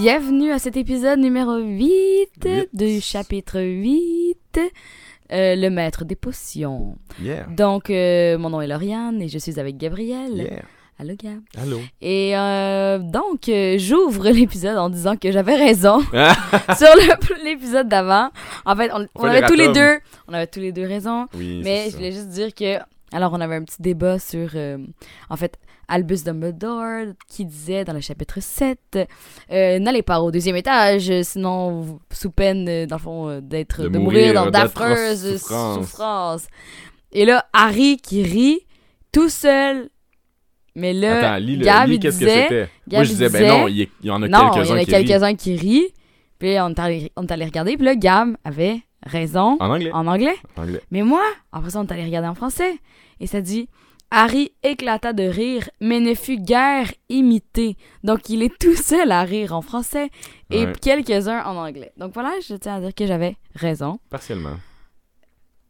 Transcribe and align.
bienvenue 0.00 0.50
à 0.50 0.58
cet 0.58 0.76
épisode 0.76 1.18
numéro 1.18 1.56
8 1.56 2.28
Huit. 2.44 2.68
du 2.72 3.00
chapitre 3.00 3.60
8, 3.60 4.36
euh, 5.32 5.56
le 5.56 5.68
maître 5.68 6.04
des 6.04 6.16
potions. 6.16 6.96
Yeah. 7.22 7.46
Donc, 7.48 7.90
euh, 7.90 8.36
mon 8.38 8.50
nom 8.50 8.60
est 8.60 8.66
Lauriane 8.66 9.22
et 9.22 9.28
je 9.28 9.38
suis 9.38 9.60
avec 9.60 9.76
Gabriel. 9.76 10.36
Yeah. 10.36 10.62
Allô, 10.98 11.14
Gab. 11.20 11.40
Allô. 11.60 11.80
Et 12.00 12.36
euh, 12.36 12.98
donc, 12.98 13.48
euh, 13.48 13.76
j'ouvre 13.78 14.28
l'épisode 14.30 14.76
en 14.78 14.90
disant 14.90 15.16
que 15.16 15.32
j'avais 15.32 15.56
raison 15.56 16.00
Ah, 16.12 16.34
sur 16.76 16.88
l'épisode 17.44 17.88
d'avant. 17.88 18.30
En 18.64 18.76
fait, 18.76 18.90
on, 18.92 19.24
avait 19.24 19.40
les 19.40 19.46
tous 19.46 19.54
les 19.54 19.72
deux, 19.72 19.98
on 20.28 20.34
avait 20.34 20.46
tous 20.46 20.60
les 20.60 20.72
deux 20.72 20.86
raison. 20.86 21.26
oui, 21.34 21.60
Mais 21.64 21.90
je 21.90 21.96
voulais 21.96 22.12
juste 22.12 22.28
dire 22.28 22.54
que, 22.54 22.78
alors, 23.12 23.32
on 23.32 23.40
avait 23.40 23.56
un 23.56 23.64
petit 23.64 23.80
débat 23.80 24.18
sur, 24.18 24.50
euh, 24.54 24.78
en 25.30 25.36
fait, 25.36 25.58
Albus 25.88 26.24
Dumbledore 26.24 27.14
qui 27.28 27.44
disait 27.44 27.84
dans 27.84 27.92
le 27.92 28.00
chapitre 28.00 28.40
7 28.40 28.78
euh, 29.52 29.78
N'allez 29.78 30.02
pas 30.02 30.20
au 30.20 30.30
deuxième 30.30 30.56
étage, 30.56 31.10
sinon, 31.22 31.80
vous- 31.80 32.00
sous 32.12 32.30
peine, 32.30 32.68
euh, 32.68 32.86
dans 32.86 32.96
le 32.96 33.00
fond, 33.02 33.28
euh, 33.28 33.40
d'être, 33.40 33.82
De 33.82 33.88
de, 33.88 33.98
mourir, 33.98 34.28
mourir 34.28 34.34
dans 34.44 34.50
d'affreuses 34.50 35.38
souffrances. 35.38 35.78
souffrances. 35.86 36.46
Et 37.12 37.24
là, 37.24 37.44
Harry 37.52 37.96
qui 37.98 38.22
rit 38.22 38.60
tout 39.12 39.28
seul. 39.28 39.88
Mais 40.76 40.92
là, 40.92 41.34
Attends, 41.34 41.44
lis, 41.44 41.56
le, 41.56 41.64
Gab, 41.64 41.88
lis 41.88 41.94
il 41.94 42.00
qu'est-ce 42.00 42.18
que 42.18 42.24
disait- 42.24 42.42
c'était. 42.42 42.68
Gab, 42.88 42.98
Moi, 42.98 43.04
je 43.04 43.08
disais, 43.10 43.28
ben 43.28 43.46
non, 43.48 43.68
il 43.68 43.88
y, 44.02 44.10
en 44.10 44.20
a 44.22 44.28
non, 44.28 44.38
il 44.38 44.48
y 44.48 44.54
quelques-uns 44.54 44.74
en 44.74 44.76
a 44.76 44.84
qui 44.84 44.90
quelques-uns 44.90 45.34
qui 45.36 45.56
rient. 45.56 45.86
Puis 46.40 46.56
on 46.60 46.70
est 46.70 46.78
allé, 46.80 47.12
on 47.16 47.22
est 47.24 47.30
allé 47.32 47.44
regarder. 47.44 47.76
Puis 47.76 47.84
là, 47.86 47.94
Gab 47.94 48.36
avait 48.44 48.80
raison 49.06 49.56
En 49.60 49.70
anglais. 49.70 49.92
en 49.92 50.06
anglais. 50.08 50.34
En 50.56 50.62
anglais. 50.62 50.80
Mais 50.90 51.02
moi, 51.02 51.22
après 51.52 51.70
ça, 51.70 51.78
on 51.78 51.84
est 51.86 51.92
allé 51.92 52.04
regarder 52.04 52.26
en 52.26 52.34
français. 52.34 52.74
Et 53.20 53.28
ça 53.28 53.40
dit 53.40 53.68
Harry 54.16 54.52
éclata 54.62 55.12
de 55.12 55.24
rire, 55.24 55.68
mais 55.80 55.98
ne 56.00 56.14
fut 56.14 56.36
guère 56.36 56.90
imité. 57.08 57.76
Donc, 58.04 58.28
il 58.28 58.42
est 58.42 58.56
tout 58.58 58.76
seul 58.76 59.10
à 59.10 59.22
rire 59.22 59.52
en 59.54 59.60
français 59.62 60.10
et 60.50 60.66
Ouais. 60.66 60.72
quelques-uns 60.80 61.42
en 61.44 61.56
anglais. 61.56 61.92
Donc, 61.96 62.14
voilà, 62.14 62.32
je 62.46 62.54
tiens 62.54 62.76
à 62.76 62.80
dire 62.80 62.94
que 62.94 63.06
j'avais 63.06 63.36
raison. 63.56 63.98
Partiellement. 64.10 64.56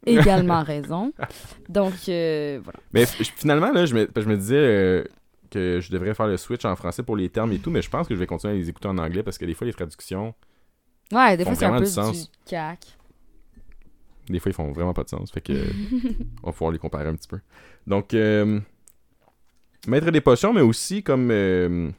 Également 0.06 0.62
raison. 0.75 1.12
Donc, 1.69 1.95
euh, 2.09 2.61
voilà. 2.62 2.81
Mais 2.92 3.06
finalement, 3.06 3.72
là, 3.72 3.87
je 3.87 3.95
me, 3.95 4.09
je 4.15 4.28
me 4.28 4.37
disais 4.37 4.56
euh, 4.56 5.05
que 5.50 5.81
je 5.81 5.91
devrais 5.91 6.12
faire 6.15 6.27
le 6.27 6.37
switch 6.37 6.65
en 6.67 6.77
français 6.77 7.03
pour 7.03 7.17
les 7.17 7.31
termes 7.31 7.53
et 7.53 7.59
tout, 7.59 7.70
mais 7.70 7.81
je 7.81 7.89
pense 7.89 8.06
que 8.06 8.15
je 8.15 8.20
vais 8.20 8.27
continuer 8.27 8.53
à 8.55 8.56
les 8.56 8.69
écouter 8.69 8.89
en 8.89 8.98
anglais 8.98 9.22
parce 9.22 9.39
que 9.39 9.47
des 9.47 9.55
fois, 9.55 9.67
les 9.67 9.72
traductions, 9.72 10.34
Ouais, 11.12 11.37
des 11.37 11.45
Font 11.45 11.50
fois, 11.50 11.59
c'est 11.59 11.65
un 11.67 11.78
peu 11.78 11.84
du 11.84 11.91
sens. 11.91 12.31
du 12.31 12.37
cac. 12.47 12.81
des 14.28 14.39
fois, 14.39 14.50
ils 14.50 14.55
font 14.55 14.72
vraiment 14.72 14.95
pas 14.95 15.05
de 15.05 15.09
sens. 15.11 15.31
Fait 15.31 15.41
que 15.42 15.53
on 16.42 16.47
va 16.47 16.53
pouvoir 16.53 16.70
les 16.72 16.78
comparer 16.78 17.06
un 17.09 17.15
petit 17.15 17.28
peu. 17.28 17.39
Donc, 17.86 18.14
euh, 18.14 18.60
maître 19.86 20.10
des 20.10 20.20
potions, 20.20 20.52
mais 20.52 20.60
aussi 20.62 21.02
comme, 21.02 21.28
euh, 21.30 21.91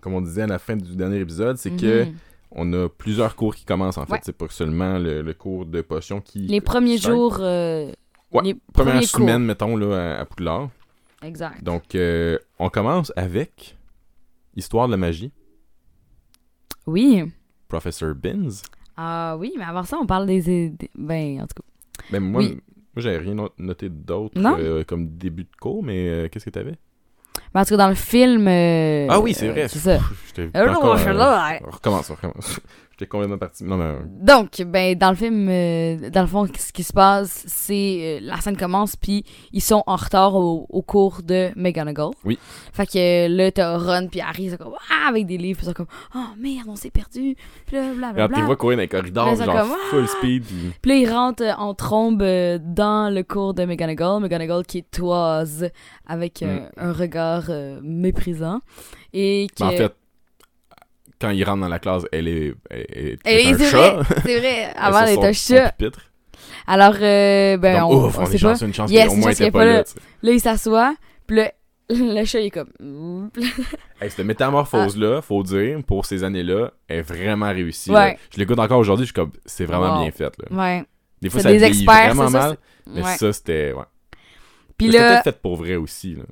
comme 0.00 0.14
on 0.14 0.20
disait 0.22 0.42
à 0.42 0.46
la 0.46 0.58
fin 0.58 0.76
du 0.76 0.96
dernier 0.96 1.18
épisode, 1.20 1.56
c'est 1.58 1.70
que 1.76 2.04
Mhm. 2.04 2.14
on 2.52 2.72
a 2.72 2.88
plusieurs 2.88 3.36
cours 3.36 3.54
qui 3.54 3.64
commencent 3.64 3.98
en 3.98 4.06
fait. 4.06 4.12
Ouais. 4.12 4.20
C'est 4.22 4.36
pas 4.36 4.46
seulement 4.48 4.98
le, 4.98 5.22
le 5.22 5.34
cours 5.34 5.66
de 5.66 5.80
potions 5.82 6.20
qui. 6.20 6.40
Les 6.40 6.60
premiers 6.60 6.98
start. 6.98 7.14
jours. 7.14 7.36
euh, 7.40 7.92
Ouais, 8.32 8.42
les 8.42 8.54
Première 8.72 8.94
premiers 8.94 9.06
cours. 9.06 9.20
semaine, 9.20 9.44
mettons, 9.44 9.76
là, 9.76 10.16
à, 10.16 10.20
à 10.20 10.24
Poudlard. 10.24 10.70
Exact. 11.22 11.62
Donc, 11.62 11.94
euh, 11.94 12.38
on 12.58 12.68
commence 12.70 13.12
avec 13.16 13.76
Histoire 14.56 14.86
de 14.86 14.92
la 14.92 14.96
magie, 14.96 15.30
Oui. 16.86 17.24
Professor 17.68 18.14
Binns. 18.14 18.62
Ah 18.96 19.36
oui, 19.38 19.52
mais 19.58 19.64
avant 19.64 19.82
ça, 19.82 19.98
on 20.00 20.06
parle 20.06 20.26
des. 20.26 20.70
des- 20.70 20.90
ben, 20.94 21.42
en 21.42 21.46
tout 21.46 21.62
cas. 21.62 22.02
Ben, 22.10 22.20
moi, 22.20 22.40
Oui. 22.42 22.58
Moi 22.96 23.02
j'avais 23.02 23.18
rien 23.18 23.34
no- 23.34 23.50
noté 23.58 23.88
d'autre 23.88 24.40
euh, 24.58 24.84
comme 24.84 25.08
début 25.16 25.44
de 25.44 25.56
cours, 25.60 25.82
mais 25.84 26.08
euh, 26.08 26.28
qu'est-ce 26.28 26.46
que 26.46 26.50
t'avais? 26.50 26.74
Ben, 27.54 27.60
en 27.60 27.64
tout 27.64 27.70
cas, 27.70 27.76
dans 27.76 27.88
le 27.88 27.94
film. 27.94 28.48
euh, 28.48 29.06
ah 29.10 29.20
oui, 29.20 29.34
c'est 29.34 29.48
vrai. 29.48 29.68
C'est 29.68 29.78
ça. 29.78 29.96
Pff, 29.98 30.32
encore, 30.78 30.96
on 31.62 31.70
recommence, 31.70 32.10
on 32.10 32.14
recommence. 32.14 32.60
J'étais 32.98 33.10
complètement 33.10 33.36
parti. 33.36 33.62
Non, 33.62 33.76
mais... 33.76 33.94
Donc, 34.06 34.62
ben, 34.66 34.96
dans 34.96 35.10
le 35.10 35.16
film, 35.16 35.48
euh, 35.50 36.08
dans 36.08 36.22
le 36.22 36.26
fond, 36.26 36.46
ce 36.56 36.72
qui 36.72 36.82
se 36.82 36.94
passe, 36.94 37.44
c'est 37.46 38.20
euh, 38.22 38.26
la 38.26 38.40
scène 38.40 38.56
commence, 38.56 38.96
puis 38.96 39.22
ils 39.52 39.60
sont 39.60 39.82
en 39.86 39.96
retard 39.96 40.34
au, 40.34 40.64
au 40.70 40.80
cours 40.80 41.20
de 41.22 41.50
McGonagall. 41.56 42.12
Oui. 42.24 42.38
Fait 42.72 42.86
que 42.86 43.26
euh, 43.26 43.28
là, 43.28 43.52
t'as 43.52 43.76
Ron 43.76 44.08
puis 44.10 44.22
Harry, 44.22 44.44
ils 44.44 44.56
comme 44.56 44.72
ah, 44.90 45.08
avec 45.10 45.26
des 45.26 45.36
livres, 45.36 45.58
puis 45.58 45.66
ils 45.66 45.68
sont 45.68 45.74
comme 45.74 45.86
oh 46.14 46.24
merde, 46.38 46.68
on 46.68 46.76
s'est 46.76 46.90
perdu. 46.90 47.36
Puis 47.66 47.76
là, 47.76 47.92
blablabla. 47.92 48.34
tu 48.34 48.40
les 48.40 48.46
vois 48.46 48.56
courir 48.56 48.78
dans 48.78 48.82
les 48.82 48.88
corridors, 48.88 49.36
genre 49.36 49.44
comme, 49.46 49.72
ah! 49.72 49.76
full 49.90 50.08
speed. 50.08 50.44
puis- 50.44 50.72
Puis 50.80 50.90
là, 50.90 50.96
ils 50.96 51.10
rentrent 51.12 51.42
euh, 51.44 51.52
en 51.58 51.74
trombe 51.74 52.22
euh, 52.22 52.58
dans 52.62 53.12
le 53.14 53.22
cours 53.24 53.52
de 53.52 53.66
McGonagall. 53.66 54.22
McGonagall 54.22 54.64
qui 54.64 54.82
toise 54.82 55.68
avec 56.06 56.40
Mm. 56.40 56.68
un 56.78 56.92
regard 56.92 57.50
méprisant. 57.82 58.60
Et. 59.12 59.48
Mais 59.60 59.66
en 59.66 59.70
fait, 59.72 59.94
quand 61.20 61.30
il 61.30 61.44
rentre 61.44 61.60
dans 61.60 61.68
la 61.68 61.78
classe, 61.78 62.04
elle 62.12 62.28
est, 62.28 62.54
elle 62.70 62.80
est, 62.80 63.18
Et 63.26 63.48
est 63.48 63.52
un 63.54 63.58
c'est 63.58 63.70
chat. 63.70 63.90
vrai, 63.92 64.04
c'est 64.24 64.38
vrai. 64.38 64.54
Elle 64.62 64.72
Avant, 64.76 65.00
elle 65.04 65.18
est 65.18 65.24
un 65.24 65.32
chat. 65.32 65.74
Alors, 66.66 66.94
euh, 67.00 67.56
ben, 67.58 67.80
Comme, 67.80 67.90
on, 67.90 68.06
ouf, 68.06 68.18
on 68.18 68.22
on 68.22 68.26
sait 68.26 68.36
est 68.36 68.42
pas. 68.42 68.56
une 68.66 68.74
chance 68.74 68.90
Yes, 68.90 69.12
une 69.12 69.20
moins 69.20 69.30
chance 69.30 69.40
elle 69.40 69.46
était 69.46 69.46
est 69.46 69.50
pas 69.52 69.64
là. 69.64 69.72
là. 69.78 69.84
Là, 70.22 70.32
il 70.32 70.40
s'assoit, 70.40 70.94
puis 71.26 71.36
là, 71.36 71.52
le 71.90 72.24
chat, 72.24 72.40
il 72.40 72.46
est 72.46 72.50
comme... 72.50 73.30
Hey, 74.00 74.10
cette 74.10 74.26
métamorphose-là, 74.26 75.22
faut 75.22 75.42
dire, 75.42 75.78
pour 75.86 76.04
ces 76.04 76.22
années-là, 76.24 76.72
est 76.88 77.00
vraiment 77.02 77.46
réussie. 77.50 77.90
Ouais. 77.90 78.12
là. 78.12 78.14
Je 78.34 78.38
l'écoute 78.38 78.58
encore 78.58 78.78
aujourd'hui, 78.78 79.06
je 79.06 79.12
suis 79.12 79.14
comme, 79.14 79.32
c'est 79.46 79.64
vraiment 79.64 79.94
Wow. 79.96 80.02
bien 80.02 80.10
fait. 80.10 80.32
Là. 80.38 80.56
Ouais. 80.56 80.84
Des 81.22 81.30
fois, 81.30 81.40
C'est 81.40 81.48
ça 81.48 81.52
des 81.54 81.64
experts, 81.64 82.14
vraiment 82.14 82.28
ça, 82.30 82.38
mal, 82.38 82.56
mais 82.88 83.02
ouais. 83.02 83.16
ça, 83.16 83.32
c'était. 83.32 83.72
Ouais. 83.72 83.84
Puis 84.76 84.88
Mais 84.88 84.92
C'était 84.92 85.04
là, 85.04 85.12
peut-être 85.22 85.24
fait 85.36 85.40
pour 85.40 85.56
vrai 85.56 85.76
aussi. 85.76 86.14
Là. 86.16 86.24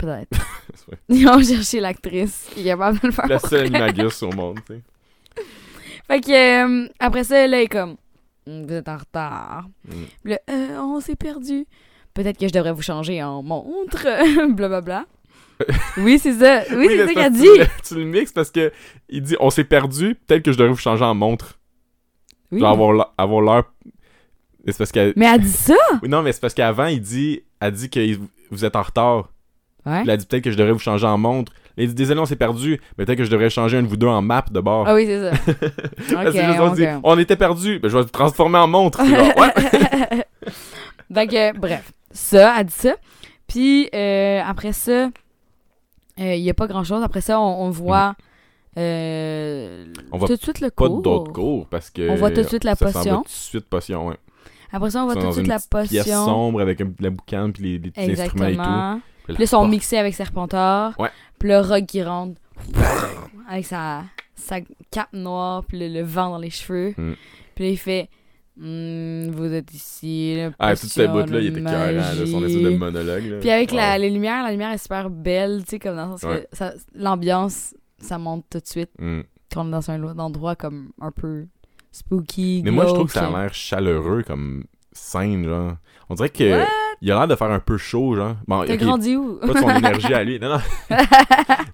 Peut-être. 0.00 0.38
Ils 1.08 1.26
ont 1.28 1.42
cherché 1.42 1.80
l'actrice 1.80 2.48
qui 2.52 2.60
est 2.62 2.64
capable 2.64 2.98
de 3.00 3.06
le 3.08 3.12
faire. 3.12 3.26
La 3.28 3.38
seule 3.38 3.70
magus 3.70 4.22
au 4.22 4.30
monde, 4.32 4.58
tu 4.66 4.74
sais. 4.74 4.80
Fait 6.08 6.20
que, 6.20 6.84
euh, 6.84 6.88
après 6.98 7.24
ça, 7.24 7.46
là, 7.46 7.60
il 7.60 7.64
est 7.64 7.68
comme... 7.68 7.96
Vous 8.46 8.72
êtes 8.72 8.88
en 8.88 8.96
retard. 8.96 9.68
Mm. 9.86 9.92
Puis 10.24 10.32
là, 10.32 10.38
Euh, 10.50 10.76
on 10.80 11.00
s'est 11.00 11.14
perdu. 11.14 11.66
Peut-être 12.14 12.36
que 12.38 12.48
je 12.48 12.52
devrais 12.52 12.72
vous 12.72 12.82
changer 12.82 13.22
en 13.22 13.42
montre. 13.44 14.06
Blablabla. 14.52 15.04
oui, 15.98 16.18
c'est 16.18 16.32
ça. 16.32 16.62
Oui, 16.74 16.86
c'est 16.88 17.06
ça 17.06 17.14
qu'elle 17.14 17.32
que 17.32 17.36
dit. 17.36 17.42
Tu, 17.42 17.58
le- 17.58 17.66
tu 17.88 17.94
le 17.94 18.04
mixes 18.04 18.32
parce 18.32 18.50
que 18.50 18.72
il 19.08 19.22
dit 19.22 19.36
on 19.38 19.50
s'est 19.50 19.62
perdu, 19.64 20.16
peut-être 20.26 20.42
que 20.42 20.50
je 20.52 20.56
devrais 20.58 20.72
vous 20.72 20.78
changer 20.80 21.04
en 21.04 21.14
montre. 21.14 21.58
Oui, 22.50 22.58
Genre 22.60 22.70
avoir 22.70 22.92
l'heure- 22.92 23.14
avoir 23.18 23.40
l'heure. 23.42 23.72
Mais 24.64 24.72
c'est 24.72 24.78
parce 24.78 24.90
qu'elle. 24.90 25.12
Mais 25.16 25.26
elle 25.26 25.40
dit 25.42 25.48
ça? 25.50 25.76
Oui, 26.02 26.08
non, 26.08 26.22
mais 26.22 26.32
c'est 26.32 26.40
parce 26.40 26.54
qu'avant, 26.54 26.86
il 26.86 27.00
dit, 27.02 27.42
elle 27.60 27.72
dit 27.72 27.88
que 27.90 28.00
vous 28.50 28.64
êtes 28.64 28.74
en 28.74 28.82
retard. 28.82 29.28
Ouais. 29.86 30.00
Elle 30.02 30.10
a 30.10 30.16
dit 30.16 30.26
peut-être 30.26 30.44
que 30.44 30.50
je 30.50 30.56
devrais 30.56 30.72
vous 30.72 30.78
changer 30.78 31.06
en 31.06 31.16
montre. 31.18 31.52
Il 31.76 31.88
dit 31.88 31.94
désolé, 31.94 32.20
on 32.20 32.26
s'est 32.26 32.36
perdu, 32.36 32.80
mais 32.98 33.06
peut-être 33.06 33.18
que 33.18 33.24
je 33.24 33.30
devrais 33.30 33.48
changer 33.48 33.78
un 33.78 33.82
de 33.82 33.86
vous 33.88 33.96
deux 33.96 34.06
en 34.06 34.20
map 34.20 34.44
de 34.50 34.60
bord. 34.60 34.84
Ah 34.86 34.94
oui, 34.94 35.06
c'est 35.06 35.30
ça. 35.30 35.36
Juste, 36.32 36.60
on 36.60 36.68
ok. 36.68 36.74
dit, 36.76 36.84
on 37.02 37.18
était 37.18 37.36
perdu, 37.36 37.78
ben, 37.78 37.88
je 37.88 37.96
vais 37.96 38.04
te 38.04 38.10
transformer 38.10 38.58
en 38.58 38.68
montre. 38.68 39.00
C'est 39.02 39.14
genre, 39.16 39.36
ouais. 39.38 40.24
Donc, 41.10 41.32
euh, 41.32 41.52
bref, 41.54 41.92
ça, 42.10 42.54
elle 42.58 42.66
dit 42.66 42.72
ça. 42.74 42.94
Puis, 43.46 43.88
euh, 43.94 44.42
après 44.46 44.72
ça, 44.72 45.06
euh, 46.20 46.34
il 46.34 46.42
n'y 46.42 46.50
a 46.50 46.54
pas 46.54 46.66
grand-chose. 46.66 47.02
Après 47.02 47.20
ça, 47.22 47.40
on, 47.40 47.64
on 47.64 47.70
voit 47.70 48.14
On 48.76 50.18
voit 50.18 50.28
tout 50.28 50.36
de 50.36 50.40
suite 50.42 50.60
le 50.60 50.70
Pas 50.70 50.86
cours. 50.86 51.02
d'autres 51.02 51.32
cours 51.32 51.66
parce 51.68 51.88
que. 51.90 52.08
On 52.10 52.14
voit 52.16 52.30
tout 52.30 52.42
de 52.42 52.48
suite 52.48 52.64
la 52.64 52.74
ça 52.74 52.92
potion. 52.92 53.16
tout 53.18 53.22
de 53.24 53.28
suite 53.28 53.64
potion, 53.68 54.08
ouais. 54.08 54.16
Après 54.72 54.90
ça, 54.90 55.02
on 55.02 55.06
voit 55.06 55.16
tout 55.16 55.26
de 55.26 55.32
suite 55.32 55.46
la 55.48 55.58
petite 55.58 55.90
Pièce 55.90 56.04
potion. 56.04 56.24
sombre 56.26 56.60
avec 56.60 56.80
la 57.00 57.10
boucane 57.10 57.52
puis 57.52 57.62
les, 57.64 57.78
les 57.78 57.90
petits 57.90 58.20
instruments 58.20 58.46
et 58.46 58.56
tout. 58.56 59.02
Puis 59.34 59.42
là, 59.42 59.44
ils 59.44 59.48
sont 59.48 59.66
mixés 59.66 59.96
avec 59.98 60.14
Serpentard. 60.14 60.94
Ouais. 60.98 61.10
Puis 61.38 61.48
le 61.48 61.58
Rogue 61.60 61.86
qui 61.86 62.02
rentre 62.02 62.40
avec 63.48 63.66
sa, 63.66 64.04
sa 64.34 64.60
cape 64.90 65.12
noire, 65.12 65.64
puis 65.64 65.78
le, 65.78 65.88
le 65.88 66.02
vent 66.02 66.30
dans 66.30 66.38
les 66.38 66.50
cheveux. 66.50 66.94
Mm. 66.96 67.12
Puis 67.54 67.64
là, 67.64 67.70
il 67.70 67.78
fait 67.78 68.08
Hmm, 68.56 69.30
Vous 69.30 69.54
êtes 69.54 69.72
ici. 69.72 70.36
Ah, 70.58 70.76
toute 70.76 70.90
cette 70.90 71.10
bout 71.10 71.24
là 71.24 71.38
il 71.40 71.46
était 71.46 71.62
carré, 71.62 71.94
là, 71.94 72.02
son 72.26 72.44
espèce 72.44 72.60
de 72.62 72.76
monologue. 72.76 73.24
Là. 73.24 73.36
Puis 73.38 73.48
avec 73.48 73.72
la, 73.72 73.96
les 73.96 74.10
lumières, 74.10 74.42
la 74.42 74.50
lumière 74.50 74.72
est 74.72 74.76
super 74.78 75.08
belle, 75.08 75.62
tu 75.64 75.70
sais, 75.70 75.78
comme 75.78 75.96
dans 75.96 76.06
le 76.12 76.18
sens 76.18 76.24
Ouais. 76.24 76.46
que 76.58 76.64
l'ambiance, 76.94 77.74
ça 77.98 78.18
monte 78.18 78.44
tout 78.50 78.58
de 78.58 78.66
suite 78.66 78.90
Mm. 78.98 79.20
quand 79.54 79.64
on 79.64 79.68
est 79.68 79.70
dans 79.70 79.90
un 79.90 80.18
endroit 80.18 80.56
comme 80.56 80.90
un 81.00 81.10
peu 81.10 81.46
spooky. 81.90 82.60
Mais 82.64 82.70
moi, 82.70 82.86
je 82.86 82.92
trouve 82.92 83.06
que 83.06 83.12
ça 83.12 83.28
a 83.28 83.40
l'air 83.42 83.54
chaleureux 83.54 84.24
comme 84.26 84.64
scène, 84.92 85.44
genre. 85.44 85.76
On 86.10 86.14
dirait 86.14 86.28
que? 86.28 86.62
Il 87.00 87.10
a 87.12 87.16
l'air 87.16 87.28
de 87.28 87.34
faire 87.36 87.50
un 87.50 87.60
peu 87.60 87.76
chaud, 87.78 88.14
genre. 88.16 88.36
Bon, 88.46 88.64
T'as 88.66 88.76
grandi 88.76 89.16
où? 89.16 89.36
pas 89.36 89.48
de 89.48 89.58
son 89.58 89.70
énergie 89.70 90.12
à 90.14 90.22
lui. 90.24 90.38
Non, 90.38 90.48
non. 90.50 90.96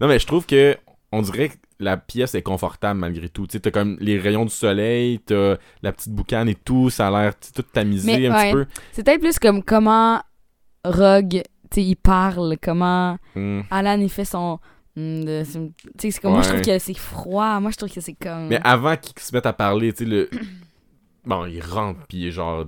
non, 0.00 0.08
mais 0.08 0.18
je 0.18 0.26
trouve 0.26 0.46
que 0.46 0.76
on 1.12 1.22
dirait 1.22 1.48
que 1.50 1.54
la 1.78 1.96
pièce 1.96 2.34
est 2.34 2.42
confortable 2.42 3.00
malgré 3.00 3.28
tout. 3.28 3.46
Tu 3.46 3.52
sais, 3.52 3.60
t'as 3.60 3.70
comme 3.70 3.96
les 4.00 4.18
rayons 4.18 4.44
du 4.44 4.50
soleil, 4.52 5.18
t'as 5.20 5.56
la 5.82 5.92
petite 5.92 6.12
boucane 6.12 6.48
et 6.48 6.54
tout, 6.54 6.90
ça 6.90 7.08
a 7.08 7.10
l'air 7.22 7.32
tout 7.54 7.62
tamisé 7.62 8.06
Mais, 8.18 8.26
un 8.26 8.34
ouais. 8.34 8.44
petit 8.44 8.52
peu. 8.52 8.66
C'est 8.92 9.04
peut-être 9.04 9.20
plus 9.20 9.38
comme 9.38 9.62
comment 9.62 10.20
Rogue, 10.84 11.42
tu 11.70 11.74
sais, 11.74 11.82
il 11.84 11.96
parle, 11.96 12.56
comment 12.62 13.18
Hmm. 13.34 13.60
Alan, 13.70 13.98
il 14.00 14.08
fait 14.10 14.24
son... 14.24 14.58
de- 14.96 15.42
c'est- 15.44 15.58
Tu 15.58 15.90
sais, 15.98 16.10
c'est 16.12 16.20
comme... 16.20 16.32
Moi, 16.32 16.42
je 16.42 16.48
trouve 16.50 16.62
que 16.62 16.78
c'est 16.78 16.96
froid. 16.96 17.58
Moi, 17.60 17.70
je 17.72 17.76
trouve 17.76 17.90
que 17.92 18.00
c'est 18.00 18.14
comme... 18.14 18.46
Mais 18.48 18.60
avant 18.64 18.96
qu'ils 18.96 19.18
se 19.18 19.34
mettent 19.34 19.46
à 19.46 19.52
parler, 19.52 19.92
tu 19.92 20.04
sais, 20.04 20.10
le. 20.10 20.30
Bon, 21.26 21.44
il 21.46 21.60
rentre, 21.60 22.00
puis 22.08 22.30
genre. 22.30 22.66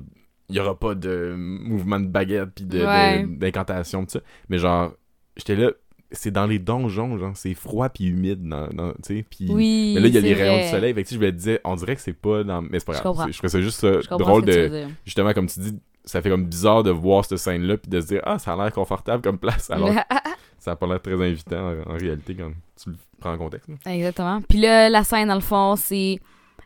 Il 0.51 0.57
y 0.57 0.61
aura 0.61 0.79
pas 0.79 0.95
de 0.95 1.35
mouvement 1.37 2.01
de 2.01 2.07
baguette, 2.07 2.51
puis 2.55 2.65
de- 2.65 2.85
Ouais. 2.85 3.25
d'incantation, 3.29 4.05
pis 4.05 4.13
ça. 4.13 4.21
Mais 4.49 4.59
genre, 4.59 4.93
j'étais 5.37 5.57
là. 5.57 5.71
c'est 6.11 6.31
dans 6.31 6.47
les 6.47 6.59
donjons, 6.59 7.19
genre, 7.19 7.37
c'est 7.37 7.53
froid 7.53 7.91
puis 7.91 8.07
humide, 8.07 8.43
dans, 8.49 8.67
dans- 8.69 8.93
tu 8.93 9.19
sais, 9.19 9.25
puis... 9.29 9.47
Oui. 9.51 9.93
Mais 9.95 10.01
là, 10.01 10.07
il 10.09 10.15
y 10.15 10.17
a 10.17 10.21
les 10.23 10.33
rayons 10.33 10.65
du 10.65 10.71
soleil, 10.71 10.95
fait 10.95 11.05
que 11.05 11.11
je 11.11 11.19
me 11.19 11.31
disais, 11.31 11.61
on 11.65 11.77
dirait 11.77 11.97
que 11.97 12.01
c'est 12.01 12.15
pas 12.15 12.45
dans... 12.45 12.63
Mais 12.63 12.79
c'est 12.79 12.87
pas 12.87 12.95
Je 12.95 13.03
grave, 13.03 13.17
c'est- 13.27 13.33
je 13.33 13.37
trouvais 13.37 13.49
ça 13.51 13.61
juste 13.61 13.83
Je 13.83 14.09
comprends 14.09 14.27
drôle 14.31 14.45
de... 14.47 14.69
dire. 14.69 14.89
Justement, 15.05 15.35
comme 15.35 15.49
tu 15.49 15.61
dis, 15.61 15.75
ça 16.07 16.23
fait 16.23 16.31
comme 16.31 16.47
bizarre 16.47 16.83
de 16.83 16.91
voir 16.91 17.27
cette 17.27 17.37
scène-là 17.37 17.77
puis 17.77 17.91
de 17.91 18.01
se 18.01 18.07
dire 18.07 18.23
«Ah, 18.25 18.39
ça 18.39 18.55
a 18.55 18.57
l'air 18.57 18.73
confortable 18.73 19.23
comme 19.23 19.37
place», 19.37 19.69
alors 19.71 19.91
ça 20.59 20.71
a 20.71 20.77
pas 20.77 20.87
l'air 20.87 21.03
très 21.03 21.13
invitant 21.13 21.73
en, 21.87 21.93
en 21.93 21.97
réalité 21.99 22.35
quand 22.35 22.53
tu 22.83 22.89
le 22.89 22.97
prends 23.21 23.35
en 23.35 23.37
contexte. 23.37 23.69
là. 23.69 23.93
Exactement. 23.95 24.41
Puis 24.49 24.61
là, 24.61 24.89
la 24.89 25.05
scène, 25.05 25.29
dans 25.29 25.35
le 25.35 25.41
fond, 25.43 25.77
c'est. 25.77 26.19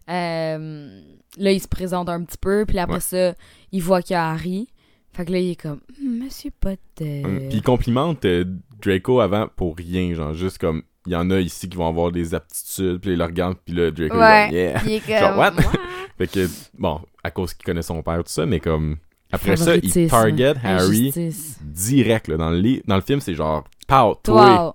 Euh, 0.08 1.00
là, 1.38 1.52
il 1.52 1.60
se 1.60 1.68
présente 1.68 2.08
un 2.08 2.22
petit 2.24 2.38
peu, 2.38 2.64
puis 2.66 2.78
après 2.78 2.94
Ouais. 2.96 3.00
ça, 3.00 3.34
il 3.72 3.82
voit 3.82 4.02
qu'il 4.02 4.14
y 4.14 4.16
a 4.16 4.30
Harry. 4.30 4.68
Fait 5.12 5.24
que 5.26 5.32
là, 5.32 5.38
il 5.38 5.50
est 5.50 5.56
comme 5.60 5.80
Hum, 6.00 6.18
Monsieur 6.24 6.50
Potter. 6.58 7.22
Hum, 7.24 7.38
Puis 7.48 7.58
il 7.58 7.62
complimente 7.62 8.24
euh, 8.24 8.44
Draco 8.80 9.20
avant 9.20 9.48
pour 9.56 9.76
rien, 9.76 10.14
genre 10.14 10.32
juste 10.34 10.58
comme 10.58 10.82
il 11.06 11.12
y 11.12 11.16
en 11.16 11.30
a 11.30 11.40
ici 11.40 11.68
qui 11.68 11.76
vont 11.76 11.88
avoir 11.88 12.12
des 12.12 12.32
aptitudes, 12.34 12.98
puis 13.00 13.10
il 13.12 13.18
le 13.18 13.24
regarde, 13.24 13.56
puis 13.64 13.74
là 13.74 13.90
Draco 13.90 14.16
Ouais. 14.16 14.50
yeah. 14.52 14.80
Il 14.86 14.92
est 14.92 15.00
comme. 15.06 15.18
Genre, 15.18 15.38
what? 15.38 15.52
Fait 16.18 16.26
que 16.28 16.46
bon, 16.78 17.00
à 17.24 17.30
cause 17.30 17.54
qu'il 17.54 17.64
connaît 17.64 17.82
son 17.82 18.02
père 18.02 18.18
tout 18.18 18.22
ça, 18.26 18.46
mais 18.46 18.60
comme 18.60 18.96
après 19.30 19.56
ça, 19.56 19.76
il 19.76 20.08
target 20.08 20.54
Harry 20.62 21.08
Injustice. 21.08 21.58
direct 21.62 22.28
là, 22.28 22.36
dans 22.36 22.50
le 22.50 22.80
dans 22.86 22.96
le 22.96 23.00
film, 23.02 23.20
c'est 23.20 23.34
genre 23.34 23.64
pow, 23.88 24.14
toi. 24.22 24.64
Wow. 24.66 24.72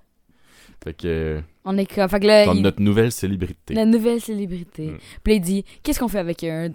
Fait 0.83 0.93
que 0.93 1.41
On 1.65 1.77
est 1.77 1.85
comme. 1.85 2.07
Fait 2.07 2.19
que 2.19 2.27
là, 2.27 2.45
il- 2.45 2.61
notre 2.61 2.81
nouvelle 2.81 3.11
célébrité. 3.11 3.73
la 3.73 3.85
nouvelle 3.85 4.21
célébrité. 4.21 4.87
Mm. 4.91 4.97
Puis 5.23 5.35
il 5.35 5.39
dit 5.41 5.65
Qu'est-ce 5.83 5.99
qu'on 5.99 6.07
fait 6.07 6.19
avec 6.19 6.43
un. 6.43 6.69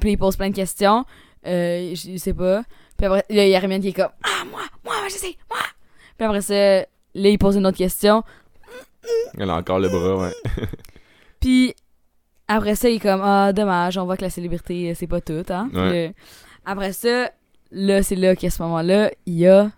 Puis 0.00 0.12
il 0.12 0.18
pose 0.18 0.36
plein 0.36 0.50
de 0.50 0.54
questions. 0.54 1.04
Euh, 1.46 1.94
je 1.94 2.16
sais 2.16 2.34
pas. 2.34 2.62
Puis 2.96 3.06
après, 3.06 3.24
là, 3.30 3.44
il 3.44 3.50
y 3.50 3.54
a 3.54 3.58
Hermione 3.58 3.80
qui 3.80 3.88
est 3.88 3.92
comme 3.92 4.10
Ah, 4.22 4.44
moi, 4.50 4.60
moi, 4.84 4.94
moi, 5.00 5.08
je 5.08 5.14
sais, 5.14 5.36
moi. 5.50 5.58
Puis 6.16 6.26
après 6.26 6.40
ça, 6.40 6.54
là, 6.54 6.86
il 7.14 7.38
pose 7.38 7.56
une 7.56 7.66
autre 7.66 7.76
question. 7.78 8.22
Elle 9.38 9.50
a 9.50 9.56
encore 9.56 9.78
le 9.78 9.88
bras, 9.88 10.16
ouais. 10.16 10.32
Puis 11.40 11.74
après 12.48 12.74
ça, 12.74 12.88
il 12.88 12.96
est 12.96 13.00
comme 13.00 13.20
Ah, 13.22 13.52
dommage, 13.52 13.96
on 13.98 14.04
voit 14.04 14.16
que 14.16 14.22
la 14.22 14.30
célébrité, 14.30 14.90
euh, 14.90 14.94
c'est 14.96 15.06
pas 15.06 15.20
tout, 15.20 15.44
hein. 15.50 15.68
Ouais. 15.72 16.06
là, 16.08 16.12
après 16.64 16.92
ça, 16.92 17.30
là, 17.70 18.02
c'est 18.02 18.16
là 18.16 18.34
qu'à 18.36 18.50
ce 18.50 18.62
moment-là, 18.62 19.10
il 19.26 19.34
y 19.34 19.46
a. 19.46 19.70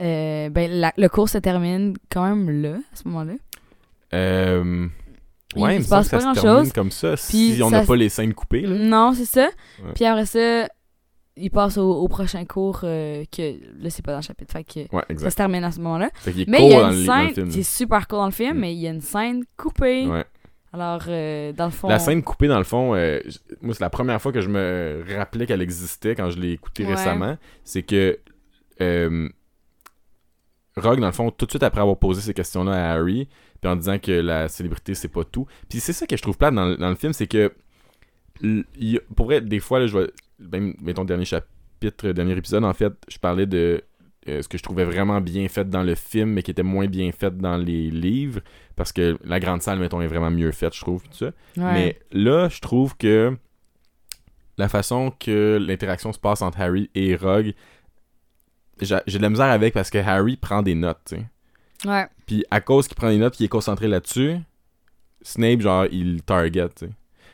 euh, 0.00 0.48
ben, 0.50 0.70
la- 0.70 0.92
le 0.96 1.08
cours 1.08 1.28
se 1.28 1.38
termine 1.38 1.94
quand 2.10 2.24
même 2.26 2.50
là, 2.62 2.74
à 2.92 2.96
ce 2.96 3.06
moment-là. 3.08 3.34
Euh, 4.14 4.88
ouais, 5.56 5.76
il 5.76 5.84
se 5.84 5.88
passe 5.88 6.08
pas 6.08 6.20
se 6.20 6.24
grand-chose. 6.24 6.72
comme 6.72 6.90
ça 6.90 7.16
si 7.16 7.58
on 7.62 7.70
n'a 7.70 7.82
pas 7.84 7.96
les 7.96 8.08
scènes 8.08 8.34
coupées 8.34 8.62
là. 8.62 8.76
Non, 8.78 9.12
c'est 9.14 9.24
ça. 9.24 9.48
Ouais. 9.84 9.92
Puis 9.94 10.04
après 10.04 10.26
ça, 10.26 10.68
il 11.36 11.50
passe 11.50 11.76
au, 11.76 11.90
au 11.92 12.08
prochain 12.08 12.44
cours 12.44 12.80
euh, 12.84 13.24
que 13.36 13.56
là, 13.82 13.90
c'est 13.90 14.04
pas 14.04 14.12
dans 14.12 14.18
le 14.18 14.22
chapitre. 14.22 14.52
Fait 14.52 14.64
que 14.64 14.94
Ouais, 14.94 15.02
ça 15.18 15.30
se 15.30 15.36
termine 15.36 15.64
à 15.64 15.70
ce 15.72 15.80
moment-là. 15.80 16.10
Mais 16.46 16.66
il 16.66 16.70
y 16.72 16.74
a 16.74 16.88
une 16.90 17.04
scène 17.04 17.34
film. 17.34 17.48
qui 17.48 17.60
est 17.60 17.76
super 17.76 18.06
cool 18.08 18.18
dans 18.20 18.26
le 18.26 18.32
film, 18.32 18.56
Mm. 18.56 18.60
mais 18.60 18.74
il 18.74 18.78
y 18.80 18.86
a 18.86 18.90
une 18.90 19.00
scène 19.02 19.44
coupée. 19.56 20.06
Ouais. 20.06 20.24
Alors, 20.72 21.02
euh, 21.08 21.52
dans 21.52 21.66
le 21.66 21.70
fond. 21.70 21.88
La 21.88 21.98
scène 21.98 22.22
coupée, 22.22 22.48
dans 22.48 22.58
le 22.58 22.64
fond, 22.64 22.94
euh, 22.94 23.20
moi, 23.62 23.72
c'est 23.74 23.80
la 23.82 23.88
première 23.90 24.20
fois 24.20 24.30
que 24.32 24.40
je 24.42 24.48
me 24.48 25.02
rappelais 25.16 25.46
qu'elle 25.46 25.62
existait 25.62 26.14
quand 26.14 26.30
je 26.30 26.38
l'ai 26.38 26.52
écoutée 26.52 26.84
récemment. 26.84 27.36
C'est 27.64 27.82
que 27.82 28.18
Rogue, 30.76 31.00
dans 31.00 31.06
le 31.06 31.12
fond, 31.12 31.30
tout 31.30 31.46
de 31.46 31.50
suite 31.50 31.62
après 31.62 31.80
avoir 31.80 31.96
posé 31.98 32.20
ces 32.20 32.34
questions-là 32.34 32.72
à 32.72 32.92
Harry, 32.94 33.28
puis 33.60 33.70
en 33.70 33.76
disant 33.76 33.98
que 33.98 34.12
la 34.12 34.48
célébrité, 34.48 34.94
c'est 34.94 35.08
pas 35.08 35.24
tout. 35.24 35.46
Puis 35.68 35.80
c'est 35.80 35.92
ça 35.94 36.06
que 36.06 36.16
je 36.16 36.22
trouve 36.22 36.36
plate 36.36 36.54
dans, 36.54 36.66
le- 36.66 36.76
dans 36.76 36.90
le 36.90 36.96
film, 36.96 37.12
c'est 37.14 37.26
que 37.26 37.52
y 38.42 38.98
pour 39.14 39.26
vrai, 39.26 39.40
des 39.40 39.60
fois, 39.60 39.80
là, 39.80 39.86
je 39.86 39.92
vois, 39.92 40.06
même, 40.38 40.74
mettons, 40.82 41.04
dernier 41.04 41.24
chapitre, 41.24 42.10
dernier 42.10 42.36
épisode, 42.36 42.64
en 42.64 42.74
fait, 42.74 42.92
je 43.08 43.16
parlais 43.18 43.46
de 43.46 43.82
euh, 44.28 44.42
ce 44.42 44.48
que 44.48 44.58
je 44.58 44.62
trouvais 44.62 44.84
vraiment 44.84 45.20
bien 45.22 45.48
fait 45.48 45.66
dans 45.70 45.82
le 45.82 45.94
film, 45.94 46.30
mais 46.32 46.42
qui 46.42 46.50
était 46.50 46.62
moins 46.62 46.86
bien 46.88 47.10
fait 47.12 47.34
dans 47.38 47.56
les 47.56 47.90
livres, 47.90 48.40
parce 48.74 48.92
que 48.92 49.16
la 49.24 49.40
grande 49.40 49.62
salle, 49.62 49.78
mettons, 49.78 50.02
est 50.02 50.06
vraiment 50.08 50.30
mieux 50.30 50.52
faite, 50.52 50.74
je 50.74 50.80
trouve, 50.82 51.02
tout 51.04 51.16
ça. 51.16 51.26
Ouais. 51.56 51.72
Mais 51.72 51.98
là, 52.12 52.48
je 52.50 52.60
trouve 52.60 52.96
que 52.98 53.34
la 54.58 54.68
façon 54.68 55.12
que 55.18 55.58
l'interaction 55.60 56.12
se 56.12 56.18
passe 56.18 56.42
entre 56.42 56.60
Harry 56.60 56.90
et 56.94 57.14
Rogue, 57.16 57.54
j'ai 58.80 59.18
de 59.18 59.22
la 59.22 59.30
misère 59.30 59.46
avec 59.46 59.74
parce 59.74 59.90
que 59.90 59.98
Harry 59.98 60.36
prend 60.36 60.62
des 60.62 60.74
notes, 60.74 61.00
tu 61.06 61.16
sais. 61.16 61.88
Ouais. 61.88 62.06
Puis 62.26 62.44
à 62.50 62.60
cause 62.60 62.88
qu'il 62.88 62.96
prend 62.96 63.08
des 63.08 63.18
notes, 63.18 63.34
qu'il 63.34 63.46
est 63.46 63.50
concentré 63.50 63.88
là-dessus, 63.88 64.36
Snape, 65.22 65.60
genre, 65.60 65.86
il 65.90 66.22
target, 66.22 66.68
tu 66.70 66.86
sais. 66.86 66.92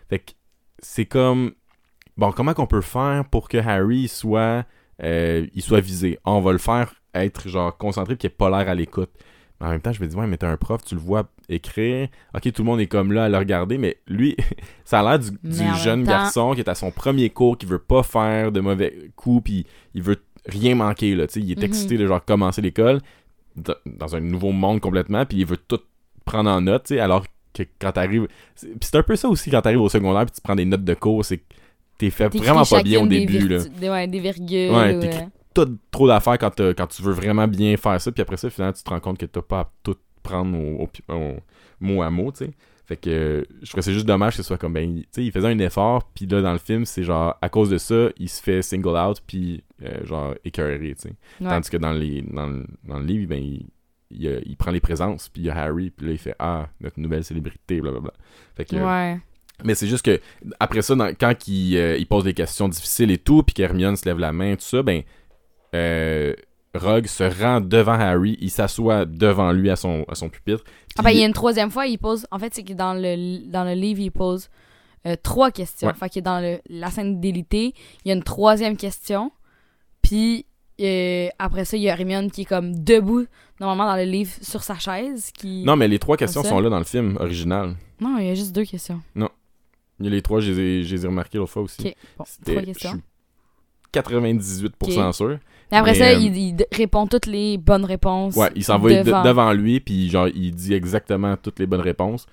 Fait 0.09 0.19
que 0.19 0.33
c'est 0.79 1.07
comme... 1.07 1.53
Bon, 2.17 2.33
comment 2.33 2.55
qu'on 2.55 2.67
peut 2.67 2.81
faire 2.81 3.25
pour 3.31 3.49
que 3.49 3.57
Harry 3.59 4.09
soit, 4.09 4.65
euh, 5.03 5.47
il 5.55 5.63
soit 5.63 5.81
visé? 5.81 6.19
Ah, 6.25 6.33
on 6.33 6.41
va 6.41 6.53
le 6.53 6.59
faire 6.59 6.95
être, 7.15 7.49
genre, 7.49 7.77
concentré 7.77 8.15
puis 8.15 8.29
qu'il 8.29 8.29
ait 8.29 8.37
pas 8.37 8.51
l'air 8.51 8.69
à 8.69 8.75
l'écoute. 8.75 9.11
Mais 9.61 9.67
en 9.67 9.71
même 9.71 9.81
temps, 9.81 9.93
je 9.93 10.03
me 10.03 10.09
dis, 10.09 10.17
ouais, 10.17 10.27
mais 10.27 10.37
t'es 10.37 10.47
un 10.47 10.57
prof, 10.57 10.83
tu 10.85 10.95
le 10.95 11.01
vois 11.01 11.25
écrire. 11.49 12.09
Ok, 12.35 12.53
tout 12.53 12.63
le 12.63 12.67
monde 12.67 12.81
est 12.81 12.87
comme 12.87 13.13
là 13.13 13.25
à 13.25 13.29
le 13.29 13.39
regarder, 13.39 13.79
mais 13.79 13.99
lui, 14.07 14.37
ça 14.85 15.01
a 15.01 15.03
l'air 15.03 15.19
du, 15.19 15.31
jeune 15.83 16.05
temps- 16.05 16.11
garçon 16.11 16.55
qui 16.55 16.61
est 16.61 16.69
à 16.69 16.75
son 16.75 16.91
premier 16.91 17.31
cours, 17.31 17.57
qui 17.57 17.67
veut 17.67 17.79
pas 17.79 18.03
faire 18.03 18.53
de 18.53 18.61
mauvais 18.61 19.11
coups, 19.17 19.45
puis 19.45 19.67
il 19.95 20.03
veut 20.03 20.23
rien 20.47 20.75
manquer, 20.75 21.15
là, 21.15 21.27
tu 21.27 21.35
sais. 21.35 21.41
Il 21.41 21.53
est 21.53 21.59
Mhm. 21.59 21.65
excité 21.65 21.97
de, 21.99 22.07
genre, 22.07 22.25
commencer 22.25 22.61
l'école 22.63 23.01
dans 23.87 24.17
un 24.17 24.21
nouveau 24.21 24.53
monde 24.53 24.81
complètement, 24.81 25.27
puis 25.27 25.39
il 25.39 25.47
veut 25.47 25.57
tout 25.59 25.81
prendre 26.25 26.51
en 26.51 26.61
note, 26.63 26.85
tu 26.85 26.95
sais, 26.95 27.01
alors 27.01 27.25
que 27.53 27.63
quand 27.79 27.93
t'arrives... 27.93 28.29
c'est- 28.55 28.69
Puis 28.69 28.79
c'est 28.91 28.97
un 28.97 29.03
peu 29.03 29.17
ça 29.17 29.29
aussi 29.29 29.51
quand 29.51 29.61
t'arrives 29.61 29.81
au 29.81 29.89
secondaire, 29.89 30.25
puis 30.25 30.35
tu 30.35 30.41
prends 30.41 30.55
des 30.57 30.65
notes 30.65 30.85
de 30.85 30.95
cours, 30.95 31.25
c'est 31.25 31.39
que 31.39 31.43
t'es 31.99 32.11
fait 32.11 32.35
vraiment 32.35 32.65
pas 32.65 32.83
bien 32.83 33.03
au 33.03 33.07
début, 33.07 33.47
là. 33.49 33.63
des- 33.79 33.91
ouais, 33.91 34.07
des 34.07 34.21
virgules. 34.21 34.71
Ouais, 34.71 34.97
ou, 34.97 35.01
t'écris 35.01 35.25
Tout 35.55 35.79
trop 35.91 36.09
d'affaires 36.09 36.39
quand, 36.39 36.57
quand 36.75 36.87
tu 36.87 37.03
veux 37.03 37.13
vraiment 37.13 37.47
bien 37.47 37.77
faire 37.77 38.01
ça, 38.01 38.11
puis 38.11 38.23
après 38.23 38.39
ça, 38.39 38.49
finalement, 38.49 38.73
tu 38.73 38.83
te 38.83 38.89
rends 38.89 39.01
compte 39.01 39.19
que 39.19 39.27
t'as 39.27 39.43
pas 39.43 39.61
à 39.61 39.71
tout 39.83 39.97
prendre 40.23 40.57
au, 40.59 40.85
au- 40.85 41.13
au- 41.15 41.37
mot 41.81 42.01
à 42.03 42.09
mot, 42.11 42.33
tu 42.33 42.47
sais. 42.47 42.51
Fait 42.87 42.97
que 42.97 43.11
euh, 43.11 43.45
je 43.63 43.69
trouvais 43.69 43.83
c'est 43.83 43.93
juste 43.93 44.07
dommage 44.07 44.33
que 44.33 44.39
ce 44.39 44.43
soit 44.45 44.57
comme 44.59 44.73
ben, 44.73 44.97
tu 44.97 45.07
sais, 45.13 45.25
il 45.25 45.31
faisait 45.31 45.49
un 45.49 45.59
effort, 45.59 46.05
puis 46.15 46.27
là 46.27 46.41
dans 46.41 46.53
le 46.53 46.59
film, 46.59 46.85
c'est 46.87 47.03
genre 47.05 47.37
à 47.43 47.49
cause 47.49 47.69
de 47.71 47.77
ça, 47.79 48.09
il 48.19 48.29
se 48.29 48.43
fait 48.43 48.63
single 48.63 48.97
out 48.97 49.23
puis 49.27 49.63
euh, 49.85 50.05
genre 50.07 50.35
écœuré, 50.45 50.95
tu 50.95 51.09
sais. 51.09 51.15
ouais. 51.41 51.49
Tandis 51.51 51.71
que 51.71 51.77
dans 51.77 51.93
les 51.93 52.23
dans 52.23 52.47
le, 52.49 52.67
dans 52.85 52.99
le 52.99 53.05
livre, 53.05 53.29
ben 53.29 53.43
il, 53.43 53.67
il, 54.11 54.43
il 54.47 54.57
prend 54.57 54.71
les 54.71 54.81
présences, 54.81 55.29
puis 55.29 55.43
il 55.43 55.47
y 55.47 55.51
a 55.51 55.57
Harry, 55.57 55.91
puis 55.91 56.07
là 56.07 56.13
il 56.13 56.19
fait 56.19 56.35
ah, 56.39 56.69
notre 56.81 56.99
nouvelle 57.01 57.25
célébrité 57.25 57.81
blablabla. 57.81 58.13
Fait 58.57 58.65
que 58.65 58.77
Ouais. 58.77 59.19
mais 59.65 59.75
c'est 59.75 59.87
juste 59.87 60.05
que 60.05 60.21
après 60.61 60.83
ça, 60.83 60.95
dans- 60.95 61.15
quand 61.15 61.49
il, 61.49 61.77
euh, 61.77 61.97
il 61.97 62.07
pose 62.07 62.25
des 62.25 62.35
questions 62.35 62.69
difficiles 62.69 63.11
et 63.11 63.19
tout, 63.19 63.43
puis 63.43 63.55
qu'Hermione 63.55 63.97
se 63.97 64.05
lève 64.07 64.19
la 64.19 64.33
main, 64.33 64.55
tout 64.55 64.63
ça, 64.63 64.83
ben 64.83 65.03
euh, 65.75 66.35
Rogue 66.75 67.07
se 67.07 67.25
rend 67.25 67.61
devant 67.61 67.93
Harry, 67.93 68.39
il 68.41 68.51
s'assoit 68.51 69.05
devant 69.05 69.53
lui 69.53 69.69
à 69.71 69.77
son, 69.77 70.05
à 70.09 70.15
son 70.15 70.29
pupitre. 70.31 70.65
Ah, 70.99 71.03
ben, 71.03 71.11
il 71.11 71.19
y 71.19 71.23
a 71.23 71.27
une 71.27 71.33
troisième 71.35 71.71
fois, 71.71 71.87
il 71.87 71.99
pose. 71.99 72.27
En 72.31 72.39
fait, 72.39 72.55
c'est 72.55 72.63
que 72.63 72.73
dans 72.73 72.95
le, 72.95 73.47
dans 73.51 73.65
le 73.65 73.75
livre, 73.75 74.01
il 74.01 74.11
pose 74.11 74.49
euh, 75.07 75.17
trois 75.23 75.51
questions. 75.51 75.89
Ouais. 75.89 75.95
Fait 75.95 76.09
que 76.09 76.21
dans 76.21 76.41
le, 76.41 76.61
la 76.71 76.91
scène 76.91 77.21
d'élité, 77.21 77.75
il 78.05 78.09
y 78.09 78.11
a 78.11 78.15
une 78.15 78.23
troisième 78.23 78.77
question. 78.79 79.33
Puis 80.03 80.47
euh, 80.81 81.29
après 81.39 81.65
ça, 81.65 81.77
il 81.77 81.83
y 81.83 81.89
a 81.89 81.93
Hermione 81.93 82.31
qui 82.31 82.43
est 82.43 82.47
comme 82.47 82.75
debout, 82.83 83.27
normalement 83.61 83.87
dans 83.87 83.97
le 83.97 84.11
livre, 84.11 84.33
sur 84.41 84.63
sa 84.63 84.79
chaise. 84.79 85.31
Qui... 85.33 85.65
Non, 85.65 85.77
mais 85.77 85.89
les 85.89 85.99
trois 85.99 86.17
questions 86.17 86.43
sont 86.43 86.61
là 86.61 86.69
dans 86.69 86.79
le 86.79 86.85
film 86.85 87.17
original. 87.21 87.77
Non, 88.01 88.19
il 88.19 88.27
y 88.27 88.31
a 88.31 88.35
juste 88.35 88.53
deux 88.53 88.65
questions. 88.65 89.01
Il 89.15 90.07
y 90.07 90.09
a 90.09 90.11
les 90.11 90.23
trois, 90.23 90.41
je 90.41 90.51
les 90.51 90.61
ai, 90.61 90.83
je 90.83 90.97
les 90.97 91.05
ai 91.05 91.09
remarqués 91.09 91.39
l'autre 91.39 91.53
fois 91.53 91.63
aussi. 91.63 91.83
Ok, 91.83 91.95
bon, 92.19 92.25
trois 92.45 92.61
je 92.61 92.67
questions. 92.67 92.91
suis 92.91 93.01
98% 93.93 95.13
sûr. 95.13 95.39
Et 95.71 95.77
après 95.77 95.93
mais, 95.93 95.99
ça, 95.99 96.07
euh, 96.07 96.15
il, 96.15 96.57
répond 96.73 97.07
toutes 97.07 97.27
les 97.27 97.57
bonnes 97.57 97.85
réponses. 97.85 98.35
Ouais, 98.37 98.51
il 98.57 98.65
s'en 98.65 98.79
va 98.79 98.91
de- 98.91 99.03
devant. 99.05 99.23
devant 99.23 99.53
lui, 99.53 99.81
puis 99.81 100.11
genre, 100.11 100.29
il 100.29 100.55
dit 100.55 100.75
exactement 100.75 101.37
toutes 101.37 101.59
les 101.61 101.67
bonnes 101.67 101.81
réponses. 101.81 102.27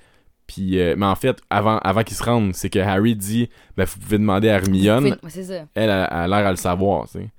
Puis, 0.48 0.80
euh, 0.80 0.96
mais 0.98 1.06
en 1.06 1.16
fait, 1.16 1.40
avant, 1.50 1.78
avant 1.78 2.04
qu'il 2.04 2.18
se 2.18 2.24
rende, 2.24 2.56
c'est 2.56 2.70
que 2.70 2.80
Harry 2.80 3.16
dit 3.16 3.50
ben, 3.78 3.86
Vous 3.86 4.00
pouvez 4.00 4.18
demander 4.18 4.50
à 4.50 4.56
Hermione. 4.56 5.16
Ouais, 5.22 5.30
ça. 5.30 5.66
Elle 5.76 5.92
a, 5.92 6.06
a 6.06 6.28
l'air 6.28 6.48
à 6.48 6.52
le 6.52 6.58
savoir, 6.58 7.06
tu 7.06 7.20
sais. 7.20 7.30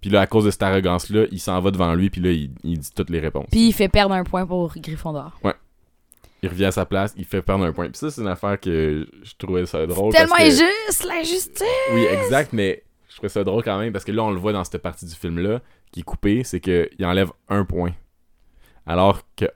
Puis 0.00 0.10
là, 0.10 0.20
à 0.20 0.26
cause 0.26 0.44
de 0.44 0.50
cette 0.50 0.62
arrogance-là, 0.62 1.26
il 1.32 1.40
s'en 1.40 1.60
va 1.60 1.70
devant 1.70 1.94
lui, 1.94 2.08
puis 2.10 2.20
là, 2.20 2.30
il, 2.30 2.50
il 2.62 2.78
dit 2.78 2.90
toutes 2.94 3.10
les 3.10 3.18
réponses. 3.20 3.48
Puis 3.50 3.68
il 3.68 3.72
fait 3.72 3.88
perdre 3.88 4.14
un 4.14 4.24
point 4.24 4.46
pour 4.46 4.72
Gryffondor. 4.76 5.38
Il 6.40 6.48
revient 6.48 6.66
à 6.66 6.70
sa 6.70 6.86
place, 6.86 7.12
il 7.16 7.24
fait 7.24 7.42
perdre 7.42 7.64
un 7.64 7.72
point. 7.72 7.86
Puis 7.88 7.98
ça, 7.98 8.10
c'est 8.12 8.20
une 8.20 8.28
affaire 8.28 8.60
que 8.60 9.08
je 9.24 9.32
trouvais 9.38 9.66
ça 9.66 9.84
drôle. 9.86 10.12
Tellement 10.12 10.36
parce 10.36 10.56
que- 10.56 10.62
injuste, 10.86 11.04
l'injustice! 11.04 11.62
Oui, 11.94 12.04
exact, 12.04 12.52
mais 12.52 12.84
je 13.08 13.16
trouvais 13.16 13.28
ça 13.28 13.42
drôle 13.42 13.64
quand 13.64 13.76
même, 13.78 13.92
parce 13.92 14.04
que 14.04 14.12
là, 14.12 14.22
on 14.22 14.30
le 14.30 14.38
voit 14.38 14.52
dans 14.52 14.62
cette 14.62 14.80
partie 14.80 15.04
du 15.04 15.14
film-là, 15.16 15.60
qui 15.90 16.00
est 16.00 16.04
coupée, 16.04 16.44
c'est 16.44 16.60
qu'il 16.60 17.04
enlève 17.04 17.30
un 17.48 17.64
point. 17.64 17.92
Alors 18.86 19.22
que 19.36 19.46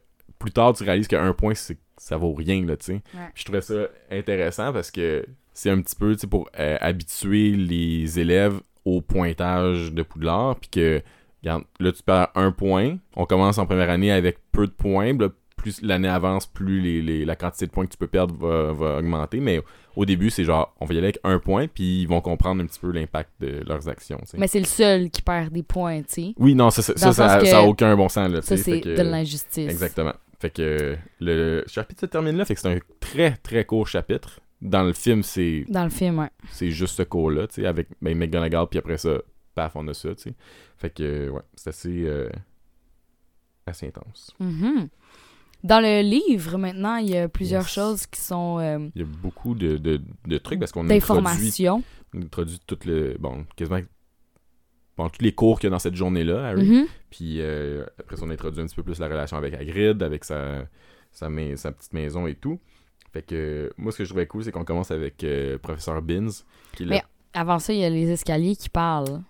plus 0.40 0.50
tard, 0.50 0.72
tu 0.74 0.82
réalises 0.82 1.06
qu'un 1.06 1.32
point, 1.32 1.54
c'est 1.54 1.78
ça 1.98 2.16
vaut 2.16 2.32
rien, 2.34 2.64
là, 2.66 2.76
tu 2.76 2.86
sais. 2.86 2.92
Ouais. 3.14 3.30
Je 3.34 3.44
trouvais 3.44 3.60
ça 3.60 3.74
intéressant 4.10 4.72
parce 4.72 4.90
que 4.90 5.24
c'est 5.54 5.70
un 5.70 5.80
petit 5.80 5.94
peu, 5.94 6.14
tu 6.14 6.22
sais, 6.22 6.26
pour 6.26 6.48
euh, 6.58 6.76
habituer 6.80 7.52
les 7.52 8.18
élèves 8.18 8.60
au 8.84 9.00
pointage 9.00 9.92
de 9.92 10.02
Poudlard, 10.02 10.56
puis 10.56 10.70
que, 10.70 11.02
regarde, 11.42 11.64
là, 11.80 11.92
tu 11.92 12.02
perds 12.02 12.28
un 12.34 12.52
point, 12.52 12.96
on 13.16 13.26
commence 13.26 13.58
en 13.58 13.66
première 13.66 13.90
année 13.90 14.10
avec 14.12 14.38
peu 14.52 14.66
de 14.66 14.72
points, 14.72 15.12
là, 15.16 15.28
plus 15.56 15.80
l'année 15.82 16.08
avance, 16.08 16.46
plus 16.46 16.80
les, 16.80 17.00
les- 17.00 17.24
la 17.24 17.36
quantité 17.36 17.66
de 17.66 17.70
points 17.70 17.86
que 17.86 17.92
tu 17.92 17.96
peux 17.96 18.08
perdre 18.08 18.34
va, 18.34 18.72
va 18.72 18.98
augmenter. 18.98 19.38
Mais 19.38 19.60
au 19.94 20.04
début, 20.04 20.28
c'est 20.30 20.42
genre, 20.42 20.74
on 20.80 20.86
va 20.86 20.94
y 20.94 20.96
aller 20.98 21.06
avec 21.06 21.20
un 21.22 21.38
point, 21.38 21.68
puis 21.68 22.02
ils 22.02 22.06
vont 22.08 22.20
comprendre 22.20 22.60
un 22.62 22.66
petit 22.66 22.80
peu 22.80 22.90
l'impact 22.90 23.30
de 23.40 23.62
leurs 23.64 23.88
actions. 23.88 24.20
Mais 24.36 24.48
c'est 24.48 24.58
le 24.58 24.64
seul 24.66 25.08
qui 25.10 25.22
perd 25.22 25.52
des 25.52 25.62
points, 25.62 26.00
tu 26.02 26.06
sais. 26.08 26.34
Oui, 26.36 26.56
non, 26.56 26.70
ça, 26.70 26.82
ça, 26.82 27.58
a 27.58 27.62
aucun 27.62 27.94
bon 27.96 28.08
sens. 28.08 28.28
Là, 28.28 28.42
Ça, 28.42 28.56
c'est 28.56 28.80
de 28.80 29.02
l'injustice. 29.02 29.70
Exactement. 29.70 30.14
Fait 30.40 30.50
que 30.50 30.96
le 31.20 31.62
chapitre 31.68 32.00
se 32.00 32.06
termine 32.06 32.36
là, 32.36 32.44
fait 32.44 32.56
que 32.56 32.60
c'est 32.60 32.74
un 32.74 32.78
très 32.98 33.36
très 33.44 33.64
court 33.64 33.86
chapitre. 33.86 34.40
Dans 34.62 34.84
le 34.84 34.92
film, 34.92 35.22
c'est 35.22 35.64
Dans 35.68 35.84
le 35.84 35.90
film, 35.90 36.20
ouais. 36.20 36.30
c'est 36.50 36.70
juste 36.70 36.96
ce 36.96 37.02
cours-là, 37.02 37.48
tu 37.48 37.56
sais, 37.56 37.66
avec 37.66 37.88
ben, 38.00 38.16
McGonagall, 38.16 38.68
puis 38.70 38.78
après 38.78 38.96
ça, 38.96 39.18
paf, 39.54 39.74
on 39.76 39.86
a 39.88 39.92
ça, 39.94 40.14
tu 40.14 40.22
sais. 40.22 40.34
Fait 40.78 40.90
que, 40.90 41.28
ouais, 41.30 41.42
c'est 41.56 41.70
assez, 41.70 42.04
euh, 42.06 42.30
assez 43.66 43.86
intense. 43.88 44.34
Mhm. 44.40 44.88
Dans 45.64 45.80
le 45.80 46.02
livre, 46.02 46.58
maintenant, 46.58 46.96
il 46.96 47.10
y 47.10 47.16
a 47.16 47.28
plusieurs 47.28 47.62
Yes. 47.62 47.72
choses 47.72 48.06
qui 48.06 48.20
sont 48.20 48.58
euh, 48.58 48.88
Il 48.94 49.02
y 49.02 49.04
a 49.04 49.06
beaucoup 49.06 49.54
de, 49.54 49.76
de, 49.76 50.00
de 50.26 50.38
trucs 50.38 50.58
parce 50.58 50.72
qu'on 50.72 50.88
a 50.88 50.94
introduit, 50.94 51.00
d'informations. 51.22 51.82
on 52.14 52.20
a 52.20 52.24
introduit 52.24 52.58
tout 52.66 52.78
le, 52.84 53.16
bon, 53.20 53.44
quasiment, 53.56 53.78
bon, 54.96 55.08
tous 55.08 55.22
les 55.22 55.32
cours 55.32 55.60
qu'il 55.60 55.68
y 55.68 55.68
a 55.68 55.70
dans 55.70 55.78
cette 55.78 55.94
journée-là, 55.94 56.48
Harry. 56.48 56.68
Mhm. 56.68 56.86
Puis 57.10 57.40
euh, 57.40 57.84
après 57.98 58.16
on 58.22 58.30
a 58.30 58.32
introduit 58.32 58.60
un 58.62 58.66
petit 58.66 58.74
peu 58.76 58.82
plus 58.82 58.98
la 58.98 59.06
relation 59.08 59.36
avec 59.36 59.54
Hagrid, 59.54 60.02
avec 60.02 60.24
sa, 60.24 60.66
sa, 61.12 61.28
sa 61.56 61.72
petite 61.72 61.92
maison 61.92 62.26
et 62.26 62.34
tout. 62.34 62.58
Fait 63.12 63.22
que, 63.22 63.70
moi, 63.76 63.92
ce 63.92 63.98
que 63.98 64.04
je 64.04 64.08
trouvais 64.08 64.26
cool, 64.26 64.44
c'est 64.44 64.52
qu'on 64.52 64.64
commence 64.64 64.90
avec 64.90 65.22
euh, 65.24 65.58
Professeur 65.58 66.00
Binns, 66.00 66.30
qui 66.74 66.86
Mais- 66.86 67.02
Avant 67.34 67.58
ça, 67.58 67.72
il 67.72 67.80
y 67.80 67.84
a 67.84 67.90
les 67.90 68.10
escaliers 68.10 68.56
qui 68.56 68.68
parlent. 68.68 69.20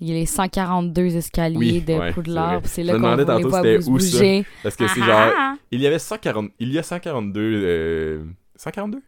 Il 0.00 0.08
y 0.08 0.12
a 0.12 0.14
les 0.14 0.26
142 0.26 1.16
escaliers 1.16 1.56
Oui, 1.56 1.80
de 1.80 1.94
ouais, 1.94 2.12
Poudlard. 2.12 2.60
C'est 2.64 2.82
là 2.82 2.92
qu'on 2.98 3.24
tantôt 3.24 3.48
bouger. 3.48 3.80
où 3.88 3.98
ça. 3.98 4.48
Parce 4.62 4.76
que 4.76 4.86
c'est 4.88 5.00
Ah, 5.02 5.06
genre, 5.06 5.32
ah, 5.34 5.52
ah. 5.54 5.54
il 5.70 5.80
y 5.80 5.86
avait 5.86 5.98
140, 5.98 6.50
il 6.58 6.72
y 6.72 6.78
a 6.78 6.82
142, 6.82 7.40
euh, 7.40 8.24
142? 8.56 9.00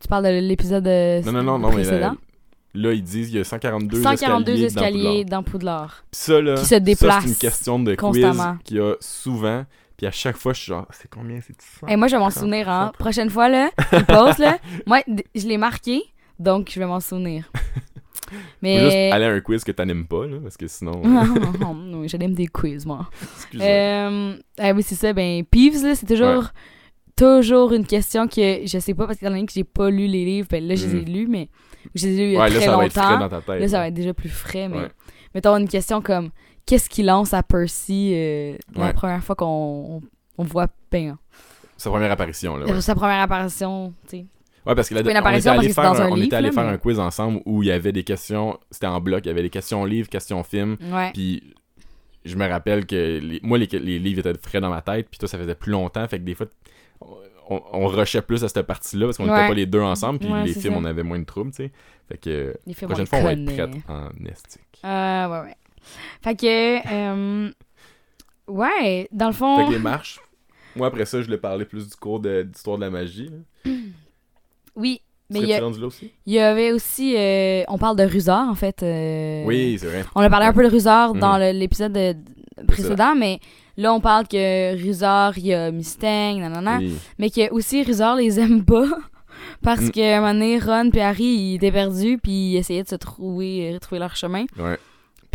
Tu 0.00 0.08
parles 0.08 0.24
de 0.24 0.40
l'épisode 0.40 0.86
euh, 0.86 1.22
Non, 1.22 1.32
non, 1.32 1.42
non, 1.42 1.58
non, 1.58 1.68
mais 1.68 1.74
précédent? 1.74 1.98
là, 1.98 2.88
là, 2.88 2.92
ils 2.92 3.02
disent 3.02 3.30
il 3.30 3.36
y 3.36 3.40
a 3.40 3.44
142, 3.44 4.02
142 4.02 4.52
escaliers, 4.52 4.64
escaliers 4.66 5.24
dans 5.24 5.36
dans 5.38 5.42
Poudlard. 5.42 6.04
Ça, 6.12 6.40
là, 6.40 6.54
qui 6.54 6.64
se 6.64 6.74
déplacent 6.76 7.24
c'est 7.24 7.28
une 7.30 7.36
question 7.36 7.78
de 7.78 7.94
quiz 7.94 8.26
qu'il 8.64 8.76
y 8.78 8.80
a 8.80 8.94
souvent. 9.00 9.64
Puis 9.96 10.06
à 10.06 10.10
chaque 10.10 10.36
fois, 10.36 10.52
je 10.52 10.60
suis 10.60 10.68
genre, 10.70 10.86
c'est 10.90 11.08
combien? 11.08 11.40
C'est 11.40 11.60
100? 11.80 11.86
Et 11.88 11.96
moi, 11.96 12.08
je 12.08 12.16
vais 12.16 12.20
m'en 12.20 12.30
Ça- 12.30 12.40
souvenir, 12.40 12.68
hein. 12.68 12.92
Prochaine 12.98 13.30
fois, 13.30 13.48
là, 13.48 13.70
il 13.92 14.04
pose, 14.06 14.38
là. 14.38 14.58
Moi, 14.86 15.00
je 15.34 15.46
l'ai 15.46 15.56
marqué, 15.58 16.02
donc 16.38 16.70
je 16.72 16.78
vais 16.78 16.86
m'en 16.86 17.00
souvenir. 17.00 17.50
Faut 18.28 18.34
juste 18.34 18.44
Mais. 18.62 19.10
aller 19.12 19.24
à 19.24 19.30
un 19.30 19.40
quiz 19.40 19.62
que 19.62 19.70
t'animes 19.70 20.04
pas, 20.06 20.26
là, 20.26 20.38
parce 20.42 20.56
que 20.56 20.66
sinon... 20.66 21.00
oui, 21.94 22.08
j'aime 22.08 22.34
des 22.34 22.48
quiz, 22.48 22.84
moi. 22.84 23.08
excuse-moi. 23.36 23.66
Euh, 23.68 24.36
ah 24.58 24.72
oui, 24.72 24.82
c'est 24.82 24.96
ça. 24.96 25.12
Ben, 25.12 25.44
Peeves, 25.44 25.82
là, 25.84 25.94
c'est 25.94 26.06
toujours, 26.06 26.48
toujours 27.14 27.72
une 27.72 27.86
question 27.86 28.26
que 28.26 28.66
je 28.66 28.78
sais 28.80 28.94
pas, 28.94 29.06
parce 29.06 29.18
que 29.20 29.24
étant 29.24 29.32
donné 29.34 29.46
que 29.46 29.52
j'ai 29.52 29.62
pas 29.64 29.90
lu 29.90 30.06
les 30.08 30.24
livres, 30.24 30.48
ben 30.50 30.66
là, 30.66 30.74
je 30.74 30.86
les 30.86 30.96
ai 30.96 31.00
Mhm. 31.02 31.08
lus, 31.14 31.26
mais 31.28 31.48
je 31.94 32.06
les 32.08 32.14
ai 32.14 32.16
lus 32.18 32.26
il 32.30 32.32
y 32.32 32.36
a 32.36 32.40
ouais, 32.40 32.48
là, 32.50 32.56
très 32.56 32.64
ça 32.66 32.76
va 32.76 32.86
être 32.86 32.92
frais 32.92 33.02
longtemps. 33.04 33.18
dans 33.20 33.28
ta 33.28 33.40
tête. 33.40 33.60
Là, 33.60 33.68
ça 33.68 33.78
va 33.78 33.88
être 33.88 33.94
déjà 33.94 34.12
plus 34.14 34.28
frais, 34.28 34.68
mais 34.68 34.76
Ouais. 34.78 34.88
mettons 35.34 35.56
une 35.56 35.68
question 35.68 36.02
comme 36.02 36.30
qu'est-ce 36.66 36.88
qu'il 36.90 37.06
lance 37.06 37.32
à 37.34 37.42
Percy 37.42 38.12
euh, 38.14 38.56
la 38.74 38.86
Ouais. 38.86 38.92
première 38.92 39.22
fois 39.24 39.34
qu'on 39.36 39.46
on, 39.46 40.02
on 40.38 40.44
voit 40.44 40.66
ben, 40.90 41.16
Sa 41.76 41.90
première 41.90 42.10
apparition, 42.10 42.56
là, 42.56 42.66
ouais. 42.66 42.80
sa 42.80 42.94
première 42.94 43.20
apparition, 43.22 43.92
tu 44.08 44.18
sais. 44.18 44.26
Ouais, 44.66 44.74
parce 44.74 44.88
que 44.88 44.94
la, 44.94 45.00
une 45.02 45.06
on 45.06 45.10
était 45.10 45.48
allé 45.48 45.72
faire, 45.72 45.84
un, 45.92 46.00
un 46.00 46.10
on 46.10 46.14
livre, 46.16 46.26
était 46.26 46.36
allé 46.36 46.48
là, 46.48 46.52
faire 46.52 46.64
mais- 46.64 46.72
un 46.72 46.78
quiz 46.78 46.98
ensemble 46.98 47.40
où 47.46 47.62
il 47.62 47.68
y 47.68 47.72
avait 47.72 47.92
des 47.92 48.02
questions, 48.02 48.58
c'était 48.70 48.88
en 48.88 49.00
bloc, 49.00 49.20
il 49.24 49.28
y 49.28 49.30
avait 49.30 49.42
des 49.42 49.50
questions 49.50 49.84
livres, 49.84 50.08
questions 50.08 50.42
films, 50.42 50.76
Ouais. 50.92 51.12
puis 51.14 51.54
je 52.24 52.34
me 52.34 52.48
rappelle 52.48 52.84
que 52.84 53.20
les- 53.22 53.38
moi, 53.44 53.58
les, 53.58 53.66
les 53.66 54.00
livres 54.00 54.26
étaient 54.26 54.36
frais 54.42 54.60
dans 54.60 54.70
ma 54.70 54.82
tête, 54.82 55.06
puis 55.08 55.18
toi, 55.18 55.28
ça 55.28 55.38
faisait 55.38 55.54
plus 55.54 55.70
longtemps, 55.70 56.06
fait 56.08 56.18
que 56.18 56.24
des 56.24 56.34
fois, 56.34 56.46
on, 57.48 57.62
on 57.72 57.86
rushait 57.86 58.22
plus 58.22 58.42
à 58.42 58.48
cette 58.48 58.66
partie-là 58.66 59.06
parce 59.06 59.18
qu'on 59.18 59.26
n'était 59.26 59.36
Ouais. 59.36 59.46
pas 59.48 59.54
les 59.54 59.66
deux 59.66 59.80
ensemble, 59.82 60.18
puis 60.18 60.32
Ouais, 60.32 60.42
les 60.42 60.52
films, 60.52 60.74
ça. 60.74 60.80
on 60.80 60.84
avait 60.84 61.04
moins 61.04 61.20
de 61.20 61.24
troubles, 61.24 61.52
tu 61.52 61.58
sais. 61.66 61.72
Fait 62.08 62.18
que 62.18 62.56
films, 62.74 62.88
prochaine 62.90 63.06
fois, 63.06 63.18
on 63.20 63.22
va 63.22 63.32
être 63.34 63.44
prête 63.44 63.70
en 63.88 64.08
estique. 64.28 64.62
Euh, 64.84 65.28
ouais, 65.28 65.40
ouais. 65.48 65.54
Fait 66.22 66.34
que, 66.36 66.46
euh, 66.92 67.50
ouais, 68.48 69.08
dans 69.12 69.26
le 69.28 69.32
fond, 69.32 69.56
Fait 69.58 69.66
que 69.66 69.72
les 69.72 69.78
marches, 69.78 70.20
moi, 70.74 70.88
après 70.88 71.06
ça, 71.06 71.20
je 71.20 71.26
voulais 71.26 71.38
parler 71.38 71.64
plus 71.64 71.88
du 71.88 71.96
cours 71.96 72.20
d'histoire 72.20 72.76
de 72.76 72.82
la 72.82 72.90
magie. 72.90 73.30
là. 73.64 73.72
oui, 74.76 75.00
mais 75.30 75.40
il 75.40 75.48
y, 75.48 75.54
a- 75.54 75.64
aussi? 75.66 76.12
il 76.26 76.32
y 76.34 76.38
avait 76.38 76.72
aussi, 76.72 77.14
euh, 77.16 77.64
on 77.68 77.78
parle 77.78 77.96
de 77.96 78.04
Rusard, 78.04 78.48
en 78.48 78.54
fait. 78.54 78.82
euh, 78.82 79.44
Oui, 79.46 79.76
c'est 79.80 79.86
vrai. 79.86 80.04
On 80.14 80.20
a 80.20 80.30
parlé 80.30 80.46
un 80.46 80.52
peu 80.52 80.62
de 80.62 80.68
Rusard 80.70 81.14
Mhm. 81.14 81.20
dans 81.20 81.36
l'épisode 81.38 81.92
de- 81.92 82.16
précédent, 82.66 83.14
mais 83.14 83.40
là, 83.76 83.92
on 83.92 84.00
parle 84.00 84.26
que 84.28 84.74
Rusard, 84.82 85.36
il 85.38 85.46
y 85.46 85.54
a 85.54 85.70
Mustang, 85.70 86.38
nanana, 86.40 86.78
Oui. 86.78 86.94
mais 87.18 87.30
que 87.30 87.50
aussi 87.52 87.82
Rusard 87.82 88.16
les 88.16 88.38
aime 88.40 88.64
pas. 88.64 88.86
Parce 89.62 89.82
Mm. 89.82 89.90
qu'à 89.90 90.16
un 90.16 90.20
moment 90.20 90.32
donné, 90.32 90.58
Ron 90.58 90.90
et 90.92 91.00
Harry, 91.02 91.24
ils 91.24 91.54
étaient 91.56 91.72
perdus, 91.72 92.18
puis 92.22 92.52
ils 92.52 92.56
essayaient 92.56 92.82
de 92.82 92.88
se 92.88 92.94
trouver, 92.96 93.72
retrouver 93.74 93.98
leur 93.98 94.16
chemin. 94.16 94.44
Ouais. 94.58 94.78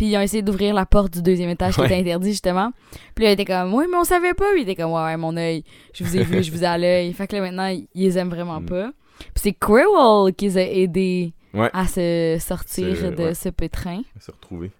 Puis 0.02 0.10
ils 0.10 0.16
ont 0.16 0.20
essayé 0.20 0.42
d'ouvrir 0.42 0.74
la 0.74 0.84
porte 0.84 1.12
du 1.12 1.22
deuxième 1.22 1.48
étage 1.50 1.74
qui 1.74 1.80
Ouais. 1.80 1.86
était 1.86 1.94
interdit, 2.00 2.30
justement. 2.30 2.72
Puis 3.14 3.24
là, 3.24 3.30
il 3.30 3.34
était 3.34 3.44
comme, 3.44 3.72
oui, 3.72 3.84
mais 3.88 3.96
on 3.96 4.02
savait 4.02 4.34
pas. 4.34 4.50
Puis 4.52 4.62
il 4.62 4.68
était 4.68 4.82
comme, 4.82 4.90
ouais, 4.90 5.00
ouais, 5.04 5.16
mon 5.16 5.36
œil, 5.36 5.62
je 5.94 6.02
vous 6.02 6.16
ai 6.16 6.24
vu, 6.24 6.42
je 6.42 6.50
vous 6.50 6.64
ai 6.64 6.66
à 6.66 6.76
l'œil. 6.76 7.12
Fait 7.12 7.28
que 7.28 7.36
là, 7.36 7.42
maintenant, 7.42 7.68
ils 7.68 7.86
les 7.94 8.18
aiment 8.18 8.30
vraiment 8.30 8.60
Mm. 8.60 8.66
pas. 8.66 8.90
Puis 9.20 9.30
c'est 9.36 9.52
Quirrell 9.52 10.34
qui 10.34 10.46
les 10.46 10.58
a 10.58 10.62
aidés 10.68 11.34
Ouais. 11.54 11.70
à 11.72 11.86
se 11.86 12.36
sortir 12.40 13.12
de 13.12 13.22
ouais. 13.26 13.34
ce 13.34 13.48
pétrin. 13.50 14.02
On 14.16 14.20
s'est 14.20 14.32
retrouvés. 14.32 14.72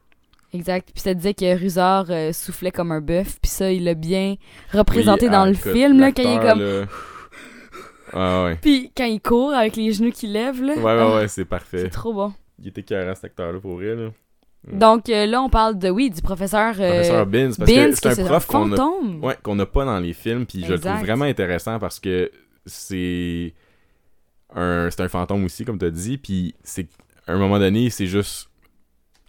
Exact. 0.52 0.88
Puis 0.92 1.02
ça 1.02 1.14
disait 1.14 1.34
que 1.34 1.56
Rusard 1.56 2.06
euh, 2.10 2.32
soufflait 2.32 2.72
comme 2.72 2.90
un 2.90 3.00
bœuf. 3.00 3.38
Puis 3.40 3.48
ça, 3.52 3.70
il 3.70 3.84
l'a 3.84 3.94
bien 3.94 4.34
représenté 4.72 5.26
Oui, 5.26 5.30
dans 5.30 5.42
ah, 5.42 5.46
le 5.46 5.54
film, 5.54 6.00
là, 6.00 6.10
quand 6.10 6.22
il 6.24 6.36
est 6.36 6.40
comme... 6.50 6.86
Ah 8.12 8.42
ouais. 8.46 8.58
Puis 8.60 8.90
quand 8.96 9.04
il 9.04 9.20
court 9.20 9.54
avec 9.54 9.76
les 9.76 9.92
genoux 9.92 10.10
qui 10.10 10.26
lèvent, 10.26 10.64
là. 10.64 10.74
Ouais, 10.74 10.82
ouais, 10.82 10.98
ah, 10.98 11.14
ouais, 11.14 11.28
c'est 11.28 11.44
parfait. 11.44 11.78
C'est 11.78 11.90
trop 11.90 12.12
bon. 12.12 12.32
Il 12.58 12.66
était 12.66 12.82
carré 12.82 13.14
cet 13.14 13.26
acteur-là 13.26 13.60
pour 13.60 13.76
vrai, 13.76 13.94
là. 13.94 14.08
Mm. 14.66 14.78
Donc 14.78 15.08
euh, 15.08 15.26
là, 15.26 15.42
on 15.42 15.48
parle 15.48 15.78
de, 15.78 15.88
oui, 15.90 16.10
du 16.10 16.22
professeur, 16.22 16.74
euh, 16.78 16.90
Professeur 16.90 17.26
Binns, 17.26 17.54
parce 17.56 17.70
que 17.70 18.14
c'est 18.14 18.20
un 18.20 18.24
prof 18.24 18.46
qu'on 18.46 18.72
a, 18.72 18.76
fantôme. 18.76 19.24
ouais, 19.24 19.36
qu'on 19.42 19.58
a 19.58 19.66
pas 19.66 19.84
dans 19.84 19.98
les 19.98 20.12
films, 20.12 20.46
puis 20.46 20.64
je 20.64 20.72
le 20.72 20.78
trouve 20.78 21.00
vraiment 21.00 21.24
intéressant 21.24 21.78
parce 21.78 21.98
que 21.98 22.30
c'est 22.64 23.54
un, 24.54 24.88
un 24.96 25.08
fantôme 25.08 25.44
aussi, 25.44 25.64
comme 25.64 25.78
tu 25.78 25.86
as 25.86 25.90
dit, 25.90 26.18
puis 26.18 26.54
c'est 26.62 26.86
à 27.26 27.32
un 27.32 27.38
moment 27.38 27.58
donné, 27.58 27.90
c'est 27.90 28.06
juste 28.06 28.48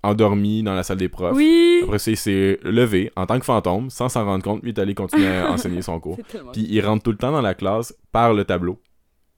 endormi 0.04 0.64
dans 0.64 0.76
la 0.76 0.84
salle 0.84 0.98
des 0.98 1.10
profs. 1.10 1.36
Oui. 1.36 1.82
Après 1.84 2.00
ça, 2.00 2.12
il 2.12 2.18
s'est 2.18 2.60
levé 2.64 3.12
en 3.16 3.26
tant 3.26 3.40
que 3.40 3.46
fantôme, 3.46 3.90
sans 3.90 4.10
s'en 4.10 4.26
rendre 4.26 4.44
compte, 4.44 4.60
il 4.64 4.70
est 4.70 4.80
allé 4.80 4.94
continuer 4.94 5.28
à 5.28 5.52
enseigner 5.52 5.82
son 5.82 6.00
cours. 6.00 6.18
Puis 6.52 6.68
il 6.70 6.82
rentre 6.82 7.04
tout 7.04 7.12
le 7.12 7.18
temps 7.18 7.32
dans 7.32 7.42
la 7.42 7.54
classe 7.54 7.96
par 8.12 8.34
le 8.34 8.44
tableau. 8.44 8.80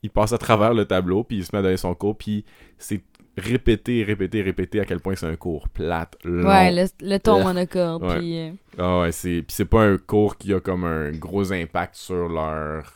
Il 0.02 0.10
passe 0.10 0.34
à 0.34 0.38
travers 0.38 0.74
le 0.74 0.86
tableau, 0.86 1.24
puis 1.24 1.38
il 1.38 1.46
se 1.46 1.50
met 1.54 1.60
à 1.60 1.62
donner 1.62 1.78
son 1.78 1.94
cours, 1.96 2.18
puis 2.18 2.46
c'est 2.78 3.02
répété, 3.38 4.04
répété, 4.04 4.42
répété 4.42 4.80
à 4.80 4.86
quel 4.86 5.00
point 5.00 5.16
c'est 5.16 5.26
un 5.28 5.36
cours 5.36 5.68
plate, 5.70 6.18
long. 6.24 6.48
Ouais, 6.48 6.72
le, 6.72 6.86
le 7.02 7.18
ton 7.20 7.40
Euh, 7.40 7.44
monocorde. 7.44 8.04
ouais. 8.04 8.18
Puis, 8.20 8.40
euh, 8.40 8.52
Ah 8.78 9.00
ouais, 9.02 9.12
c'est 9.12 9.42
puis 9.44 9.56
c'est 9.56 9.66
pas 9.66 9.84
un 9.84 9.98
cours 9.98 10.38
qui 10.38 10.54
a 10.54 10.60
comme 10.60 10.84
un 10.86 11.12
gros 11.12 11.52
impact 11.52 11.96
sur 11.96 12.30
leur 12.30 12.92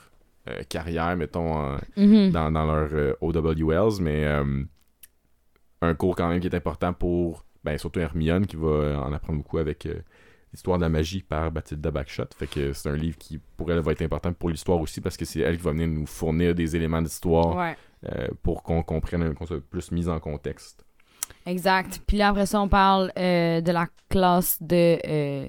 euh, 0.49 0.63
carrière, 0.69 1.15
mettons, 1.17 1.77
mhm. 1.97 2.31
dans, 2.31 2.51
dans 2.51 2.65
leur 2.65 3.15
OWLs, 3.21 4.01
mais 4.01 4.25
un 5.81 5.93
cours 5.95 6.15
quand 6.15 6.29
même 6.29 6.39
qui 6.39 6.47
est 6.47 6.55
important 6.55 6.93
pour, 6.93 7.45
ben, 7.63 7.77
surtout 7.77 7.99
Hermione, 7.99 8.45
qui 8.47 8.55
va 8.55 9.01
en 9.05 9.13
apprendre 9.13 9.39
beaucoup 9.39 9.57
avec 9.59 9.87
l'histoire 10.51 10.77
de 10.77 10.83
la 10.83 10.89
magie 10.89 11.21
par 11.21 11.51
Bathilda 11.51 11.91
Backshot. 11.91 12.25
Fait 12.37 12.47
que 12.47 12.73
c'est 12.73 12.89
un 12.89 12.95
livre 12.95 13.17
qui, 13.17 13.39
pour 13.57 13.71
elle, 13.71 13.79
va 13.79 13.91
être 13.91 14.01
important 14.01 14.33
pour 14.33 14.49
l'histoire 14.49 14.79
aussi, 14.79 14.99
parce 15.01 15.15
que 15.17 15.25
c'est 15.25 15.39
elle 15.41 15.57
qui 15.57 15.63
va 15.63 15.71
venir 15.71 15.87
nous 15.87 16.05
fournir 16.05 16.55
des 16.55 16.75
éléments 16.75 17.01
d'histoire 17.01 17.55
Ouais, 17.55 17.77
euh, 18.11 18.27
pour 18.43 18.63
qu'on 18.63 18.81
comprenne, 18.83 19.33
qu'on 19.35 19.45
soit 19.45 19.61
plus 19.61 19.91
mis 19.91 20.07
en 20.07 20.19
contexte. 20.19 20.83
exact. 21.45 22.01
Puis 22.07 22.17
là, 22.17 22.29
après 22.29 22.45
ça, 22.45 22.61
on 22.61 22.67
parle 22.67 23.11
euh, 23.17 23.61
de 23.61 23.71
la 23.71 23.87
classe 24.09 24.57
de, 24.61 24.97
euh, 25.07 25.47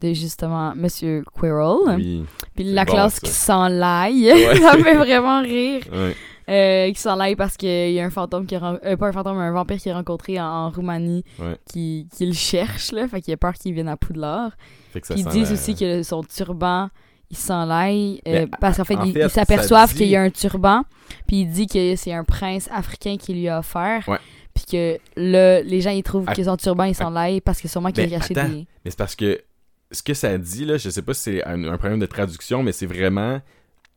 de 0.00 0.12
justement 0.12 0.74
Monsieur 0.76 1.24
Quirrell. 1.38 1.96
Oui. 1.96 2.24
Puis 2.54 2.64
la 2.64 2.84
bon, 2.84 2.92
classe 2.92 3.14
ça. 3.14 3.20
qui 3.26 3.30
s'enlaille. 3.32 4.32
Ouais. 4.32 4.56
ça 4.60 4.72
fait 4.78 4.94
vraiment 4.94 5.40
rire. 5.42 5.82
Ouais. 5.92 6.14
Euh, 6.48 6.92
qui 6.92 7.00
s'enlaille 7.00 7.36
parce 7.36 7.56
qu'il 7.56 7.92
y 7.92 8.00
a 8.00 8.04
un 8.04 8.10
fantôme 8.10 8.46
qui 8.46 8.54
euh, 8.56 8.96
pas 8.96 9.06
un 9.08 9.12
fantôme, 9.12 9.38
mais 9.38 9.44
un 9.44 9.52
vampire 9.52 9.78
qui 9.78 9.88
est 9.88 9.94
rencontré 9.94 10.38
en, 10.38 10.44
en 10.44 10.70
Roumanie 10.70 11.24
Ouais. 11.38 11.56
qui, 11.70 12.06
qui 12.14 12.26
le 12.26 12.34
cherche, 12.34 12.92
là. 12.92 13.08
Fait 13.08 13.22
qu'il 13.22 13.32
a 13.32 13.36
peur 13.38 13.54
qu'il 13.54 13.72
vienne 13.72 13.88
à 13.88 13.96
Poudlard. 13.96 14.52
Fait 14.92 15.00
que 15.00 15.06
ça 15.06 15.14
Puis 15.14 15.22
ils 15.22 15.24
sent 15.24 15.38
disent 15.38 15.48
la- 15.48 15.54
aussi 15.54 15.74
que 15.74 16.02
son 16.02 16.22
turban, 16.22 16.90
il 17.30 17.36
s'enlaille. 17.38 18.20
euh, 18.28 18.46
parce 18.60 18.76
qu'en 18.76 18.84
fait, 18.84 18.96
en 18.96 19.04
ils 19.04 19.12
fait, 19.14 19.20
ils 19.20 19.30
ça 19.30 19.40
s'aperçoivent 19.46 19.92
dit- 19.92 19.96
qu'il 19.98 20.08
y 20.08 20.16
a 20.16 20.22
un 20.22 20.28
turban. 20.30 20.82
Puis 21.26 21.40
il 21.42 21.46
dit 21.50 21.66
que 21.66 21.96
c'est 21.96 22.12
un 22.12 22.24
prince 22.24 22.68
africain 22.70 23.16
qui 23.18 23.32
lui 23.32 23.48
a 23.48 23.60
offert. 23.60 24.06
Ouais. 24.06 24.18
Puis 24.54 24.64
que 24.70 24.98
là, 25.16 25.62
les 25.62 25.80
gens, 25.80 25.90
ils 25.90 26.02
trouvent 26.02 26.26
que 26.26 26.44
son 26.44 26.56
turban, 26.58 26.84
il 26.84 26.94
s'enlaille 26.94 27.40
parce 27.40 27.60
que 27.60 27.68
sûrement 27.68 27.90
qu'il 27.90 28.04
a 28.04 28.18
caché 28.18 28.34
des. 28.34 28.40
Mais 28.84 28.90
c'est 28.90 28.98
parce 28.98 29.16
que 29.16 29.40
ce 29.90 30.02
que 30.02 30.12
ça 30.14 30.36
dit, 30.38 30.64
là, 30.66 30.76
je 30.76 30.90
sais 30.90 31.02
pas 31.02 31.14
si 31.14 31.22
c'est 31.22 31.44
un, 31.44 31.64
un 31.64 31.78
problème 31.78 32.00
de 32.00 32.06
traduction, 32.06 32.62
mais 32.62 32.72
c'est 32.72 32.86
vraiment. 32.86 33.40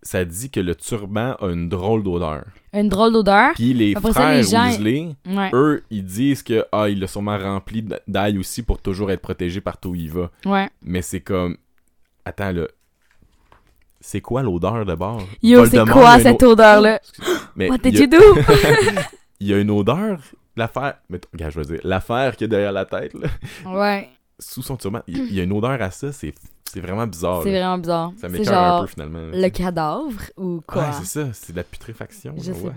Ça 0.03 0.23
dit 0.25 0.49
que 0.49 0.59
le 0.59 0.75
turban 0.75 1.35
a 1.41 1.47
une 1.47 1.67
drôle 1.69 2.03
d'odeur. 2.03 2.45
Une 2.73 2.87
drôle 2.87 3.13
d'odeur. 3.13 3.51
Puis 3.55 3.73
les 3.73 3.95
Après 3.95 4.13
ça, 4.13 4.21
frères 4.21 4.35
les 4.37 4.43
gens- 4.43 4.65
Weasley, 4.67 5.15
Ouais. 5.27 5.49
eux, 5.53 5.83
ils 5.89 6.05
disent 6.05 6.43
que 6.43 6.65
ah, 6.71 6.87
il 6.87 6.99
l'a 6.99 7.07
sûrement 7.07 7.37
rempli 7.37 7.83
d'ail 8.07 8.37
aussi 8.37 8.61
pour 8.63 8.79
toujours 8.81 9.11
être 9.11 9.21
protégé 9.21 9.59
partout 9.59 9.89
où 9.89 9.95
il 9.95 10.11
va. 10.11 10.29
Ouais. 10.45 10.69
Mais 10.81 11.01
c'est 11.01 11.21
comme. 11.21 11.57
Attends, 12.25 12.51
là. 12.51 12.67
c'est 13.99 14.21
quoi 14.21 14.43
l'odeur 14.43 14.85
de 14.85 14.93
bord? 14.95 15.23
Yo, 15.41 15.65
c'est 15.65 15.83
quoi 15.89 16.19
cette 16.19 16.43
o- 16.43 16.51
odeur-là? 16.51 17.01
Mais 17.55 17.69
What 17.69 17.79
did 17.79 17.95
a- 17.95 17.99
you 17.99 18.07
do? 18.07 18.17
Il 19.39 19.47
y 19.47 19.53
a 19.53 19.59
une 19.59 19.71
odeur, 19.71 20.19
l'affaire... 20.55 20.95
Mettons, 21.09 21.29
Regarde, 21.33 21.51
je 21.53 21.59
vais 21.59 21.65
dire, 21.65 21.79
l'affaire 21.83 22.35
qu'il 22.35 22.45
y 22.45 22.45
a 22.45 22.49
derrière 22.49 22.71
la 22.71 22.85
tête, 22.85 23.13
là, 23.13 23.27
ouais, 23.71 24.09
sous 24.39 24.61
son 24.61 24.77
turban, 24.77 25.01
il 25.07 25.33
y 25.33 25.39
a 25.39 25.43
une 25.43 25.51
odeur 25.53 25.79
à 25.81 25.91
ça, 25.91 26.11
c'est 26.11 26.33
c'est 26.71 26.79
vraiment 26.81 27.07
bizarre. 27.07 27.41
c'est 27.43 27.51
vraiment 27.51 27.77
bizarre. 27.77 28.11
Ça 28.19 28.29
m'écoeure 28.29 28.75
un 28.75 28.81
peu, 28.81 28.87
finalement. 28.87 29.19
le 29.33 29.49
cadavre 29.49 30.21
ou 30.37 30.61
quoi? 30.65 30.81
Ouais, 30.83 30.89
c'est 31.01 31.05
ça, 31.05 31.29
c'est 31.33 31.51
de 31.53 31.57
la 31.57 31.63
putréfaction. 31.63 32.33
Je 32.37 32.43
sais 32.43 32.51
pas. 32.51 32.71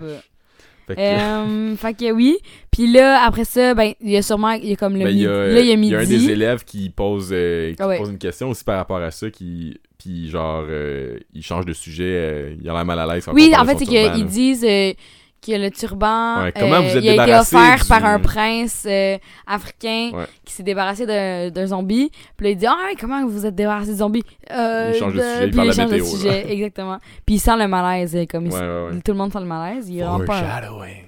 Fait 0.87 0.95
que- 0.95 0.99
Euh, 0.99 1.75
fait 1.77 1.93
que 1.93 2.11
oui. 2.11 2.37
Puis 2.71 2.91
là, 2.91 3.23
après 3.25 3.45
ça, 3.45 3.73
ben, 3.75 3.93
il 4.01 4.09
y 4.09 4.17
a 4.17 4.21
sûrement, 4.21 4.51
il 4.51 4.67
y 4.69 4.73
a 4.73 4.75
comme 4.75 4.93
le 4.93 5.03
Ben, 5.03 5.09
il 5.09 5.13
midi. 5.15 5.23
y 5.23 5.27
a, 5.27 5.47
là, 5.47 5.59
il 5.59 5.67
y 5.67 5.69
a 5.69 5.73
il 5.73 5.79
midi. 5.79 5.93
y 5.93 5.95
a 5.95 5.99
un 5.99 6.05
des 6.05 6.29
élèves 6.29 6.63
qui 6.65 6.89
pose, 6.89 7.29
euh, 7.31 7.71
qui 7.73 7.77
Ah 7.81 7.87
ouais. 7.87 7.97
pose 7.99 8.09
une 8.09 8.17
question 8.17 8.49
aussi 8.49 8.63
par 8.63 8.77
rapport 8.77 8.97
à 8.97 9.11
ça, 9.11 9.29
qui, 9.29 9.79
puis 9.99 10.29
genre, 10.29 10.65
euh, 10.67 11.17
il 11.33 11.43
change 11.43 11.65
de 11.65 11.73
sujet, 11.73 12.03
euh, 12.05 12.55
il 12.59 12.67
a 12.67 12.73
l'air 12.73 12.83
mal 12.85 12.99
à 12.99 13.05
l'aise. 13.13 13.27
Oui, 13.31 13.53
en 13.57 13.63
fait, 13.65 13.77
c'est 13.77 13.85
qu'ils 13.85 14.25
disent 14.25 14.65
euh, 15.49 15.57
que 15.57 15.61
le 15.61 15.71
turban 15.71 16.43
Ouais, 16.43 16.53
comment 16.57 16.75
euh, 16.75 16.81
vous 16.81 16.97
êtes 16.97 17.03
il 17.03 17.09
a 17.19 17.23
été 17.23 17.35
offert 17.35 17.77
du- 17.81 17.87
par 17.87 18.05
un 18.05 18.19
prince 18.19 18.85
euh, 18.87 19.17
africain 19.47 20.11
Ouais. 20.13 20.25
qui 20.45 20.53
s'est 20.53 20.63
débarrassé 20.63 21.05
d'un 21.05 21.65
zombie. 21.67 22.11
Puis 22.37 22.45
là, 22.45 22.49
il 22.51 22.57
dit 22.57 22.65
Ah, 22.67 22.89
comment 22.99 23.25
vous 23.25 23.45
êtes 23.45 23.55
débarrassé 23.55 23.91
du 23.91 23.97
zombie 23.97 24.23
Euh, 24.51 24.91
Il 24.93 24.99
change 24.99 25.13
de 25.13 25.19
sujet, 25.19 25.47
il 25.47 25.55
parle 25.55 25.67
de 25.69 25.73
change 25.73 25.85
de 25.87 25.91
météo, 25.91 26.05
là. 26.05 26.11
sujet, 26.11 26.51
exactement. 26.53 26.97
Puis 27.25 27.35
il 27.35 27.39
sent 27.39 27.57
le 27.57 27.67
malaise, 27.67 28.17
comme 28.29 28.45
il- 28.45 28.53
Ouais, 28.53 28.59
ouais, 28.59 28.89
ouais. 28.91 29.01
tout 29.03 29.11
le 29.11 29.17
monde 29.17 29.31
sent 29.33 29.39
le 29.39 29.45
malaise. 29.45 29.89
Il 29.89 29.99
vraiment 30.03 30.19
pas. 30.19 30.25
Foreshadowing. 30.39 31.05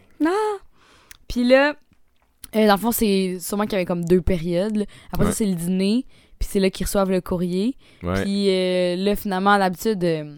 Puis 1.28 1.44
là, 1.44 1.74
euh, 2.56 2.68
dans 2.68 2.74
le 2.74 2.80
fond, 2.80 2.92
c'est 2.92 3.38
sûrement 3.40 3.64
qu'il 3.64 3.74
y 3.74 3.76
avait 3.76 3.86
comme 3.86 4.06
deux 4.06 4.22
périodes. 4.22 4.76
là. 4.78 4.86
Après 5.12 5.26
Ouais. 5.26 5.32
ça, 5.32 5.38
c'est 5.40 5.46
le 5.46 5.56
dîner. 5.56 6.06
Puis 6.40 6.50
c'est 6.52 6.60
là 6.60 6.70
qu'ils 6.70 6.86
reçoivent 6.86 7.10
le 7.12 7.22
courrier. 7.22 7.76
Ouais. 8.04 8.22
Puis 8.24 8.50
euh, 8.50 8.96
là, 8.98 9.16
finalement, 9.16 9.58
d'habitude, 9.58 10.04
euh, 10.04 10.36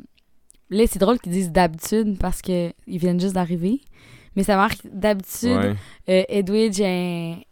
là, 0.69 0.83
c'est 0.87 0.99
drôle 0.99 1.19
qu'ils 1.19 1.31
disent 1.31 1.51
d'habitude 1.51 2.17
parce 2.19 2.41
que 2.41 2.71
ils 2.87 2.97
viennent 2.97 3.19
juste 3.19 3.33
d'arriver. 3.35 3.81
Mais 4.35 4.43
ça 4.43 4.55
marque 4.57 4.79
d'habitude, 4.85 5.55
Ouais. 5.57 5.75
euh, 6.09 6.23
Edwidge 6.27 6.79
est, 6.81 7.45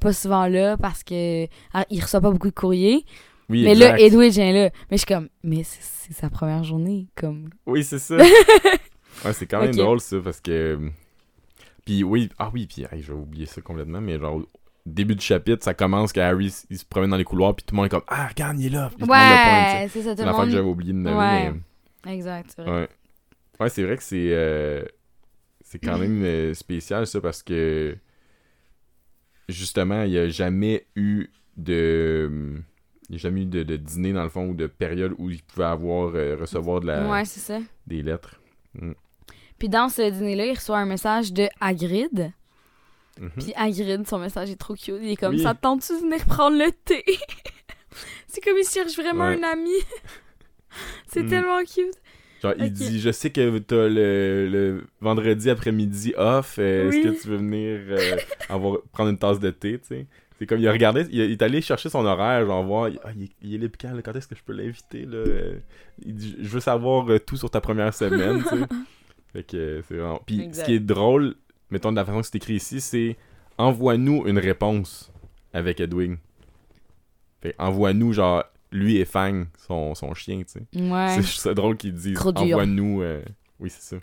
pas 0.00 0.12
souvent 0.12 0.46
là 0.46 0.76
parce 0.76 1.04
que 1.04 1.46
ah, 1.74 1.84
il 1.90 2.00
reçoit 2.02 2.20
pas 2.20 2.30
beaucoup 2.30 2.48
de 2.48 2.54
courriers. 2.54 3.04
Oui, 3.48 3.64
mais 3.64 3.72
exact. 3.72 3.90
là, 3.92 4.00
Edwidge 4.00 4.38
est 4.38 4.52
là. 4.52 4.70
Mais 4.90 4.96
je 4.96 5.04
suis 5.04 5.06
comme, 5.14 5.28
mais 5.44 5.62
c'est- 5.64 5.82
c'est 5.82 6.14
sa 6.14 6.30
première 6.30 6.64
journée. 6.64 7.08
Comme, 7.14 7.50
Oui, 7.66 7.84
c'est 7.84 7.98
ça. 7.98 8.16
ouais, 9.24 9.32
c'est 9.34 9.46
quand 9.46 9.60
même 9.60 9.74
drôle, 9.74 10.00
ça, 10.00 10.16
parce 10.24 10.40
que... 10.40 10.78
Puis 11.84 12.02
oui, 12.04 12.30
ah 12.38 12.50
oui, 12.54 12.66
puis 12.66 12.86
hey, 12.90 13.02
j'ai 13.02 13.12
oublié 13.12 13.44
ça 13.46 13.60
complètement, 13.60 14.00
mais 14.00 14.18
genre, 14.18 14.36
au 14.36 14.46
début 14.86 15.16
du 15.16 15.24
chapitre, 15.24 15.62
ça 15.64 15.74
commence 15.74 16.12
qu'Harry, 16.12 16.54
il 16.70 16.78
se 16.78 16.84
promène 16.84 17.10
dans 17.10 17.16
les 17.16 17.24
couloirs, 17.24 17.54
puis 17.56 17.64
tout 17.66 17.74
le 17.74 17.76
monde 17.76 17.86
est 17.86 17.90
comme 17.90 18.04
«Ah, 18.08 18.28
regarde, 18.28 18.58
il 18.60 18.66
est 18.66 18.70
là!» 18.70 18.90
Puis 18.96 19.00
monde 19.06 19.10
ouais, 19.10 19.88
c'est 19.92 20.02
ça, 20.02 20.10
tout 20.12 20.16
C'est 20.16 20.22
le 20.22 20.26
l'affaire 20.26 20.32
que 20.32 20.38
monde. 20.46 20.50
j'avais 20.50 20.68
oublié 20.68 20.92
de 20.92 20.98
nommer, 20.98 21.16
Ouais. 21.18 21.50
mais... 21.52 21.60
Exact, 22.06 22.52
c'est 22.54 22.62
vrai. 22.62 22.70
Ouais. 22.82 22.88
Ouais, 23.60 23.68
c'est 23.68 23.82
vrai 23.84 23.96
que 23.96 24.02
c'est 24.02 24.30
euh, 24.32 24.84
c'est 25.62 25.78
quand 25.78 25.98
même 25.98 26.22
euh, 26.24 26.54
spécial 26.54 27.06
ça 27.06 27.20
parce 27.20 27.42
que 27.42 27.96
justement, 29.48 30.02
il 30.02 30.10
n'y 30.10 30.18
a 30.18 30.28
jamais 30.28 30.86
eu 30.96 31.28
de 31.56 32.60
il 33.08 33.12
y 33.12 33.14
a 33.16 33.18
jamais 33.18 33.42
eu 33.42 33.46
de, 33.46 33.62
de 33.62 33.76
dîner 33.76 34.12
dans 34.12 34.22
le 34.22 34.28
fond 34.30 34.48
ou 34.48 34.54
de 34.54 34.66
période 34.66 35.14
où 35.18 35.28
il 35.30 35.42
pouvait 35.42 35.66
avoir 35.66 36.12
euh, 36.14 36.36
recevoir 36.40 36.80
de 36.80 36.86
la, 36.86 37.08
Ouais, 37.08 37.24
c'est 37.24 37.40
ça. 37.40 37.60
des 37.86 38.02
lettres. 38.02 38.40
Puis 39.58 39.68
dans 39.68 39.88
ce 39.90 40.08
dîner-là, 40.10 40.46
il 40.46 40.54
reçoit 40.54 40.78
un 40.78 40.86
message 40.86 41.32
de 41.32 41.48
Hagrid. 41.60 42.32
Mhm. 43.20 43.30
Puis 43.38 43.52
Hagrid, 43.54 44.08
son 44.08 44.18
message 44.18 44.50
est 44.50 44.56
trop 44.56 44.74
cute. 44.74 44.96
Il 45.02 45.10
est 45.10 45.16
comme 45.16 45.34
Oui. 45.34 45.42
ça 45.42 45.54
te 45.54 45.60
tente-tu 45.60 45.92
de 45.92 45.98
venir 45.98 46.24
prendre 46.24 46.56
le 46.56 46.72
thé? 46.84 47.04
C'est 48.26 48.40
comme 48.40 48.56
il 48.58 48.66
cherche 48.66 48.96
vraiment 48.96 49.28
Ouais. 49.28 49.38
un 49.38 49.42
ami. 49.52 49.70
c'est 51.06 51.22
Mm. 51.22 51.28
tellement 51.28 51.58
cute. 51.64 51.94
Genre, 52.42 52.54
il 52.58 52.72
dit 52.72 52.98
Je 53.00 53.10
sais 53.12 53.30
que 53.30 53.58
t'as 53.58 53.88
le, 53.88 54.48
le 54.48 54.84
vendredi 55.00 55.48
après-midi 55.48 56.12
off. 56.16 56.56
euh, 56.58 56.88
Oui. 56.90 56.96
Est-ce 56.98 57.08
que 57.18 57.22
tu 57.22 57.28
veux 57.28 57.36
venir 57.36 57.80
euh, 57.90 58.16
avoir, 58.48 58.78
prendre 58.92 59.10
une 59.10 59.18
tasse 59.18 59.38
de 59.38 59.50
thé 59.50 59.78
tu 59.78 59.86
sais? 59.86 60.06
C'est 60.38 60.46
comme 60.46 60.58
il 60.58 60.66
a 60.66 60.72
regardé, 60.72 61.02
il, 61.12 61.20
il 61.20 61.30
est 61.30 61.42
allé 61.42 61.60
chercher 61.62 61.88
son 61.88 62.04
horaire, 62.04 62.44
genre 62.46 62.64
voir 62.64 62.90
Ah, 63.04 63.10
il, 63.16 63.24
est- 63.24 63.30
il 63.42 63.54
est 63.54 63.58
libre 63.58 63.76
quand, 63.80 64.16
est-ce 64.16 64.26
que 64.26 64.34
je 64.34 64.42
peux 64.42 64.52
l'inviter 64.54 65.04
là? 65.06 65.18
Euh, 65.18 65.54
Il 66.04 66.14
dit 66.16 66.36
Je 66.40 66.48
veux 66.48 66.58
savoir 66.60 67.06
tout 67.24 67.36
sur 67.36 67.48
ta 67.48 67.60
première 67.60 67.94
semaine, 67.94 68.42
tu 68.42 68.48
sais. 68.48 68.64
Fait 69.32 69.44
que 69.44 69.82
c'est 69.88 69.94
vraiment. 69.96 70.20
Puis 70.26 70.48
ce 70.52 70.64
qui 70.64 70.74
est 70.74 70.80
drôle, 70.80 71.36
mettons 71.70 71.90
de 71.92 71.96
la 71.96 72.04
façon 72.04 72.20
que 72.22 72.26
c'est 72.26 72.36
écrit 72.36 72.54
ici, 72.54 72.80
c'est 72.80 73.16
Envoie-nous 73.56 74.26
une 74.26 74.38
réponse 74.38 75.12
avec 75.52 75.78
Edwin. 75.80 76.16
Fait 77.40 77.54
envoie-nous, 77.58 78.12
genre, 78.12 78.44
lui 78.72 78.96
et 78.96 79.04
Fang, 79.04 79.44
son, 79.66 79.94
son 79.94 80.12
chien, 80.14 80.42
tu 80.42 80.58
sais. 80.60 80.80
Ouais. 80.80 81.22
C'est 81.22 81.54
drôle 81.54 81.76
qu'ils 81.76 81.92
disent 81.94 82.18
envoie-nous. 82.24 83.02
euh, 83.02 83.22
Oui, 83.60 83.70
c'est 83.70 83.96
ça. 83.96 84.02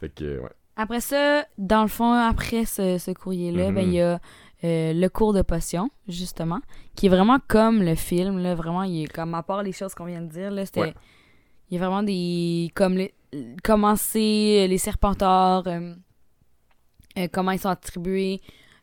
Fait 0.00 0.08
que, 0.08 0.24
euh, 0.24 0.40
ouais. 0.40 0.50
Après 0.76 1.00
ça, 1.00 1.44
dans 1.58 1.82
le 1.82 1.88
fond, 1.88 2.12
après 2.12 2.64
ce, 2.64 2.98
ce 2.98 3.10
courrier-là, 3.10 3.68
Mhm. 3.70 3.74
ben, 3.74 3.86
il 3.88 3.94
y 3.94 4.00
a 4.00 4.20
euh, 4.64 4.92
le 4.92 5.08
cours 5.08 5.32
de 5.32 5.42
potion, 5.42 5.90
justement, 6.08 6.60
qui 6.96 7.06
est 7.06 7.08
vraiment 7.08 7.38
comme 7.48 7.82
le 7.82 7.94
film, 7.96 8.38
là, 8.38 8.54
vraiment, 8.54 8.82
il 8.84 9.02
est 9.04 9.06
comme, 9.12 9.34
à 9.34 9.42
part 9.42 9.62
les 9.62 9.72
choses 9.72 9.94
qu'on 9.94 10.04
vient 10.06 10.22
de 10.22 10.28
dire, 10.30 10.50
là, 10.50 10.64
c'était... 10.66 10.80
Ouais. 10.80 10.94
Il 11.70 11.76
y 11.78 11.80
a 11.82 11.86
vraiment 11.86 12.02
des... 12.02 12.70
comme 12.74 12.94
les... 12.96 13.14
comment 13.62 13.94
c'est, 13.96 14.66
les 14.68 14.78
serpentards, 14.78 15.66
euh, 15.66 15.94
euh, 17.18 17.28
comment 17.32 17.50
ils 17.50 17.58
sont 17.58 17.68
attribués, 17.68 18.40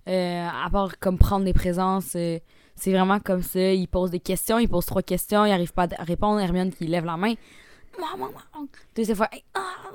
euh, 0.07 0.47
à 0.47 0.69
part 0.69 0.99
comme 0.99 1.17
prendre 1.17 1.45
des 1.45 1.53
présences, 1.53 2.13
euh, 2.15 2.37
c'est 2.75 2.91
vraiment 2.91 3.19
comme 3.19 3.41
ça, 3.41 3.71
il 3.73 3.87
pose 3.87 4.11
des 4.11 4.19
questions, 4.19 4.59
il 4.59 4.67
pose 4.67 4.85
trois 4.85 5.01
questions, 5.01 5.45
il 5.45 5.51
arrive 5.51 5.73
pas 5.73 5.87
à 5.97 6.03
répondre, 6.03 6.39
Hermione 6.39 6.71
qui 6.71 6.85
lève 6.87 7.05
la 7.05 7.17
main. 7.17 7.33
Deuxième 8.95 9.15
fois, 9.17 9.29
Hey, 9.31 9.43
ah, 9.53 9.59
ah. 9.85 9.89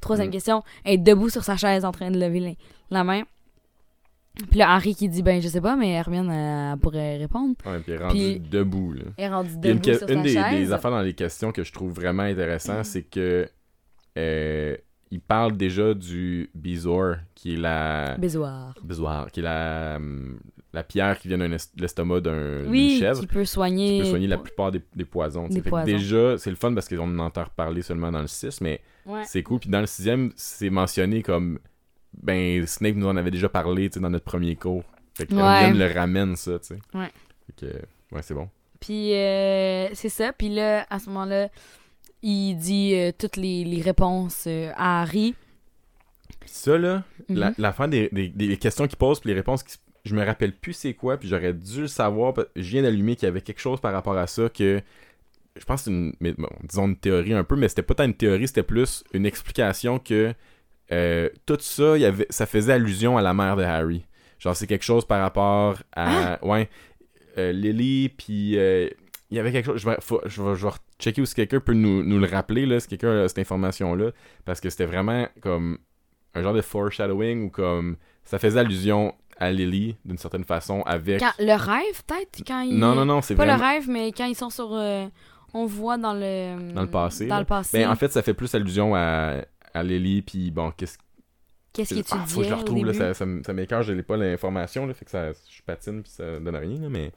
troisième 0.00 0.28
Mm. 0.28 0.32
question, 0.32 0.62
elle 0.84 0.94
est 0.94 0.98
debout 0.98 1.28
sur 1.30 1.44
sa 1.44 1.56
chaise 1.56 1.84
en 1.84 1.92
train 1.92 2.10
de 2.10 2.18
lever 2.18 2.56
la, 2.90 3.04
main. 3.04 3.22
Puis 4.50 4.58
là, 4.58 4.72
Harry 4.74 4.94
qui 4.96 5.08
dit, 5.08 5.22
ben, 5.22 5.40
je 5.40 5.46
sais 5.48 5.60
pas, 5.60 5.76
mais 5.76 5.92
Hermione, 5.92 6.30
elle, 6.30 6.72
elle 6.72 6.78
pourrait 6.78 7.16
répondre. 7.18 7.54
Ouais, 7.64 7.78
puis 7.78 7.92
il 7.92 7.94
est 7.94 7.98
rendu 7.98 8.14
Puis- 8.14 8.40
debout, 8.40 8.92
là. 8.92 9.02
Elle 9.16 9.24
est 9.24 9.28
rendue 9.28 9.50
une, 9.54 9.60
debout 9.60 9.80
que- 9.82 9.98
sur 9.98 10.08
une 10.08 10.16
sa 10.16 10.22
des, 10.22 10.32
chaise. 10.34 10.66
des 10.68 10.72
affaires 10.72 10.90
dans 10.90 11.00
les 11.02 11.14
questions 11.14 11.52
que 11.52 11.62
je 11.62 11.72
trouve 11.72 11.92
vraiment 11.92 12.24
intéressant, 12.24 12.80
Mm. 12.80 12.84
c'est 12.84 13.02
que 13.04 13.48
euh, 14.18 14.76
il 15.10 15.20
parle 15.20 15.56
déjà 15.56 15.94
du 15.94 16.50
Bizor, 16.54 17.16
qui 17.36 17.54
est 17.54 17.58
la 17.58 18.16
Bézoir. 18.18 18.74
Besoir, 18.82 19.30
qui 19.30 19.40
est 19.40 19.44
la, 19.44 19.94
hum, 19.96 20.38
la 20.74 20.82
pierre 20.84 21.18
qui 21.18 21.28
vient 21.28 21.38
de 21.38 21.44
l'estomac 21.78 22.20
d'un- 22.20 22.64
Oui, 22.66 22.98
chèvre. 22.98 23.20
qui 23.20 23.26
peut 23.26 23.44
soigner. 23.44 23.96
qui 23.96 24.02
peut 24.02 24.08
soigner 24.10 24.26
la 24.26 24.38
plupart 24.38 24.70
des, 24.72 24.82
des 24.94 25.04
poisons. 25.04 25.48
Des 25.48 25.62
poisons. 25.62 25.86
déjà, 25.86 26.36
c'est 26.36 26.50
le 26.50 26.56
fun 26.56 26.74
parce 26.74 26.88
qu'on 26.88 26.98
en 26.98 27.18
entend 27.20 27.44
parler 27.56 27.80
seulement 27.82 28.10
dans 28.12 28.20
le 28.20 28.26
6, 28.26 28.60
mais 28.60 28.80
Ouais. 29.06 29.22
c'est 29.24 29.42
cool. 29.42 29.60
Puis 29.60 29.70
dans 29.70 29.80
le 29.80 29.86
sixième, 29.86 30.32
c'est 30.36 30.70
mentionné 30.70 31.22
comme 31.22 31.58
ben 32.22 32.66
Snape 32.66 32.94
nous 32.96 33.06
en 33.06 33.16
avait 33.16 33.30
déjà 33.30 33.48
parlé 33.48 33.88
dans 33.88 34.10
notre 34.10 34.24
premier 34.24 34.56
cours. 34.56 34.84
Fait 35.16 35.26
que 35.26 35.34
Ouais. 35.34 35.72
Le 35.72 35.92
ramène 35.92 36.36
ça, 36.36 36.58
tu 36.58 36.66
sais. 36.68 36.78
Ouais. 36.92 37.10
Fait 37.46 37.66
que 37.66 37.72
ouais, 38.14 38.22
c'est 38.22 38.34
bon. 38.34 38.48
Puis 38.80 39.14
euh, 39.14 39.88
c'est 39.94 40.08
ça. 40.08 40.32
Puis 40.32 40.48
là, 40.48 40.86
à 40.90 40.98
ce 40.98 41.06
moment-là, 41.10 41.48
il 42.22 42.54
dit 42.56 42.94
euh, 42.94 43.12
toutes 43.16 43.36
les, 43.36 43.64
les 43.64 43.80
réponses 43.80 44.44
euh, 44.46 44.70
à 44.76 45.02
Harry. 45.02 45.34
Puis 46.40 46.50
ça 46.50 46.76
là, 46.78 47.04
la, 47.28 47.52
la 47.58 47.72
fin 47.72 47.88
des, 47.88 48.08
des, 48.12 48.28
des 48.28 48.56
questions 48.56 48.86
qu'il 48.86 48.98
pose 48.98 49.20
puis 49.20 49.28
les 49.28 49.34
réponses 49.34 49.62
qui 49.62 49.72
se- 49.72 49.78
je 50.04 50.14
me 50.14 50.24
rappelle 50.24 50.52
plus 50.52 50.72
c'est 50.74 50.94
quoi 50.94 51.16
puis 51.16 51.28
j'aurais 51.28 51.52
dû 51.54 51.82
le 51.82 51.86
savoir 51.88 52.34
je 52.56 52.62
viens 52.70 52.82
d'allumer 52.82 53.16
qu'il 53.16 53.26
y 53.26 53.28
avait 53.28 53.40
quelque 53.40 53.60
chose 53.60 53.80
par 53.80 53.92
rapport 53.92 54.16
à 54.18 54.26
ça 54.26 54.48
que 54.48 54.80
je 55.56 55.64
pense 55.64 55.80
que 55.82 55.84
c'est 55.84 55.90
une 55.90 56.12
mais 56.20 56.32
bon, 56.32 56.48
disons 56.64 56.86
une 56.88 56.96
théorie 56.96 57.32
un 57.32 57.44
peu 57.44 57.56
mais 57.56 57.68
c'était 57.68 57.82
pas 57.82 57.94
tant 57.94 58.04
une 58.04 58.14
théorie 58.14 58.46
c'était 58.48 58.62
plus 58.62 59.04
une 59.12 59.24
explication 59.26 59.98
que 59.98 60.34
euh, 60.92 61.28
tout 61.46 61.58
ça 61.60 61.96
il 61.96 62.02
y 62.02 62.04
avait 62.04 62.26
ça 62.30 62.44
faisait 62.46 62.72
allusion 62.74 63.16
à 63.16 63.22
la 63.22 63.32
mère 63.34 63.56
de 63.56 63.62
Harry. 63.62 64.04
Genre 64.38 64.54
c'est 64.54 64.66
quelque 64.66 64.84
chose 64.84 65.06
par 65.06 65.20
rapport 65.22 65.78
à 65.96 66.38
ouais 66.44 66.68
euh, 67.38 67.52
Lily 67.52 68.10
puis 68.10 68.58
euh, 68.58 68.88
il 69.30 69.36
y 69.36 69.40
avait 69.40 69.52
quelque 69.52 69.66
chose 69.66 69.80
je 69.80 69.88
vais, 69.88 69.96
faut- 70.00 70.20
je 70.26 70.42
vais, 70.42 70.54
je 70.54 70.66
vais 70.66 70.72
checker 70.98 71.24
si 71.24 71.34
quelqu'un 71.34 71.60
peut 71.60 71.72
nous, 71.72 72.02
nous 72.04 72.18
le 72.18 72.26
rappeler 72.26 72.66
là 72.66 72.78
si 72.80 72.88
quelqu'un 72.88 73.22
a 73.24 73.28
cette 73.28 73.38
information 73.38 73.94
là 73.94 74.10
parce 74.44 74.60
que 74.60 74.68
c'était 74.68 74.84
vraiment 74.86 75.26
comme 75.40 75.78
un 76.34 76.42
genre 76.42 76.52
de 76.52 76.60
foreshadowing 76.60 77.44
ou 77.46 77.50
comme 77.50 77.96
ça 78.24 78.38
faisait 78.38 78.60
allusion 78.60 79.14
à 79.38 79.50
Lily 79.52 79.96
d'une 80.04 80.18
certaine 80.18 80.44
façon 80.44 80.82
avec 80.82 81.20
Quand- 81.20 81.32
le 81.38 81.52
rêve, 81.54 82.02
peut-être 82.06 82.42
quand 82.46 82.60
il... 82.60 82.78
non 82.78 82.94
non 82.94 83.04
non 83.04 83.20
c'est 83.22 83.34
Pas 83.34 83.44
vraiment 83.46 83.58
le 83.58 83.64
rêve, 83.64 83.88
mais 83.88 84.12
quand 84.12 84.26
ils 84.26 84.34
sont 84.36 84.50
sur. 84.50 84.72
euh, 84.72 85.06
on 85.52 85.66
voit 85.66 85.96
dans 85.98 86.14
le. 86.14 86.72
Dans 86.72 86.82
le 86.82 86.90
passé, 86.90 87.26
Dans 87.26 87.38
le 87.38 87.44
passé. 87.44 87.78
ben 87.78 87.90
en 87.90 87.94
fait 87.96 88.10
ça 88.12 88.22
fait 88.22 88.34
plus 88.34 88.54
allusion 88.54 88.94
à 88.94 89.36
à 89.72 89.82
Lily 89.82 90.22
puis 90.22 90.50
bon 90.50 90.70
qu'est-ce 90.76 90.98
Qu'est-ce 91.72 91.88
qu'il 91.94 92.04
Ah, 92.10 92.22
étudiait 92.22 92.26
faut 92.28 92.40
que 92.40 92.44
je 92.46 92.50
le 92.50 92.54
retrouve 92.56 92.86
là 92.86 92.94
ça, 92.94 93.14
ça, 93.14 93.24
ça 93.44 93.52
m'écœure 93.52 93.82
je 93.82 93.92
n'ai 93.92 94.04
pas 94.04 94.16
l'information 94.16 94.86
là 94.86 94.94
fait 94.94 95.04
que 95.04 95.10
ça 95.10 95.32
je 95.32 95.60
patine 95.66 96.02
puis 96.04 96.12
ça 96.12 96.38
donne 96.38 96.54
rien 96.54 96.80
là, 96.80 96.88
mais 96.88 97.10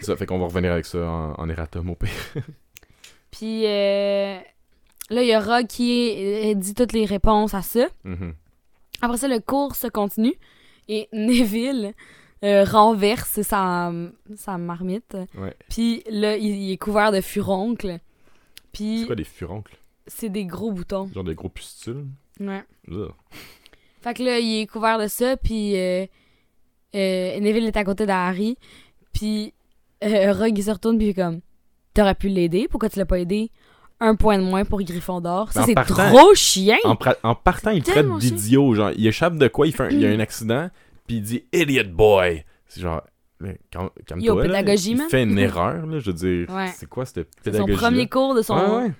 ça 0.00 0.16
fait 0.16 0.24
qu'on 0.24 0.38
va 0.38 0.46
revenir 0.46 0.72
avec 0.72 0.86
ça 0.86 0.98
en, 1.06 1.34
en 1.34 1.48
erratum 1.50 1.90
au 1.90 1.94
pire 1.94 2.08
Puis 3.30 3.66
euh, 3.66 4.38
là, 5.10 5.22
il 5.22 5.26
y 5.28 5.32
a 5.34 5.40
Rogue 5.40 5.66
qui 5.66 6.14
euh, 6.16 6.54
dit 6.54 6.72
toutes 6.74 6.92
les 6.94 7.04
réponses 7.04 7.52
à 7.54 7.60
ça. 7.62 7.86
Mhm. 8.04 8.32
Après 9.02 9.18
ça, 9.18 9.28
le 9.28 9.38
cours 9.40 9.76
se 9.76 9.86
continue 9.86 10.34
et 10.88 11.08
Neville 11.12 11.94
euh, 12.44 12.64
renverse 12.64 13.40
sa, 13.42 13.92
sa 14.36 14.58
marmite. 14.58 15.16
Ouais. 15.36 15.54
Puis 15.68 16.02
là, 16.10 16.36
il, 16.36 16.46
il 16.46 16.72
est 16.72 16.76
couvert 16.76 17.12
de 17.12 17.20
furoncle. 17.20 17.98
Puis 18.72 19.00
C'est 19.00 19.06
quoi 19.06 19.16
des 19.16 19.24
furoncles? 19.24 19.76
c'est 20.06 20.30
des 20.30 20.46
gros 20.46 20.72
boutons. 20.72 21.10
Genre 21.12 21.24
des 21.24 21.34
gros 21.34 21.48
pustules? 21.50 22.06
Ouais. 22.40 22.62
Ugh. 22.90 23.10
Fait 24.00 24.14
que 24.14 24.22
là, 24.22 24.38
il 24.38 24.60
est 24.62 24.66
couvert 24.66 24.98
de 24.98 25.06
ça, 25.06 25.36
puis 25.36 25.76
euh, 25.76 26.06
euh, 26.94 27.40
Neville 27.40 27.66
est 27.66 27.76
à 27.76 27.84
côté 27.84 28.06
d'Harry, 28.06 28.56
puis 29.12 29.52
euh, 30.04 30.32
Rogue 30.32 30.56
il 30.56 30.62
se 30.62 30.70
retourne, 30.70 30.96
puis 30.96 31.08
il 31.08 31.10
est 31.10 31.14
comme 31.14 31.40
T'aurais 31.94 32.14
pu 32.14 32.28
l'aider, 32.28 32.68
pourquoi 32.68 32.88
tu 32.88 32.98
l'as 33.00 33.06
pas 33.06 33.18
aidé? 33.18 33.50
Un 34.00 34.14
point 34.14 34.38
de 34.38 34.44
moins 34.44 34.64
pour 34.64 34.80
Gryffondor. 34.80 35.52
Ça, 35.52 35.64
c'est 35.64 35.74
trop 35.74 36.34
chien 36.34 36.76
En, 36.84 37.34
partant, 37.34 37.70
il 37.70 37.82
traite 37.82 38.06
d'idiot. 38.18 38.74
Genre, 38.74 38.90
il 38.96 39.06
échappe 39.06 39.36
de 39.36 39.48
quoi? 39.48 39.66
Il, 39.66 39.72
fait 39.72 39.84
un- 39.84 39.90
il 39.90 40.00
y 40.00 40.06
a 40.06 40.10
un 40.10 40.20
accident, 40.20 40.70
puis 41.06 41.16
il 41.16 41.22
dit 41.22 41.44
Idiot 41.52 41.84
boy! 41.92 42.44
C'est 42.66 42.80
genre. 42.80 43.02
là. 44.36 44.42
pédagogie, 44.42 44.92
Il 44.92 45.02
fait 45.10 45.22
une 45.24 45.38
erreur, 45.38 45.86
là. 45.86 45.98
Je 45.98 46.06
veux 46.10 46.12
dire, 46.12 46.48
Ouais. 46.54 46.68
c'est 46.74 46.88
quoi 46.88 47.04
cette 47.06 47.28
C'est 47.42 47.50
son 47.56 47.64
pédagogie? 47.66 47.76
premier 47.78 48.08
cours 48.08 48.34
de 48.34 48.42
son. 48.42 48.54
Ouais, 48.56 48.84
ouais. 48.84 48.92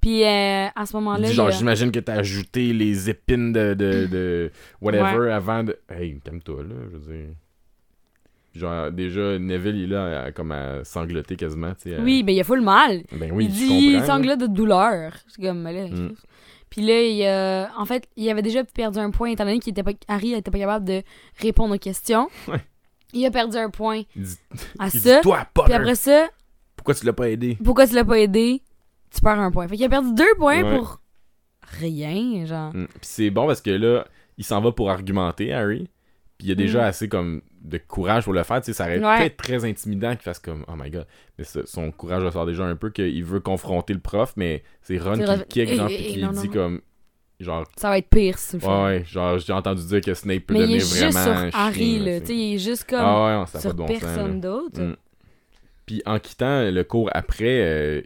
Puis 0.00 0.24
euh, 0.24 0.66
à 0.74 0.86
ce 0.86 0.96
moment-là. 0.96 1.30
genre, 1.30 1.48
a- 1.48 1.50
j'imagine 1.50 1.90
que 1.92 1.98
t'as 2.00 2.14
ajouté 2.14 2.72
les 2.72 3.10
épines 3.10 3.52
de, 3.52 3.74
de, 3.74 4.06
de 4.06 4.50
whatever 4.80 5.30
avant 5.32 5.62
de. 5.64 5.78
Hey, 5.90 6.18
calme-toi, 6.24 6.62
là, 6.62 6.74
je 6.90 6.96
veux 6.96 7.14
dire. 7.14 7.34
Genre, 8.54 8.90
déjà, 8.90 9.38
Neville, 9.38 9.76
il 9.76 9.84
est 9.84 9.86
là, 9.86 10.22
à- 10.24 10.32
comme 10.32 10.50
à 10.52 10.82
sangloter 10.84 11.36
quasiment, 11.36 11.72
tu 11.74 11.90
sais. 11.90 11.96
à- 11.96 12.00
Oui, 12.00 12.22
mais 12.24 12.34
il 12.34 12.40
a 12.40 12.44
full 12.44 12.60
mal. 12.62 13.02
Ben 13.12 13.30
oui, 13.32 13.44
il 13.44 13.50
je 13.50 13.54
dit 13.54 13.60
comprends, 13.68 13.80
il 13.80 13.92
là. 13.92 14.06
sanglote 14.06 14.40
de 14.40 14.46
douleur. 14.48 15.12
C'est 15.28 15.42
comme, 15.42 15.62
mais 15.62 15.72
là, 15.72 15.88
Mm. 15.88 16.14
Puis 16.68 16.82
là, 16.82 17.02
il 17.02 17.26
a- 17.26 17.70
en 17.78 17.84
fait, 17.84 18.08
il 18.16 18.28
avait 18.30 18.42
déjà 18.42 18.62
perdu 18.64 18.98
un 18.98 19.10
point 19.10 19.30
étant 19.30 19.44
donné 19.44 19.58
qu'il 19.58 19.70
était 19.72 19.82
pas, 19.82 19.90
Harry 20.08 20.34
était 20.34 20.50
pas 20.52 20.58
capable 20.58 20.84
de 20.84 21.02
répondre 21.40 21.74
aux 21.74 21.78
questions. 21.78 22.28
Ouais. 22.48 22.60
Il 23.12 23.26
a 23.26 23.30
perdu 23.32 23.56
un 23.56 23.70
point 23.70 24.02
Il 24.14 24.22
dit, 24.22 24.36
à 24.78 24.86
il 24.86 24.90
dit, 24.92 24.98
ça. 25.00 25.20
toi, 25.20 25.46
Puis 25.64 25.72
après 25.72 25.96
ça, 25.96 26.28
pourquoi 26.76 26.94
tu 26.94 27.04
l'as 27.06 27.12
pas 27.12 27.28
aidé? 27.28 27.56
pourquoi 27.64 27.86
tu 27.88 27.94
l'as 27.96 28.04
pas 28.04 28.18
aidé? 28.20 28.62
Tu 29.12 29.20
perds 29.20 29.40
un 29.40 29.50
point. 29.50 29.66
Fait 29.66 29.76
qu'il 29.76 29.84
a 29.84 29.88
perdu 29.88 30.14
deux 30.14 30.32
points 30.38 30.62
Ouais. 30.62 30.76
pour 30.78 31.00
rien, 31.62 32.44
genre. 32.46 32.72
Mm. 32.74 32.86
Puis 32.86 32.98
c'est 33.02 33.30
bon 33.30 33.46
parce 33.46 33.60
que 33.60 33.70
là, 33.70 34.06
il 34.38 34.44
s'en 34.44 34.60
va 34.60 34.72
pour 34.72 34.90
argumenter, 34.90 35.52
Harry. 35.52 35.88
Puis 36.40 36.48
il 36.48 36.52
a 36.52 36.54
déjà 36.54 36.78
Mm. 36.80 36.84
assez 36.84 37.06
comme 37.10 37.42
de 37.60 37.76
courage 37.76 38.24
pour 38.24 38.32
le 38.32 38.42
faire. 38.44 38.62
Tu 38.62 38.66
sais, 38.66 38.72
ça 38.72 38.84
aurait 38.84 38.98
Ouais. 38.98 39.26
être 39.26 39.36
très 39.36 39.62
intimidant 39.66 40.12
qu'il 40.12 40.22
fasse 40.22 40.38
comme 40.38 40.64
Oh 40.68 40.72
my 40.74 40.88
god. 40.90 41.06
Mais 41.36 41.44
ça- 41.44 41.66
son 41.66 41.90
courage 41.92 42.24
ressort 42.24 42.46
déjà 42.46 42.64
un 42.64 42.76
peu 42.76 42.88
qu'il 42.88 43.22
veut 43.24 43.40
confronter 43.40 43.92
le 43.92 44.00
prof, 44.00 44.32
mais 44.36 44.62
c'est 44.80 44.96
Ron 44.96 45.12
qui 45.12 45.20
le 45.20 45.44
kick, 45.44 45.68
Eh, 45.70 45.76
genre, 45.76 45.88
eh, 45.90 45.96
puis 45.96 46.12
qui 46.14 46.22
non, 46.22 46.30
dit 46.32 46.46
non. 46.48 46.52
comme. 46.54 46.80
Genre, 47.40 47.66
Ça 47.76 47.90
va 47.90 47.98
être 47.98 48.08
pire 48.08 48.38
fais. 48.38 48.56
ouais, 48.66 48.82
ouais, 48.84 49.04
genre, 49.06 49.38
j'ai 49.38 49.52
entendu 49.52 49.84
dire 49.86 50.00
que 50.00 50.14
Snape 50.14 50.44
peut 50.46 50.54
Mais 50.54 50.60
il 50.60 50.74
est 50.76 50.78
devenir 50.78 51.06
juste 51.06 51.18
vraiment. 51.18 51.50
sur 51.50 51.58
Harry, 51.60 51.74
chien, 51.96 52.04
là. 52.04 52.20
tu 52.20 52.26
sais, 52.26 52.34
il 52.36 52.54
est 52.54 52.58
juste 52.58 52.84
comme 52.88 53.00
Ah 53.02 53.40
ouais, 53.40 53.46
ça 53.46 53.60
pas 53.60 53.68
de 53.72 53.76
bon 53.78 53.86
personne 53.86 54.40
d'autre. 54.40 54.80
Mm. 54.80 54.96
Puis 55.86 56.02
en 56.06 56.18
quittant 56.18 56.70
le 56.70 56.82
cours 56.84 57.10
après, 57.12 57.60
euh, 57.62 58.02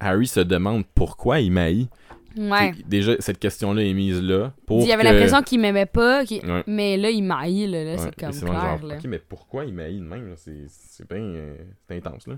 Harry 0.00 0.26
se 0.26 0.40
demande 0.40 0.84
pourquoi 0.94 1.40
il 1.40 1.50
maillit. 1.52 1.88
Ouais. 2.36 2.72
Déjà, 2.86 3.14
cette 3.20 3.38
question-là 3.38 3.82
est 3.82 3.92
mise 3.92 4.20
là. 4.22 4.52
Pour 4.66 4.80
Il 4.80 4.86
y 4.88 4.92
avait 4.92 5.02
que- 5.02 5.08
l'impression 5.08 5.42
qu'il 5.42 5.60
m'aimait 5.60 5.86
pas, 5.86 6.22
Ouais. 6.22 6.64
mais 6.66 6.96
là, 6.96 7.10
il 7.10 7.22
maille, 7.22 7.66
là, 7.66 7.84
là, 7.84 7.90
Ouais, 7.92 7.98
c'est 7.98 8.14
comme 8.16 8.30
clair, 8.30 8.78
genre, 8.78 8.86
là. 8.88 8.96
mais 9.06 9.18
pourquoi 9.18 9.64
il 9.64 9.74
maillit 9.74 9.98
de 10.00 10.04
même? 10.04 10.28
là? 10.28 10.34
C'est 10.36 11.08
bien 11.08 11.18
euh, 11.22 11.56
c'est 11.88 11.96
intense, 11.96 12.26
là. 12.26 12.34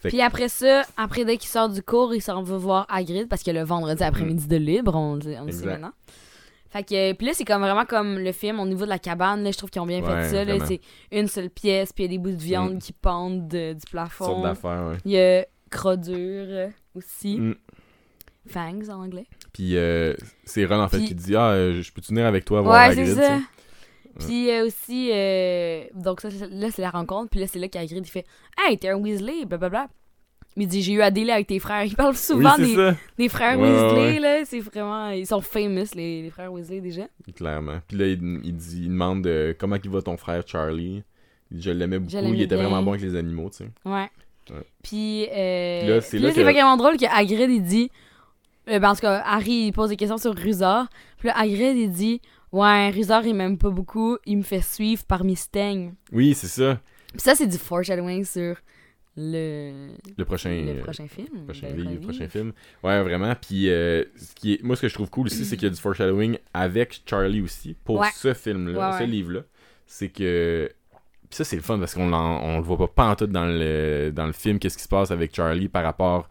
Fait 0.00 0.08
Puis 0.08 0.20
après 0.20 0.48
ça, 0.48 0.82
après 0.96 1.24
dès 1.24 1.36
qu'il 1.36 1.48
sort 1.50 1.68
du 1.68 1.82
cours, 1.82 2.14
il 2.14 2.20
s'en 2.22 2.42
va 2.42 2.56
voir 2.56 2.86
Hagrid 2.88 3.28
parce 3.28 3.42
que 3.42 3.50
le 3.50 3.62
vendredi 3.62 4.02
après-midi 4.02 4.46
de 4.48 4.56
libre, 4.56 4.94
on, 4.94 5.18
on 5.24 5.44
le 5.44 5.52
sait 5.52 5.66
maintenant. 5.66 5.92
Fait 6.68 6.82
que 6.82 7.12
puis 7.12 7.26
là 7.28 7.32
c'est 7.32 7.44
comme 7.44 7.62
vraiment 7.62 7.84
comme 7.84 8.18
le 8.18 8.32
film 8.32 8.58
au 8.58 8.66
niveau 8.66 8.84
de 8.84 8.90
la 8.90 8.98
cabane 8.98 9.44
là, 9.44 9.52
je 9.52 9.56
trouve 9.56 9.70
qu'ils 9.70 9.80
ont 9.80 9.86
bien 9.86 10.02
Ouais, 10.02 10.24
fait 10.28 10.44
ça 10.44 10.66
c'est 10.66 10.80
une 11.12 11.28
seule 11.28 11.48
pièce 11.48 11.92
puis 11.92 12.04
il 12.04 12.10
y 12.10 12.14
a 12.14 12.18
des 12.18 12.22
bouts 12.22 12.36
de 12.36 12.42
viande 12.42 12.74
Mm. 12.74 12.78
qui 12.78 12.92
pendent 12.92 13.46
de- 13.46 13.72
du 13.72 13.78
Sorte 13.80 13.90
plafond. 13.92 14.42
d'affaires, 14.42 14.88
ouais. 14.90 14.96
Il 15.04 15.12
y 15.12 15.18
a 15.18 15.46
Crodure 15.70 16.16
euh, 16.18 16.68
aussi, 16.94 17.38
Mm. 17.38 17.54
Fangs 18.48 18.88
en 18.90 19.02
anglais. 19.04 19.26
Puis 19.52 19.76
euh, 19.76 20.14
c'est 20.44 20.64
Ron, 20.64 20.80
en 20.80 20.88
fait, 20.88 20.98
Puis- 20.98 21.06
qui 21.08 21.14
dit 21.14 21.36
Ah, 21.36 21.50
euh, 21.50 21.82
je 21.82 21.92
peux-tu 21.92 22.08
venir 22.12 22.26
avec 22.26 22.44
toi 22.44 22.60
voir 22.62 22.88
Ouais, 22.88 22.94
c'est 22.94 23.14
ça. 23.14 23.38
Puis 24.18 24.50
euh, 24.50 24.66
aussi 24.66 25.10
euh, 25.12 25.84
donc 25.94 26.22
ça 26.22 26.28
là 26.50 26.70
c'est 26.70 26.80
la 26.80 26.88
rencontre 26.88 27.28
puis 27.30 27.38
là 27.38 27.46
c'est 27.46 27.58
là 27.58 27.68
qu'Hagrid 27.68 28.02
il 28.06 28.10
fait 28.10 28.24
"Hey, 28.58 28.78
t'es 28.78 28.88
un 28.88 28.96
Weasley" 28.96 29.44
blablabla. 29.44 29.88
Il 30.56 30.66
dit 30.66 30.80
j'ai 30.80 30.94
eu 30.94 31.02
à 31.02 31.10
délai 31.10 31.32
avec 31.32 31.48
tes 31.48 31.58
frères. 31.58 31.84
Il 31.84 31.94
parle 31.94 32.16
souvent 32.16 32.56
des, 32.56 33.28
frères 33.28 33.58
Ouais, 33.58 33.68
Weasley 33.70 34.12
ouais. 34.14 34.18
là, 34.20 34.44
c'est 34.46 34.60
vraiment 34.60 35.10
ils 35.10 35.26
sont 35.26 35.42
famous 35.42 35.84
les, 35.94 36.22
les 36.22 36.30
frères 36.30 36.50
Weasley 36.50 36.80
déjà. 36.80 37.02
clairement. 37.34 37.80
Puis 37.86 37.98
là, 37.98 38.06
il, 38.06 38.40
il 38.42 38.56
dit, 38.56 38.84
il 38.84 38.88
demande 38.88 39.28
comment 39.58 39.76
il 39.84 39.90
va 39.90 40.00
ton 40.00 40.16
frère 40.16 40.42
Charlie. 40.46 41.02
Il 41.50 41.58
dit, 41.58 41.62
je 41.62 41.70
l'aimais 41.72 41.98
beaucoup, 41.98 42.16
il 42.32 42.40
était 42.40 42.54
bien. 42.56 42.64
vraiment 42.64 42.82
bon 42.82 42.92
avec 42.92 43.02
les 43.02 43.16
animaux, 43.16 43.50
tu 43.50 43.58
sais. 43.58 43.68
Ouais. 43.84 44.08
Puis, 44.82 45.26
euh, 45.30 45.88
là, 45.96 46.00
c'est 46.00 46.18
là 46.18 46.28
là, 46.28 46.34
que- 46.34 46.40
vraiment 46.40 46.76
drôle 46.78 46.96
que 46.96 47.04
Hagrid, 47.04 47.50
il 47.50 47.62
dit... 47.62 47.90
euh, 48.68 48.78
ben, 48.78 48.90
en 48.90 48.94
tout 48.94 49.00
cas, 49.02 49.22
Harry, 49.24 49.66
il 49.66 49.72
pose 49.72 49.90
des 49.90 49.96
questions 49.96 50.18
sur 50.18 50.34
Rusard. 50.34 50.88
Puis 51.18 51.28
là, 51.28 51.38
Hagrid, 51.38 51.76
il 51.76 51.90
dit... 51.90 52.20
Ouais, 52.52 52.90
Rusard, 52.90 53.26
il 53.26 53.34
m'aime 53.34 53.58
pas 53.58 53.70
beaucoup. 53.70 54.16
Il 54.24 54.38
me 54.38 54.42
fait 54.42 54.62
suivre 54.62 55.04
par 55.04 55.24
Mistang. 55.24 55.92
Oui, 56.12 56.32
c'est 56.34 56.46
ça. 56.46 56.80
Puis 57.08 57.20
ça, 57.20 57.34
c'est 57.34 57.46
du 57.46 57.58
foreshadowing 57.58 58.24
sur 58.24 58.56
le, 59.16 59.88
Le 60.16 60.24
prochain. 60.24 60.64
le 60.66 60.80
prochain 60.82 61.06
film. 61.08 61.44
prochain 61.44 61.68
livre, 61.68 61.84
Ravi. 61.90 61.98
prochain 62.06 62.28
film. 62.28 62.52
Ouais, 62.82 63.02
vraiment. 63.02 63.34
Puis, 63.34 63.68
euh, 63.68 64.04
ce 64.16 64.34
qui 64.34 64.54
est, 64.54 64.62
moi, 64.62 64.76
ce 64.76 64.82
que 64.82 64.88
je 64.88 64.94
trouve 64.94 65.10
cool 65.10 65.26
aussi, 65.26 65.44
c'est 65.44 65.56
qu'il 65.56 65.68
y 65.68 65.70
a 65.70 65.74
du 65.74 65.80
foreshadowing 65.80 66.38
avec 66.54 67.02
Charlie 67.04 67.40
aussi 67.42 67.74
pour 67.84 67.98
Ouais. 67.98 68.08
ce 68.14 68.32
film-là, 68.32 68.90
Ouais, 68.90 68.96
ce 68.98 69.02
ouais. 69.02 69.06
livre-là. 69.06 69.40
C'est 69.86 70.08
que. 70.08 70.70
Puis 71.28 71.36
ça, 71.38 71.44
c'est 71.44 71.56
le 71.56 71.62
fun 71.62 71.78
parce 71.78 71.94
qu'on 71.94 72.12
on 72.12 72.56
le 72.58 72.62
voit 72.62 72.78
pas 72.78 72.86
pantoute 72.88 73.30
dans 73.32 73.46
le, 73.46 74.10
dans 74.14 74.26
le 74.26 74.32
film, 74.32 74.58
qu'est-ce 74.60 74.76
qui 74.76 74.84
se 74.84 74.88
passe 74.88 75.10
avec 75.10 75.34
Charlie 75.34 75.68
par 75.68 75.82
rapport 75.82 76.28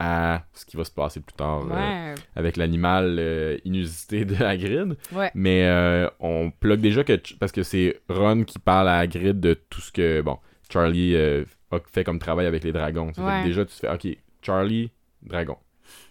à 0.00 0.44
ce 0.54 0.64
qui 0.64 0.78
va 0.78 0.84
se 0.84 0.90
passer 0.90 1.20
plus 1.20 1.34
tard 1.34 1.66
euh, 1.70 2.14
avec 2.34 2.56
l'animal 2.56 3.18
euh, 3.18 3.58
inusité 3.66 4.24
de 4.24 4.42
Hagrid. 4.42 4.96
Ouais. 5.12 5.30
Mais 5.34 5.66
euh, 5.66 6.08
on 6.18 6.50
plug 6.50 6.80
déjà 6.80 7.04
que. 7.04 7.20
Parce 7.38 7.52
que 7.52 7.62
c'est 7.62 8.00
Ron 8.08 8.44
qui 8.44 8.58
parle 8.58 8.88
à 8.88 8.96
Hagrid 8.96 9.38
de 9.38 9.54
tout 9.54 9.82
ce 9.82 9.92
que. 9.92 10.22
Bon, 10.22 10.38
Charlie 10.72 11.14
a 11.14 11.78
fait 11.92 12.02
comme 12.02 12.18
travail 12.18 12.46
avec 12.46 12.64
les 12.64 12.72
dragons. 12.72 13.12
Ouais. 13.18 13.44
déjà, 13.44 13.64
tu 13.66 13.74
fais, 13.74 13.92
ok, 13.92 14.08
Charlie, 14.40 14.90
dragon. 15.22 15.56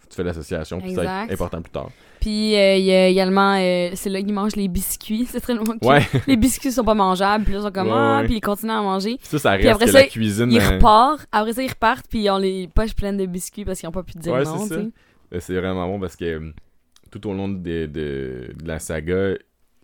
Tu 0.07 0.15
fais 0.15 0.23
l'association, 0.23 0.79
puis 0.79 0.93
ça 0.93 1.03
va 1.03 1.23
être 1.23 1.33
important 1.33 1.61
plus 1.61 1.71
tard. 1.71 1.89
Puis, 2.19 2.55
euh, 2.55 2.75
il 2.75 2.83
y 2.85 2.91
a 2.91 3.07
également... 3.07 3.55
euh, 3.57 3.91
c'est 3.95 4.09
là 4.09 4.21
qu'il 4.21 4.33
mange 4.33 4.55
les 4.55 4.67
biscuits. 4.67 5.25
C'est 5.29 5.39
très 5.39 5.53
loin 5.53 5.75
Ouais, 5.81 6.01
Les 6.27 6.35
biscuits 6.37 6.71
sont 6.71 6.83
pas 6.83 6.93
mangeables. 6.93 7.43
Puis 7.45 7.53
là, 7.53 7.59
ils 7.59 7.63
sont 7.63 7.71
comme... 7.71 7.87
Ouais, 7.87 7.93
ah, 7.95 8.19
ouais. 8.19 8.25
puis 8.25 8.35
ils 8.37 8.41
continuent 8.41 8.71
à 8.71 8.81
manger. 8.81 9.17
ça, 9.21 9.39
ça 9.39 9.57
Puis 9.57 9.67
reste 9.67 9.75
après 9.75 9.85
que 9.85 9.91
ça, 9.91 9.99
la 10.01 10.07
cuisine. 10.07 10.51
Ils 10.51 10.59
euh, 10.61 10.69
repartent. 10.75 11.27
Après 11.31 11.53
ça, 11.53 11.63
ils 11.63 11.69
repartent, 11.69 12.05
puis 12.09 12.19
ils 12.23 12.29
ont 12.29 12.37
les 12.37 12.67
poches 12.67 12.93
pleines 12.95 13.17
de 13.17 13.25
biscuits 13.25 13.63
parce 13.65 13.79
qu'ils 13.79 13.87
n'ont 13.87 13.93
pas 13.93 14.03
pu 14.03 14.17
dire 14.17 14.35
non, 14.35 14.65
c'est 14.65 14.75
euh, 14.75 15.39
c'est 15.39 15.55
vraiment 15.55 15.87
bon 15.87 15.99
parce 15.99 16.15
que 16.15 16.51
tout 17.11 17.25
au 17.27 17.33
long 17.33 17.47
de, 17.49 17.57
de- 17.57 17.87
de 17.87 18.53
la 18.67 18.79
saga, 18.79 19.33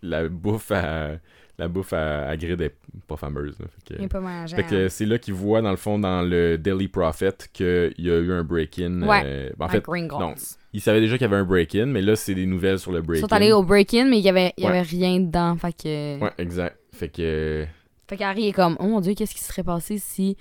la 0.02 0.28
bouffe 0.28 0.70
à. 0.72 1.12
La 1.58 1.68
bouffe 1.68 1.94
à 1.94 2.28
Hagrid 2.28 2.60
est 2.60 2.74
pas 3.06 3.16
fameuse. 3.16 3.58
là. 3.58 3.64
Fait 3.88 3.94
que- 3.96 4.02
Il 4.02 4.08
pas 4.10 4.20
mangeable. 4.20 4.62
Fait 4.62 4.68
que 4.68 4.88
c'est 4.90 5.06
là 5.06 5.16
qu'il 5.18 5.32
voit, 5.32 5.62
dans 5.62 5.70
le 5.70 5.78
fond, 5.78 5.98
dans 5.98 6.20
le 6.20 6.58
Daily 6.58 6.86
Prophet, 6.86 7.32
qu'il 7.50 7.94
y 7.96 8.10
a 8.10 8.18
eu 8.18 8.30
un 8.30 8.44
break-in. 8.44 9.00
Euh, 9.00 9.48
ben, 9.56 9.64
en 9.64 9.68
À 9.68 9.70
fait, 9.70 9.82
Gringotts. 9.82 10.20
non. 10.20 10.34
Il 10.76 10.80
savait 10.82 11.00
déjà 11.00 11.16
qu'il 11.16 11.22
y 11.26 11.30
avait 11.32 11.36
un 11.40 11.44
break-in, 11.44 11.86
mais 11.86 12.02
là, 12.02 12.16
c'est 12.16 12.34
des 12.34 12.44
nouvelles 12.46 12.78
sur 12.78 12.92
le 12.92 12.98
Ils 12.98 13.02
break-in. 13.06 13.26
sont 13.26 13.32
allés 13.32 13.50
au 13.52 13.62
break-in, 13.62 14.04
mais 14.04 14.18
il 14.18 14.24
y 14.24 14.28
avait, 14.28 14.52
il 14.58 14.64
y 14.64 14.66
Ouais. 14.66 14.72
avait 14.72 14.82
rien 14.82 15.18
dedans. 15.20 15.56
Fait 15.56 15.72
que. 15.72 16.20
Ouais, 16.22 16.32
exact. 16.38 16.76
Fait 16.92 17.08
que. 17.08 17.66
Fait 18.08 18.16
qu'Harry 18.16 18.48
est 18.48 18.52
comme, 18.52 18.76
oh 18.78 18.84
mon 18.86 19.00
dieu, 19.00 19.14
qu'est-ce 19.14 19.34
qui 19.34 19.42
serait 19.42 19.64
passé 19.64 19.98
si. 19.98 20.36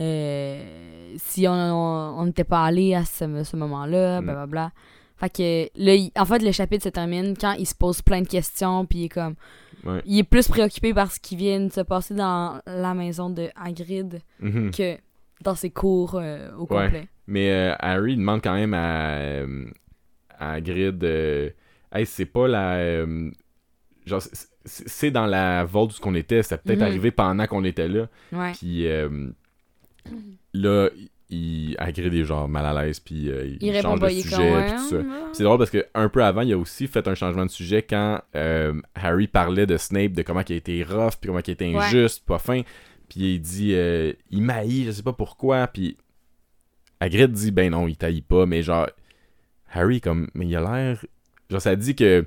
euh, 0.00 1.12
si 1.16 1.46
on 1.48 2.24
n'était 2.24 2.44
pas 2.44 2.64
allé 2.64 2.94
à 2.94 3.04
ce, 3.04 3.44
ce 3.44 3.56
moment-là, 3.56 4.20
Mm. 4.20 4.24
blablabla. 4.24 4.72
Fait 5.16 5.28
que 5.30 5.68
là, 5.76 5.94
il- 5.94 6.10
en 6.16 6.24
fait, 6.24 6.38
le 6.42 6.52
chapitre 6.52 6.84
se 6.84 6.88
termine 6.88 7.34
quand 7.38 7.52
il 7.52 7.66
se 7.66 7.74
pose 7.74 8.00
plein 8.00 8.22
de 8.22 8.26
questions, 8.28 8.86
puis 8.86 9.00
il 9.00 9.04
est 9.04 9.08
comme. 9.10 9.34
Ouais. 9.84 10.00
Il 10.06 10.18
est 10.18 10.24
plus 10.24 10.48
préoccupé 10.48 10.94
par 10.94 11.10
ce 11.12 11.20
qui 11.20 11.36
vient 11.36 11.60
de 11.60 11.70
se 11.72 11.80
passer 11.82 12.14
dans 12.14 12.60
la 12.66 12.94
maison 12.94 13.28
de 13.30 13.48
Hagrid 13.56 14.20
Mhm. 14.40 14.70
que 14.70 14.96
dans 15.42 15.54
ses 15.54 15.70
cours 15.70 16.14
euh, 16.14 16.50
au 16.56 16.60
Ouais. 16.62 16.66
complet. 16.84 17.08
Mais 17.30 17.50
euh, 17.52 17.74
Harry 17.78 18.16
demande 18.16 18.42
quand 18.42 18.54
même 18.54 18.74
à, 18.74 19.18
euh, 19.18 19.64
à 20.38 20.54
Hagrid 20.54 21.02
euh, 21.04 21.48
Hey, 21.92 22.04
c'est 22.04 22.26
pas 22.26 22.48
la. 22.48 22.74
euh, 22.78 23.30
genre, 24.04 24.20
c'est- 24.64 25.10
dans 25.12 25.26
la 25.26 25.64
vault 25.64 25.86
où 25.86 25.90
ce 25.90 26.00
qu'on 26.00 26.14
était. 26.16 26.42
Ça 26.42 26.58
peut-être 26.58 26.80
Mhm. 26.80 26.84
arrivé 26.86 27.10
pendant 27.12 27.46
qu'on 27.46 27.64
était 27.64 27.88
là. 27.88 28.08
Ouais. 28.32 28.52
Puis 28.52 28.84
là, 30.54 30.88
il, 31.28 31.76
Hagrid 31.78 32.12
est 32.14 32.24
genre 32.24 32.48
mal 32.48 32.66
à 32.76 32.82
l'aise. 32.84 33.00
Puis 33.00 33.14
il, 33.26 33.58
Il 33.60 33.70
répond 33.70 33.90
change 33.90 34.00
de 34.00 34.10
il 34.10 34.22
sujet. 34.22 34.36
comme, 34.36 34.44
puis 34.44 34.52
ouais, 34.54 34.70
tout 34.76 34.88
ça. 34.88 34.96
ouais. 34.96 35.02
Puis 35.02 35.30
C'est 35.34 35.44
drôle 35.44 35.58
parce 35.58 35.70
que 35.70 35.86
un 35.94 36.08
peu 36.08 36.24
avant, 36.24 36.42
il 36.42 36.52
a 36.52 36.58
aussi 36.58 36.86
fait 36.88 37.06
un 37.06 37.14
changement 37.14 37.46
de 37.46 37.50
sujet 37.50 37.82
quand 37.82 38.20
Harry 38.94 39.26
parlait 39.28 39.66
de 39.66 39.76
Snape, 39.76 40.12
de 40.12 40.22
comment 40.22 40.42
il 40.48 40.52
a 40.52 40.56
été 40.56 40.82
rough, 40.82 41.12
puis 41.20 41.28
comment 41.28 41.40
il 41.46 41.50
a 41.50 41.52
été 41.52 41.74
Ouais. 41.74 41.84
injuste, 41.84 42.24
pas 42.26 42.38
fin. 42.38 42.62
Puis 43.08 43.34
il 43.34 43.40
dit, 43.40 43.74
il 44.30 44.42
m'haït, 44.42 44.86
je 44.86 44.90
sais 44.92 45.02
pas 45.02 45.12
pourquoi. 45.12 45.66
Puis 45.68 45.96
Hagrid 47.00 47.32
dit, 47.32 47.50
ben 47.50 47.70
non, 47.70 47.88
il 47.88 47.96
t'haït 47.96 48.22
pas, 48.22 48.46
mais 48.46 48.62
genre, 48.62 48.88
Harry, 49.72 50.00
comme, 50.00 50.28
mais 50.34 50.46
il 50.46 50.56
a 50.56 50.60
l'air. 50.60 51.04
Genre, 51.48 51.60
ça 51.62 51.74
dit 51.76 51.94
que 51.94 52.26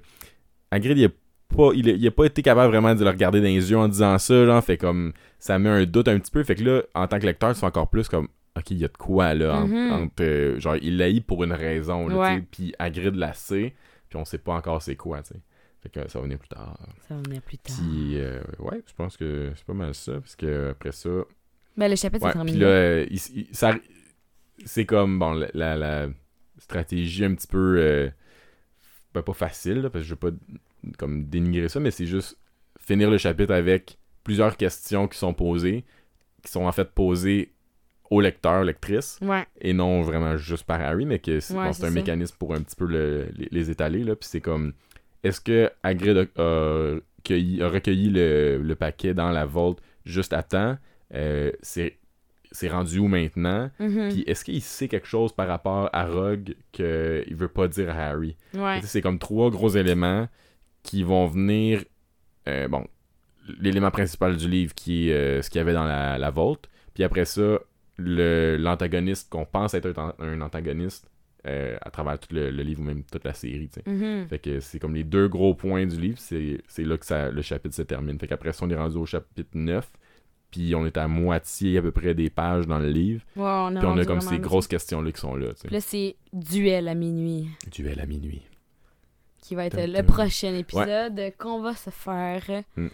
Hagrid, 0.71 0.97
il 0.97 1.05
a 1.05 1.09
pas, 1.55 1.71
il 1.75 1.89
a, 1.89 1.91
il 1.93 2.07
a 2.07 2.11
pas 2.11 2.25
été 2.25 2.41
capable 2.41 2.71
vraiment 2.71 2.95
de 2.95 3.03
le 3.03 3.09
regarder 3.09 3.39
dans 3.39 3.45
les 3.47 3.69
yeux 3.71 3.77
en 3.77 3.87
disant 3.87 4.17
ça, 4.17 4.45
genre, 4.45 4.63
fait 4.63 4.77
comme, 4.77 5.13
ça 5.39 5.59
met 5.59 5.69
un 5.69 5.85
doute 5.85 6.07
un 6.07 6.17
petit 6.19 6.31
peu. 6.31 6.43
Fait 6.43 6.55
que 6.55 6.63
là, 6.63 6.81
en 6.95 7.07
tant 7.07 7.19
que 7.19 7.25
lecteur, 7.25 7.55
fais 7.55 7.65
encore 7.65 7.89
plus 7.89 8.07
comme, 8.09 8.27
ok, 8.57 8.71
il 8.71 8.77
y 8.79 8.85
a 8.85 8.87
de 8.87 8.97
quoi 8.97 9.33
là, 9.33 9.61
Mhm. 9.61 9.91
entre, 9.91 10.23
euh, 10.23 10.59
genre, 10.59 10.75
il 10.81 10.97
l'a 10.97 11.07
pour 11.25 11.43
une 11.43 11.53
raison, 11.53 12.07
là, 12.07 12.39
puis 12.51 12.73
Hagrid 12.79 13.15
la 13.15 13.33
sait, 13.33 13.73
puis 14.09 14.17
on 14.17 14.25
sait 14.25 14.37
pas 14.39 14.53
encore 14.53 14.81
c'est 14.81 14.95
quoi, 14.95 15.21
tu 15.21 15.33
sais. 15.33 15.39
Fait 15.81 15.89
que 15.89 16.09
ça 16.09 16.17
va 16.19 16.23
venir 16.23 16.39
plus 16.39 16.47
tard. 16.47 16.77
Ça 17.09 17.13
va 17.15 17.21
venir 17.21 17.41
plus 17.41 17.57
tard. 17.57 17.75
Puis, 17.77 18.17
euh, 18.17 18.39
ouais, 18.59 18.81
je 18.87 18.93
pense 18.95 19.17
que 19.17 19.51
c'est 19.55 19.65
pas 19.65 19.73
mal 19.73 19.93
ça, 19.93 20.13
parce 20.13 20.35
que 20.35 20.69
après 20.71 20.93
ça, 20.93 21.09
Ben, 21.75 21.89
le 21.89 21.95
chapitre, 21.97 22.23
Ouais, 22.25 22.31
c'est 22.33 22.39
puis 22.39 22.51
terminé. 22.53 22.59
là, 22.65 23.01
il- 23.01 23.19
il- 23.35 23.47
ça- 23.51 23.75
c'est 24.65 24.85
comme, 24.85 25.19
bon, 25.19 25.33
la, 25.33 25.47
la- 25.53 25.75
la 25.77 26.07
stratégie 26.57 27.25
un 27.25 27.33
petit 27.35 27.47
peu, 27.47 27.75
euh, 27.77 28.09
ben, 29.13 29.21
pas 29.21 29.33
facile, 29.33 29.81
là, 29.81 29.89
parce 29.89 30.03
que 30.03 30.07
je 30.07 30.13
veux 30.13 30.19
pas 30.31 30.31
comme 30.97 31.25
dénigrer 31.25 31.69
ça, 31.69 31.79
mais 31.79 31.91
c'est 31.91 32.05
juste 32.05 32.37
finir 32.79 33.09
le 33.09 33.17
chapitre 33.17 33.53
avec 33.53 33.97
plusieurs 34.23 34.57
questions 34.57 35.07
qui 35.07 35.17
sont 35.17 35.33
posées, 35.33 35.83
qui 36.43 36.51
sont 36.51 36.65
en 36.65 36.71
fait 36.71 36.89
posées 36.91 37.51
au 38.09 38.21
lecteur, 38.21 38.63
lectrice, 38.63 39.17
Ouais. 39.21 39.45
et 39.61 39.73
non 39.73 40.01
vraiment 40.01 40.35
juste 40.37 40.65
par 40.65 40.81
Harry, 40.81 41.05
mais 41.05 41.19
que 41.19 41.39
c'est 41.39 41.53
Ouais, 41.55 41.71
bon, 41.71 41.85
un 41.85 41.89
mécanisme 41.91 42.35
pour 42.37 42.53
un 42.53 42.61
petit 42.61 42.75
peu 42.75 42.85
le- 42.85 43.27
les, 43.35 43.47
les 43.51 43.71
étaler, 43.71 44.03
là, 44.03 44.15
puis 44.15 44.27
c'est 44.29 44.41
comme, 44.41 44.73
est-ce 45.23 45.39
que 45.41 45.71
Hagrid 45.83 46.17
a, 46.17 46.41
a 46.41 46.95
cueilli- 47.23 47.61
a 47.61 47.69
recueilli 47.69 48.09
le, 48.09 48.57
le 48.61 48.75
paquet 48.75 49.13
dans 49.13 49.31
la 49.31 49.45
vault 49.45 49.77
juste 50.05 50.33
à 50.33 50.43
temps? 50.43 50.77
Euh, 51.13 51.51
c'est 51.61 51.97
c'est 52.53 52.69
rendu 52.69 52.99
où 52.99 53.07
maintenant? 53.09 53.69
Mhm. 53.79 54.09
Puis 54.11 54.23
est-ce 54.25 54.45
qu'il 54.45 54.61
sait 54.61 54.87
quelque 54.87 55.07
chose 55.07 55.33
par 55.33 55.47
rapport 55.49 55.89
à 55.91 56.05
Rogue 56.05 56.55
qu'il 56.71 57.35
veut 57.35 57.49
pas 57.49 57.67
dire 57.67 57.89
à 57.89 57.93
Harry? 58.09 58.37
Ouais. 58.53 58.79
C'est 58.83 59.01
comme 59.01 59.19
trois 59.19 59.49
gros 59.51 59.69
éléments 59.69 60.29
qui 60.83 61.03
vont 61.03 61.27
venir. 61.27 61.83
euh, 62.47 62.67
bon, 62.69 62.85
l'élément 63.59 63.91
principal 63.91 64.37
du 64.37 64.47
livre 64.47 64.73
qui 64.73 65.09
est 65.09 65.13
euh, 65.13 65.41
ce 65.41 65.49
qu'il 65.49 65.59
y 65.59 65.61
avait 65.61 65.73
dans 65.73 65.83
la, 65.85 66.17
la 66.17 66.29
vault. 66.29 66.57
Puis 66.93 67.03
après 67.03 67.25
ça, 67.25 67.59
le- 67.97 68.55
l'antagoniste 68.57 69.29
qu'on 69.29 69.45
pense 69.45 69.73
être 69.73 69.97
un, 69.99 70.13
un 70.19 70.39
antagoniste 70.41 71.09
euh, 71.45 71.75
à 71.81 71.89
travers 71.91 72.17
tout 72.19 72.33
le, 72.33 72.51
le 72.51 72.63
livre 72.63 72.81
ou 72.81 72.85
même 72.85 73.03
toute 73.03 73.23
la 73.25 73.33
série. 73.33 73.69
Mhm. 73.85 74.27
Fait 74.29 74.39
que 74.39 74.59
c'est 74.61 74.79
comme 74.79 74.95
les 74.95 75.03
deux 75.03 75.27
gros 75.27 75.53
points 75.55 75.85
du 75.85 75.99
livre, 75.99 76.17
c'est 76.19 76.61
c'est 76.67 76.83
là 76.85 76.97
que 76.97 77.05
ça, 77.05 77.31
le 77.31 77.41
chapitre 77.41 77.75
se 77.75 77.81
termine. 77.81 78.17
Fait 78.19 78.27
qu'après 78.27 78.53
ça, 78.53 78.65
on 78.65 78.69
est 78.69 78.75
rendu 78.75 78.95
au 78.97 79.05
chapitre 79.05 79.49
9, 79.53 79.89
puis 80.53 80.75
on 80.75 80.85
est 80.85 80.97
à 80.97 81.07
moitié 81.07 81.79
à 81.79 81.81
peu 81.81 81.91
près 81.91 82.13
des 82.13 82.29
pages 82.29 82.67
dans 82.67 82.77
le 82.77 82.87
livre, 82.89 83.23
Ouais, 83.35 83.43
on 83.43 83.73
puis 83.75 83.85
on 83.87 83.97
a 83.97 84.05
comme 84.05 84.21
ces 84.21 84.37
grosses 84.37 84.67
questions-là 84.67 85.11
qui 85.11 85.19
sont 85.19 85.35
là. 85.35 85.47
Puis 85.59 85.73
là, 85.73 85.81
c'est 85.81 86.15
Duel 86.31 86.87
à 86.87 86.93
minuit, 86.93 87.47
Duel 87.71 87.99
à 87.99 88.05
minuit. 88.05 88.43
qui 89.41 89.55
va 89.55 89.65
être 89.65 89.81
le 89.81 89.93
dun. 89.93 90.03
prochain 90.03 90.53
épisode 90.53 91.19
qu'on 91.39 91.59
va 91.61 91.75
se 91.75 91.89
faire. 91.89 92.43
Mm. 92.77 92.87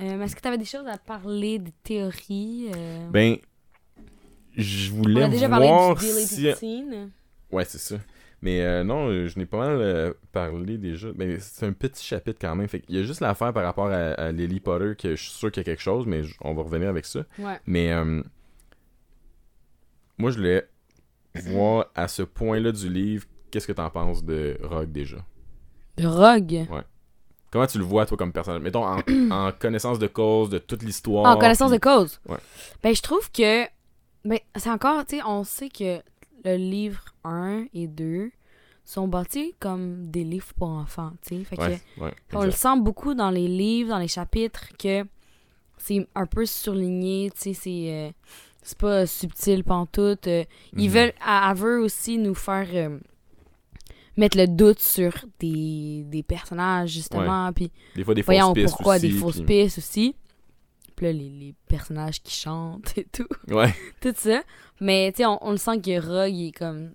Euh, 0.00 0.22
Est-ce 0.24 0.34
que 0.34 0.40
tu 0.40 0.48
avais 0.48 0.58
des 0.58 0.64
choses 0.64 0.86
à 0.88 0.98
parler, 0.98 1.60
des 1.60 1.72
théories 1.84 2.70
euh? 2.74 3.08
Ben, 3.10 3.36
je 4.56 4.90
On 4.92 4.96
voulais 4.96 5.22
a 5.22 5.28
déjà 5.28 5.48
parlé 5.48 5.68
voir 5.68 5.94
du 5.94 6.04
Daily 6.04 6.54
si... 6.56 6.84
Ouais, 7.52 7.64
c'est 7.64 7.78
ça. 7.78 7.96
Mais 8.42 8.60
euh, 8.62 8.84
non, 8.84 9.08
euh, 9.08 9.28
je 9.28 9.38
n'ai 9.38 9.46
pas 9.46 9.58
mal 9.58 9.78
euh, 9.80 10.12
parlé 10.32 10.76
déjà. 10.78 11.08
Mais 11.16 11.38
c'est 11.40 11.66
un 11.66 11.72
petit 11.72 12.04
chapitre 12.04 12.38
quand 12.40 12.54
même. 12.54 12.68
Fait 12.68 12.80
qu'il 12.80 12.94
y 12.94 12.98
a 12.98 13.02
juste 13.02 13.20
l'affaire 13.20 13.52
par 13.52 13.64
rapport 13.64 13.88
à, 13.88 14.12
à 14.12 14.32
Lily 14.32 14.60
Potter 14.60 14.94
que 14.96 15.16
je 15.16 15.22
suis 15.22 15.32
sûr 15.32 15.50
qu'il 15.50 15.60
y 15.60 15.64
a 15.64 15.64
quelque 15.64 15.82
chose, 15.82 16.06
mais 16.06 16.22
on 16.42 16.54
va 16.54 16.62
revenir 16.62 16.88
avec 16.88 17.06
ça. 17.06 17.20
Ouais. 17.38 17.58
Mais 17.66 17.92
euh, 17.92 18.22
moi, 20.18 20.30
je 20.30 20.36
voulais 20.36 20.68
voir 21.46 21.86
à 21.94 22.08
ce 22.08 22.22
point-là 22.22 22.72
du 22.72 22.88
livre, 22.88 23.26
qu'est-ce 23.50 23.66
que 23.66 23.72
t'en 23.72 23.90
penses 23.90 24.24
de 24.24 24.58
Rogue 24.62 24.92
déjà? 24.92 25.18
De 25.96 26.06
Rogue? 26.06 26.66
Comment 27.50 27.66
tu 27.66 27.78
le 27.78 27.84
vois, 27.84 28.04
toi, 28.04 28.18
comme 28.18 28.32
personnage? 28.32 28.60
Mettons, 28.60 28.84
en, 28.84 29.00
en 29.30 29.52
connaissance 29.52 29.98
de 29.98 30.06
cause, 30.06 30.50
de 30.50 30.58
toute 30.58 30.82
l'histoire. 30.82 31.24
En 31.24 31.38
connaissance 31.38 31.70
de 31.70 31.78
cause? 31.78 32.20
Ouais. 32.28 32.38
Ben, 32.82 32.94
je 32.94 33.00
trouve 33.00 33.30
que. 33.30 33.64
Ben, 34.24 34.38
c'est 34.56 34.70
encore. 34.70 35.06
Tu 35.06 35.16
sais, 35.16 35.22
on 35.24 35.42
sait 35.44 35.68
que 35.68 36.00
le 36.46 36.56
livre 36.56 37.04
1 37.24 37.66
et 37.74 37.86
2 37.88 38.30
sont 38.84 39.08
bâtis 39.08 39.54
comme 39.58 40.10
des 40.10 40.24
livres 40.24 40.52
pour 40.56 40.68
enfants, 40.68 41.12
tu 41.22 41.36
sais. 41.38 41.44
Fait 41.44 41.56
que. 41.56 41.62
Ouais, 41.62 41.80
ouais, 41.98 42.14
On 42.34 42.44
le 42.44 42.50
sent 42.52 42.78
beaucoup 42.80 43.14
dans 43.14 43.30
les 43.30 43.48
livres, 43.48 43.90
dans 43.90 43.98
les 43.98 44.08
chapitres, 44.08 44.68
que 44.78 45.04
c'est 45.78 46.06
un 46.14 46.26
peu 46.26 46.46
surligné, 46.46 47.30
tu 47.34 47.40
sais, 47.40 47.52
c'est... 47.54 47.92
euh, 47.92 48.10
c'est 48.62 48.78
pas 48.78 49.06
subtil 49.06 49.62
pantoute. 49.64 50.26
euh, 50.26 50.44
Ils 50.76 50.88
Mhm. 50.88 50.94
veulent, 50.94 51.12
à, 51.20 51.50
à 51.50 51.54
veut 51.54 51.80
aussi 51.80 52.18
nous 52.18 52.34
faire 52.34 52.66
euh, 52.74 52.98
mettre 54.16 54.36
le 54.38 54.46
doute 54.46 54.80
sur 54.80 55.12
des, 55.38 56.02
des 56.06 56.22
personnages, 56.22 56.90
justement, 56.90 57.52
puis 57.52 57.70
Des 57.94 58.02
fois, 58.04 58.14
des 58.14 58.22
fausses 58.22 58.26
voyons 58.26 58.54
pourquoi 58.54 58.96
aussi, 58.96 59.08
des 59.08 59.14
fausses 59.14 59.40
pistes 59.46 59.78
aussi. 59.78 60.14
Puis 60.96 61.06
là, 61.06 61.12
les, 61.12 61.28
les 61.28 61.54
personnages 61.68 62.22
qui 62.22 62.34
chantent 62.34 62.96
et 62.96 63.04
tout, 63.12 63.26
Ouais, 63.48 63.72
tout 64.00 64.14
ça. 64.16 64.42
Mais, 64.80 65.10
tu 65.12 65.18
sais, 65.18 65.26
on, 65.26 65.38
on 65.46 65.50
le 65.52 65.56
sent 65.56 65.80
que 65.80 66.00
Rogue, 66.00 66.34
il 66.34 66.48
est 66.48 66.52
comme... 66.52 66.92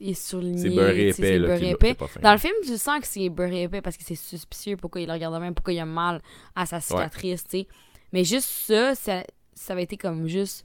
Il 0.00 0.10
est 0.10 0.14
surligné, 0.14 0.58
c'est 0.62 0.70
beurré 0.70 1.08
épais, 1.10 1.38
là. 1.38 1.46
beurré 1.46 1.60
qui- 1.60 1.66
épais. 1.70 1.88
c'est 1.90 1.94
pas 1.94 2.06
fin. 2.08 2.20
Dans 2.20 2.32
le 2.32 2.38
film, 2.38 2.54
tu 2.64 2.76
sens 2.76 3.00
que 3.00 3.06
c'est 3.06 3.28
beurré 3.28 3.62
épais 3.62 3.80
parce 3.80 3.96
que 3.96 4.02
c'est 4.04 4.16
suspicieux 4.16 4.76
pourquoi 4.76 5.00
il 5.00 5.06
le 5.06 5.12
regarde 5.12 5.32
de 5.34 5.38
même, 5.38 5.54
pourquoi 5.54 5.72
il 5.74 5.78
a 5.78 5.86
mal 5.86 6.20
à 6.56 6.66
sa 6.66 6.80
cicatrice, 6.80 7.44
tu 7.44 7.50
sais. 7.60 7.66
Mais 8.12 8.24
juste 8.24 8.48
ça, 8.48 8.96
ça, 8.96 9.22
ça 9.54 9.74
avait 9.74 9.84
été 9.84 9.96
comme 9.96 10.26
juste. 10.26 10.64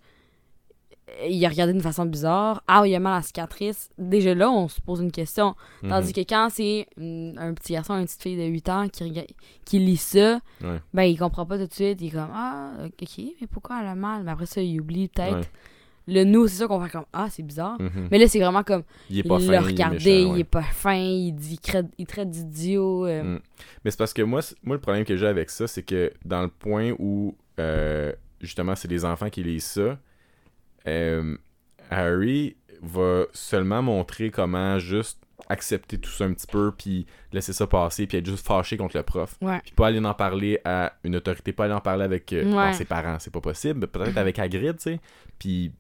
euh, 1.22 1.28
Il 1.30 1.46
a 1.46 1.50
regardé 1.50 1.72
d'une 1.74 1.84
façon 1.84 2.06
bizarre. 2.08 2.63
Ah, 2.67 2.82
il 2.88 2.96
a 2.96 3.00
mal 3.00 3.13
à 3.13 3.15
la 3.17 3.22
cicatrice. 3.22 3.89
Déjà 4.00 4.34
là, 4.34 4.50
on 4.50 4.67
se 4.67 4.82
pose 4.82 5.02
une 5.02 5.12
question. 5.12 5.56
Mhm. 5.84 5.89
Tandis 5.91 6.13
que 6.13 6.22
quand 6.22 6.48
c'est 6.52 6.88
un 7.00 7.54
petit 7.54 7.74
garçon, 7.74 7.93
une 7.96 8.06
petite 8.06 8.24
fille 8.24 8.38
de 8.38 8.43
8 8.46 8.70
ans 8.70 8.88
qui, 8.89 9.04
rega- 9.04 9.28
qui 9.65 9.78
lit 9.78 9.98
ça, 9.98 10.39
Ouais. 10.63 10.82
ben 10.96 11.04
il 11.04 11.15
comprend 11.17 11.46
pas 11.46 11.60
tout 11.60 11.67
de 11.67 11.74
suite. 11.74 12.02
Il 12.02 12.08
est 12.08 12.12
comme 12.12 12.32
Ah, 12.34 12.72
ok, 12.86 13.20
mais 13.39 13.46
pourquoi 13.48 13.82
elle 13.82 13.88
a 13.88 13.93
mal? 13.96 14.24
Mais 14.24 14.32
après 14.32 14.48
ça, 14.48 14.62
il 14.63 14.82
oublie 14.82 15.10
peut-être. 15.10 15.36
Ouais. 15.38 15.41
Le 16.08 16.24
nous, 16.24 16.48
c'est 16.48 16.58
ça 16.58 16.67
qu'on 16.67 16.82
fait 16.84 16.89
comme 16.91 17.06
Ah, 17.12 17.28
c'est 17.30 17.43
bizarre. 17.43 17.80
Mhm. 17.82 18.08
Mais 18.12 18.17
là, 18.17 18.28
c'est 18.28 18.39
vraiment 18.39 18.63
comme 18.63 18.84
Il 19.10 19.17
est 19.17 19.22
il 19.22 19.28
pas 19.28 19.39
fin, 19.39 19.46
l'a 19.52 19.58
il 19.60 19.63
est 19.63 19.67
regardé, 19.67 19.96
méchant, 19.98 20.10
il 20.30 20.34
ouais. 20.34 20.39
est 20.39 20.43
pas 20.46 20.62
fin, 20.62 20.93
il 20.96 21.34
dit, 21.34 21.54
il 21.56 21.60
traite, 21.60 21.86
il 21.98 22.06
traite 22.08 22.30
d'idiot. 22.30 23.06
euh. 23.08 23.24
Mm. 23.24 23.39
Mais 23.84 23.91
c'est 23.91 23.98
parce 23.98 24.13
que 24.13 24.22
moi, 24.22 24.39
moi 24.63 24.76
le 24.78 24.82
problème 24.82 25.04
que 25.06 25.17
j'ai 25.17 25.28
avec 25.28 25.50
ça, 25.50 25.67
c'est 25.67 25.84
que 25.84 26.12
dans 26.24 26.41
le 26.41 26.48
point 26.48 26.93
où 26.98 27.36
euh, 27.60 28.12
justement 28.41 28.76
c'est 28.76 28.88
les 28.88 29.04
enfants 29.04 29.30
qui 29.30 29.43
lisent 29.43 29.65
ça, 29.65 29.98
euh, 30.88 31.36
Harry 31.89 32.56
va 32.82 33.24
seulement 33.34 33.82
montrer 33.82 34.30
comment 34.30 34.80
juste 34.80 35.20
accepter 35.50 35.98
tout 35.98 36.10
ça 36.10 36.26
un 36.26 36.34
petit 36.34 36.48
peu, 36.48 36.72
puis 36.78 37.06
laisser 37.32 37.54
ça 37.54 37.67
passer, 37.67 38.08
puis 38.08 38.17
être 38.17 38.26
juste 38.26 38.46
fâché 38.46 38.76
contre 38.76 38.98
le 38.98 39.04
prof. 39.04 39.36
Ouais. 39.41 39.60
Puis 39.63 39.72
pas 39.74 39.88
aller 39.88 40.00
en 40.04 40.13
parler 40.13 40.60
à 40.65 40.93
une 41.04 41.15
autorité, 41.15 41.54
pas 41.54 41.65
aller 41.65 41.74
en 41.74 41.80
parler 41.82 42.04
avec 42.04 42.32
euh, 42.34 42.52
Ouais. 42.54 42.74
ses 42.74 42.86
parents, 42.86 43.17
c'est 43.20 43.32
pas 43.32 43.41
possible. 43.41 43.88
Peut-être 43.88 44.17
avec 44.17 44.39
Hagrid, 44.39 44.78
tu 44.78 44.84
sais. 44.84 45.00
Puis. 45.39 45.72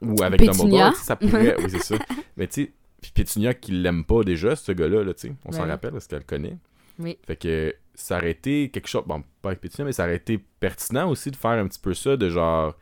Ou 0.00 0.22
avec 0.22 0.40
Pétunia. 0.40 0.62
Dumbledore, 0.62 0.96
ça 0.96 1.16
pourrait. 1.16 1.56
oui, 1.58 1.66
c'est 1.68 1.82
ça. 1.82 1.96
Mais 2.36 2.46
tu 2.46 2.64
sais, 2.64 2.72
puis 3.00 3.10
Pétunia 3.12 3.54
qui 3.54 3.72
l'aime 3.72 4.04
pas 4.04 4.22
déjà, 4.24 4.54
ce 4.56 4.72
gars-là, 4.72 5.02
là, 5.04 5.14
tu 5.14 5.28
sais. 5.28 5.34
On 5.44 5.52
s'en 5.52 5.62
Ouais. 5.64 5.68
rappelle 5.70 5.92
parce 5.92 6.06
qu'elle 6.06 6.20
le 6.20 6.24
connaît. 6.24 6.56
Oui. 6.98 7.18
Fait 7.26 7.36
que 7.36 7.74
ça 7.94 8.16
aurait 8.18 8.30
été 8.30 8.68
quelque 8.70 8.86
chose. 8.88 9.02
Bon, 9.06 9.22
pas 9.42 9.50
avec 9.50 9.60
Pétunia, 9.60 9.84
mais 9.86 9.92
ça 9.92 10.04
aurait 10.04 10.16
été 10.16 10.38
pertinent 10.60 11.10
aussi 11.10 11.30
de 11.30 11.36
faire 11.36 11.52
un 11.52 11.66
petit 11.66 11.80
peu 11.80 11.94
ça, 11.94 12.16
de 12.16 12.28
genre. 12.30 12.76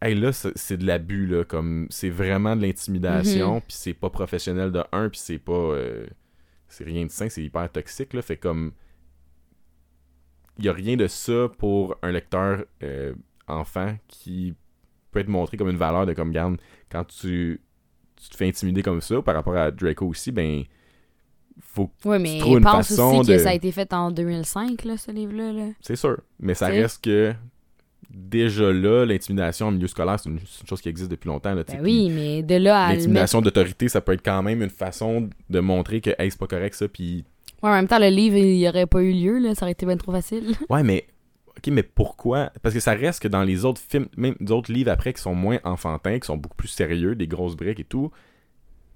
Hey, 0.00 0.14
là, 0.16 0.32
c'est 0.32 0.56
c'est 0.58 0.76
de 0.76 0.84
l'abus, 0.86 1.26
là. 1.26 1.44
Comme, 1.44 1.86
c'est 1.88 2.10
vraiment 2.10 2.56
de 2.56 2.62
l'intimidation, 2.62 3.54
Mhm. 3.54 3.60
puis 3.60 3.72
c'est 3.76 3.94
pas 3.94 4.10
professionnel 4.10 4.72
de 4.72 4.82
un, 4.92 5.08
puis 5.08 5.20
c'est 5.20 5.38
pas. 5.38 5.52
euh, 5.52 6.06
c'est 6.68 6.84
rien 6.84 7.04
de 7.06 7.10
sain, 7.10 7.28
c'est 7.28 7.42
hyper 7.42 7.70
toxique, 7.70 8.12
là. 8.14 8.20
Fait 8.22 8.36
comme. 8.36 8.72
Il 10.58 10.64
y 10.66 10.68
a 10.68 10.72
rien 10.72 10.96
de 10.96 11.06
ça 11.06 11.48
pour 11.58 11.96
un 12.02 12.10
lecteur 12.12 12.64
euh, 12.82 13.14
enfant 13.48 13.96
qui 14.08 14.54
peut 15.12 15.20
être 15.20 15.28
montré 15.28 15.56
comme 15.56 15.68
une 15.70 15.76
valeur 15.76 16.06
de 16.06 16.12
comme, 16.14 16.32
garde, 16.32 16.56
quand 16.90 17.04
tu, 17.04 17.60
tu 18.20 18.28
te 18.28 18.36
fais 18.36 18.48
intimider 18.48 18.82
comme 18.82 19.00
ça, 19.00 19.22
par 19.22 19.34
rapport 19.34 19.56
à 19.56 19.70
Draco 19.70 20.06
aussi, 20.06 20.32
ben. 20.32 20.64
Faut 21.60 21.90
Ouais, 22.04 22.16
Tu 22.16 22.22
mais 22.22 22.38
trouves 22.38 22.58
une 22.58 22.64
pense 22.64 22.88
façon 22.88 23.18
aussi 23.18 23.28
que 23.30 23.36
de- 23.36 23.38
ça 23.38 23.50
a 23.50 23.54
été 23.54 23.70
fait 23.72 23.92
en 23.92 24.10
2005, 24.10 24.84
là, 24.84 24.96
ce 24.96 25.10
livre-là. 25.10 25.52
Là. 25.52 25.64
C'est 25.80 25.96
sûr. 25.96 26.18
Mais 26.40 26.54
ça 26.54 26.70
Tu 26.70 26.80
reste 26.80 27.04
que 27.04 27.34
déjà 28.10 28.72
là, 28.72 29.04
l'intimidation 29.04 29.66
en 29.68 29.70
milieu 29.72 29.86
scolaire, 29.86 30.18
c'est 30.18 30.28
une, 30.30 30.38
chose 30.68 30.80
qui 30.80 30.88
existe 30.88 31.10
depuis 31.10 31.28
longtemps. 31.28 31.54
Là, 31.54 31.62
tu 31.64 31.72
Ben 31.76 31.82
oui, 31.82 32.10
mais 32.10 32.42
de 32.42 32.56
là 32.56 32.84
à 32.84 32.88
mettre... 32.88 33.00
L'intimidation 33.00 33.40
d'autorité, 33.42 33.88
ça 33.88 34.00
peut 34.00 34.12
être 34.12 34.24
quand 34.24 34.42
même 34.42 34.62
une 34.62 34.70
façon 34.70 35.28
de 35.50 35.60
montrer 35.60 36.00
que 36.00 36.10
hey, 36.18 36.30
c'est 36.30 36.38
pas 36.40 36.46
correct 36.46 36.74
ça. 36.74 36.88
Puis 36.88 37.24
Ouais, 37.62 37.70
en 37.70 37.74
même 37.74 37.86
temps, 37.86 37.98
le 37.98 38.08
livre, 38.08 38.36
il 38.36 38.56
n'y 38.56 38.68
aurait 38.68 38.86
pas 38.86 39.02
eu 39.02 39.12
lieu, 39.12 39.38
là. 39.38 39.54
Ça 39.54 39.64
aurait 39.64 39.72
été 39.72 39.86
bien 39.86 39.96
trop 39.96 40.12
facile. 40.12 40.54
ouais, 40.70 40.82
mais 40.82 41.06
ok, 41.58 41.66
mais 41.68 41.82
pourquoi? 41.82 42.50
Parce 42.62 42.74
que 42.74 42.80
ça 42.80 42.92
reste 42.92 43.20
que 43.22 43.28
dans 43.28 43.42
les 43.42 43.64
autres 43.64 43.80
films, 43.80 44.08
même 44.16 44.34
d'autres 44.40 44.72
livres 44.72 44.90
après 44.90 45.12
qui 45.12 45.20
sont 45.22 45.34
moins 45.34 45.58
enfantins, 45.64 46.18
qui 46.18 46.26
sont 46.26 46.36
beaucoup 46.36 46.56
plus 46.56 46.68
sérieux, 46.68 47.14
des 47.14 47.26
grosses 47.26 47.56
briques 47.56 47.80
et 47.80 47.84
tout, 47.84 48.10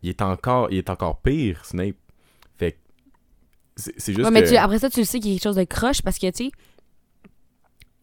il 0.03 0.09
est 0.11 0.23
encore, 0.23 0.69
il 0.71 0.79
est 0.79 0.91
encore 0.91 1.21
pire, 1.21 1.65
Snape. 1.65 1.97
Fait 2.57 2.73
que 2.73 2.79
c'est 3.77 3.95
c'est 3.99 4.13
juste 4.13 4.25
Ouais, 4.25 4.31
mais 4.31 4.43
que 4.43 4.49
tu- 4.49 4.57
après 4.57 4.79
ça, 4.79 4.89
tu 4.91 5.01
le 5.01 5.07
sais 5.07 5.21
qu'il 5.21 5.31
y 5.31 5.35
a 5.35 5.37
quelque 5.37 5.45
chose 5.45 5.57
de 5.57 5.65
croche 5.65 6.03
parce 6.03 6.19
que, 6.19 6.31
tu 6.31 6.47
sais... 6.47 6.51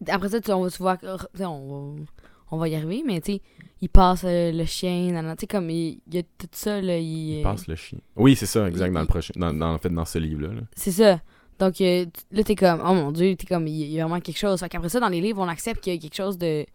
Après 0.08 0.28
ça, 0.28 0.40
tu, 0.40 0.50
on 0.52 0.62
va 0.62 0.70
se 0.70 0.78
voir... 0.78 0.98
tu 0.98 1.06
sais, 1.34 1.44
On 1.44 1.94
va, 1.96 2.02
on 2.50 2.58
va 2.58 2.68
y 2.68 2.74
arriver, 2.74 3.02
mais 3.06 3.20
tu 3.20 3.32
sais, 3.34 3.42
il 3.80 3.88
passe 3.88 4.22
euh, 4.24 4.52
le 4.52 4.64
chien, 4.66 5.10
tu 5.34 5.40
sais, 5.40 5.46
comme, 5.46 5.70
il, 5.70 6.00
il 6.06 6.14
y 6.14 6.18
a 6.18 6.22
tout 6.22 6.46
ça, 6.52 6.80
là, 6.80 6.98
il... 6.98 7.38
il 7.38 7.42
passe 7.42 7.66
le 7.66 7.74
chien. 7.74 7.98
Oui, 8.16 8.36
c'est 8.36 8.46
ça, 8.46 8.68
exact, 8.68 8.88
il- 8.88 8.92
dans 8.94 9.00
le 9.00 9.06
prochain, 9.06 9.32
dans, 9.36 9.52
dans- 9.52 9.74
en 9.74 9.78
fait, 9.78 9.88
dans 9.90 10.04
ce 10.04 10.18
livre-là. 10.18 10.48
là. 10.54 10.60
C'est 10.76 10.92
ça. 10.92 11.20
Donc 11.58 11.80
euh, 11.80 12.06
là, 12.32 12.42
t'es 12.42 12.56
comme, 12.56 12.80
oh 12.84 12.94
mon 12.94 13.12
dieu, 13.12 13.36
t'es 13.36 13.46
comme, 13.46 13.66
il 13.66 13.86
y 13.92 14.00
a 14.00 14.04
vraiment 14.06 14.20
quelque 14.20 14.38
chose. 14.38 14.60
Fait 14.60 14.68
qu'après 14.68 14.88
ça, 14.88 15.00
dans 15.00 15.08
les 15.08 15.20
livres, 15.20 15.40
on 15.42 15.48
accepte 15.48 15.80
qu'il 15.82 15.94
y 15.94 15.96
a 15.96 16.00
quelque 16.00 16.16
chose 16.16 16.38
de 16.38 16.66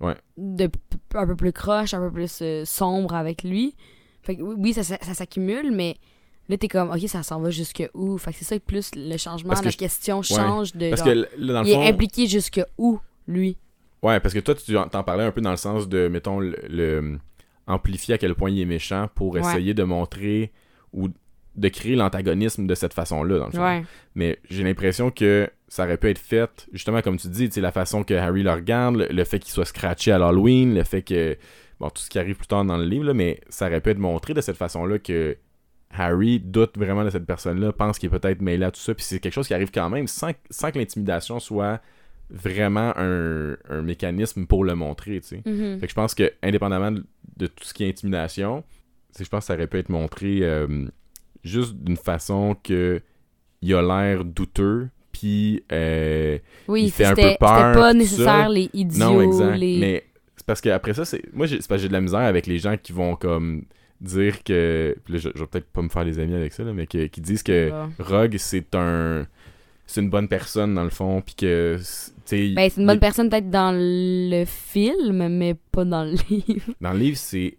Ouais. 0.00 0.14
de 0.36 0.68
un 1.14 1.26
peu 1.26 1.36
plus 1.36 1.52
croche, 1.52 1.92
un 1.94 2.00
peu 2.00 2.10
plus 2.10 2.38
euh, 2.42 2.64
sombre 2.64 3.14
avec 3.14 3.42
lui. 3.44 3.74
Fait 4.22 4.36
que 4.36 4.42
oui, 4.42 4.72
ça, 4.72 4.82
ça, 4.82 4.96
ça 5.02 5.14
s'accumule, 5.14 5.70
mais 5.72 5.96
là, 6.48 6.56
t'es 6.56 6.66
comme, 6.68 6.90
ok, 6.90 7.00
ça 7.08 7.22
s'en 7.22 7.40
va 7.40 7.50
jusque 7.50 7.88
où? 7.94 8.16
Fait 8.18 8.32
que 8.32 8.38
c'est 8.38 8.44
ça 8.44 8.58
que 8.58 8.64
plus 8.64 8.90
le 8.96 9.16
changement, 9.16 9.50
Parce 9.50 9.60
que 9.60 9.66
la 9.66 9.70
je- 9.72 9.76
question 9.76 10.22
change 10.22 10.72
de. 10.74 10.90
Parce 10.90 11.04
genre, 11.04 11.12
que 11.12 11.28
là, 11.38 11.52
dans 11.54 11.62
le 11.62 11.68
il 11.68 11.74
fond. 11.74 11.82
est 11.82 11.88
impliqué 11.88 12.26
jusque 12.26 12.60
où, 12.78 12.98
lui? 13.28 13.56
Ouais, 14.02 14.18
parce 14.18 14.34
que 14.34 14.40
toi, 14.40 14.54
tu 14.54 14.76
en- 14.76 14.88
t'en 14.88 15.04
parlais 15.04 15.24
un 15.24 15.30
peu 15.30 15.40
dans 15.40 15.50
le 15.52 15.56
sens 15.56 15.88
de, 15.88 16.08
mettons, 16.08 16.40
le, 16.40 16.56
le- 16.68 17.18
amplifier 17.66 18.14
à 18.14 18.18
quel 18.18 18.34
point 18.34 18.50
il 18.50 18.60
est 18.60 18.64
méchant 18.64 19.08
pour 19.14 19.34
Ouais. 19.34 19.40
essayer 19.40 19.74
de 19.74 19.84
montrer 19.84 20.50
ou 20.92 21.08
de 21.54 21.68
créer 21.68 21.96
l'antagonisme 21.96 22.66
de 22.66 22.74
cette 22.74 22.94
façon-là, 22.94 23.38
dans 23.38 23.46
le 23.46 23.52
fond. 23.52 23.62
Ouais. 23.62 23.84
Mais 24.14 24.38
j'ai 24.48 24.64
l'impression 24.64 25.10
que 25.10 25.48
ça 25.68 25.84
aurait 25.84 25.98
pu 25.98 26.08
être 26.08 26.18
fait, 26.18 26.66
justement, 26.72 27.02
comme 27.02 27.16
tu 27.18 27.28
dis, 27.28 27.48
la 27.60 27.72
façon 27.72 28.04
que 28.04 28.14
Harry 28.14 28.42
le 28.42 28.52
regarde, 28.52 28.96
le, 28.96 29.06
le 29.10 29.24
fait 29.24 29.38
qu'il 29.38 29.52
soit 29.52 29.64
scratché 29.64 30.12
à 30.12 30.18
l'Halloween, 30.18 30.74
le 30.74 30.84
fait 30.84 31.02
que. 31.02 31.36
Bon, 31.80 31.90
tout 31.90 32.00
ce 32.00 32.08
qui 32.08 32.18
arrive 32.20 32.36
plus 32.36 32.46
tard 32.46 32.64
dans 32.64 32.76
le 32.76 32.84
livre, 32.84 33.06
là, 33.06 33.14
mais 33.14 33.40
ça 33.48 33.66
aurait 33.66 33.80
pu 33.80 33.90
être 33.90 33.98
montré 33.98 34.34
de 34.34 34.40
cette 34.40 34.56
façon-là 34.56 35.00
que 35.00 35.36
Harry 35.90 36.40
doute 36.40 36.78
vraiment 36.78 37.04
de 37.04 37.10
cette 37.10 37.26
personne-là, 37.26 37.72
pense 37.72 37.98
qu'il 37.98 38.12
est 38.12 38.18
peut-être 38.18 38.40
mêlé 38.40 38.64
à 38.64 38.70
tout 38.70 38.80
ça, 38.80 38.94
puis 38.94 39.04
c'est 39.04 39.18
quelque 39.18 39.32
chose 39.32 39.48
qui 39.48 39.54
arrive 39.54 39.70
quand 39.72 39.90
même 39.90 40.06
sans, 40.06 40.30
sans 40.48 40.70
que 40.70 40.78
l'intimidation 40.78 41.40
soit 41.40 41.80
vraiment 42.30 42.92
un, 42.96 43.56
un 43.68 43.82
mécanisme 43.82 44.46
pour 44.46 44.64
le 44.64 44.74
montrer, 44.74 45.20
tu 45.20 45.28
sais. 45.28 45.42
Mhm. 45.44 45.80
Fait 45.80 45.86
que 45.86 45.90
je 45.90 45.94
pense 45.94 46.14
que, 46.14 46.32
indépendamment 46.42 46.92
de, 46.92 47.04
de 47.36 47.46
tout 47.46 47.64
ce 47.64 47.74
qui 47.74 47.84
est 47.84 47.88
intimidation, 47.88 48.64
je 49.18 49.28
pense 49.28 49.40
que 49.40 49.46
ça 49.46 49.54
aurait 49.54 49.66
pu 49.66 49.78
être 49.78 49.90
montré 49.90 50.38
euh, 50.42 50.86
juste 51.42 51.74
d'une 51.76 51.96
façon 51.96 52.56
que 52.62 53.00
il 53.60 53.74
a 53.74 53.82
l'air 53.82 54.24
douteux, 54.24 54.88
puis 55.12 55.62
euh, 55.70 56.38
Oui, 56.68 56.84
il 56.84 56.90
fait 56.90 57.04
un 57.04 57.08
c'était 57.10 57.22
peu 57.22 57.28
c'était 57.28 57.38
peur, 57.38 57.74
pas 57.74 57.92
tout 57.92 57.98
nécessaire 57.98 58.26
ça. 58.26 58.48
les 58.48 58.70
idiots, 58.74 58.98
non, 58.98 59.20
exact. 59.22 59.56
les... 59.56 59.78
Mais 59.78 60.04
c'est 60.36 60.46
parce 60.46 60.60
que 60.60 60.68
après 60.70 60.94
ça, 60.94 61.04
c'est 61.04 61.22
moi, 61.32 61.46
j'ai- 61.46 61.58
de 61.58 61.92
la 61.92 62.00
misère 62.00 62.20
avec 62.20 62.46
les 62.46 62.58
gens 62.58 62.76
qui 62.76 62.92
vont 62.92 63.14
comme 63.16 63.62
dire 64.00 64.42
que, 64.42 64.96
puis 65.04 65.14
là, 65.14 65.20
je, 65.20 65.28
je 65.34 65.40
vais 65.40 65.46
peut-être 65.46 65.66
pas 65.70 65.82
me 65.82 65.88
faire 65.88 66.04
des 66.04 66.18
amis 66.18 66.34
avec 66.34 66.52
ça, 66.52 66.64
là, 66.64 66.72
mais 66.72 66.86
que- 66.88 67.06
qui 67.06 67.20
disent 67.20 67.44
que 67.44 67.70
Ah. 67.72 67.88
Rogue 68.00 68.36
c'est 68.38 68.74
un 68.74 69.26
c'est 69.86 70.00
une 70.00 70.10
bonne 70.10 70.28
personne 70.28 70.74
dans 70.74 70.84
le 70.84 70.90
fond, 70.90 71.20
puis 71.20 71.34
que 71.34 71.76
Ben, 71.76 71.82
c'est 72.24 72.80
une 72.80 72.86
bonne 72.86 72.96
il- 72.96 73.00
personne 73.00 73.28
peut-être 73.28 73.50
dans 73.50 73.72
le 73.78 74.44
film, 74.46 75.28
mais 75.28 75.54
pas 75.70 75.84
dans 75.84 76.04
le 76.04 76.12
livre. 76.30 76.72
Dans 76.80 76.92
le 76.92 76.98
livre, 76.98 77.16
c'est 77.18 77.58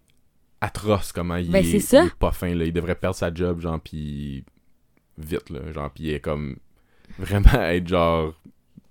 atroce 0.63 1.11
comment 1.11 1.35
il, 1.35 1.51
Ben, 1.51 1.59
est, 1.63 1.71
c'est 1.71 1.79
ça. 1.79 2.03
il 2.03 2.07
est 2.07 2.15
pas 2.15 2.31
fin. 2.31 2.53
Là. 2.53 2.65
Il 2.65 2.73
devrait 2.73 2.95
perdre 2.95 3.15
sa 3.15 3.33
job, 3.33 3.59
genre, 3.61 3.79
puis 3.79 4.43
vite, 5.17 5.49
là. 5.49 5.59
Genre, 5.71 5.89
puis 5.91 6.05
il 6.05 6.09
est 6.13 6.19
comme 6.19 6.57
vraiment 7.19 7.53
être, 7.61 7.87
genre, 7.87 8.33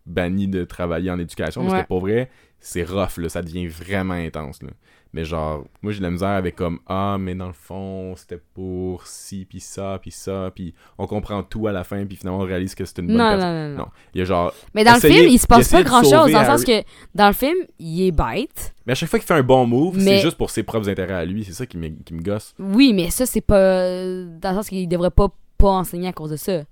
banni 0.06 0.48
de 0.48 0.64
travailler 0.64 1.11
en 1.11 1.18
éducation. 1.18 1.62
Parce 1.62 1.74
Ouais. 1.74 1.82
que 1.82 1.88
pour 1.88 2.00
vrai, 2.00 2.30
c'est 2.61 2.85
rough, 2.85 3.16
là. 3.18 3.28
Ça 3.28 3.42
devient 3.42 3.66
vraiment 3.68 4.14
intense, 4.14 4.62
là. 4.62 4.70
Mais 5.14 5.25
genre, 5.27 5.64
moi 5.83 5.92
j'ai 5.92 5.98
de 5.98 6.05
la 6.05 6.11
misère 6.11 6.31
avec 6.31 6.57
comme 6.57 6.79
Ah, 6.87 7.16
mais 7.20 7.35
dans 7.35 7.46
le 7.48 7.53
fond, 7.53 8.14
c'était 8.16 8.40
pour 8.55 9.07
ci, 9.07 9.46
puis 9.48 9.61
ça, 9.61 9.98
puis 10.01 10.11
ça, 10.11 10.51
puis 10.55 10.72
on 10.96 11.07
comprend 11.07 11.42
tout 11.42 11.66
à 11.66 11.72
la 11.72 11.85
fin, 11.85 12.07
puis 12.07 12.16
finalement 12.16 12.38
on 12.40 12.46
réalise 12.46 12.75
que 12.75 12.85
c'est 12.87 12.98
une 13.01 13.09
bonne 13.09 13.16
Non, 13.18 13.25
non, 13.25 13.31
personne. 13.37 13.55
non, 13.55 13.68
non, 13.70 13.77
Non. 13.85 13.88
Il 14.14 14.18
y 14.18 14.22
a 14.22 14.25
genre. 14.25 14.55
Mais 14.75 14.85
dans 14.85 14.94
Essayez- 14.94 15.14
le 15.14 15.20
film, 15.25 15.33
il 15.35 15.38
se 15.38 15.46
passe 15.46 15.68
pas 15.68 15.83
grand 15.83 16.03
chose. 16.03 16.33
Dans 16.33 16.40
le 16.40 16.46
sens 16.46 16.64
que 16.64 16.83
dans 17.14 17.27
le 17.27 17.35
film, 17.35 17.57
il 17.79 18.07
est 18.07 18.11
bête. 18.11 18.75
Mais 18.87 18.92
à 18.92 18.94
chaque 18.94 19.11
fois 19.11 19.18
qu'il 19.18 19.27
fait 19.29 19.35
un 19.35 19.42
bon 19.42 19.66
move, 19.66 19.96
Mais- 19.98 20.16
c'est 20.16 20.20
juste 20.22 20.38
pour 20.38 20.48
ses 20.51 20.62
propres 20.62 20.88
intérêts 20.88 21.12
à 21.14 21.25
lui. 21.27 21.44
C'est 21.44 21.53
ça 21.53 21.66
qui 21.66 21.77
me, 21.77 21.88
qui 21.88 22.14
me 22.14 22.22
gosse. 22.22 22.55
Oui, 22.59 22.92
mais 22.94 23.11
ça, 23.11 23.27
c'est 23.27 23.42
pas. 23.42 23.57
Dans 23.61 24.51
le 24.51 24.55
sens 24.57 24.68
qu'il 24.70 24.88
devrait 24.88 25.11
pas, 25.11 25.29
pas 25.59 25.68
enseigner 25.68 26.09
à 26.09 26.12
cause 26.12 26.31
de 26.31 26.37
ça. 26.37 26.62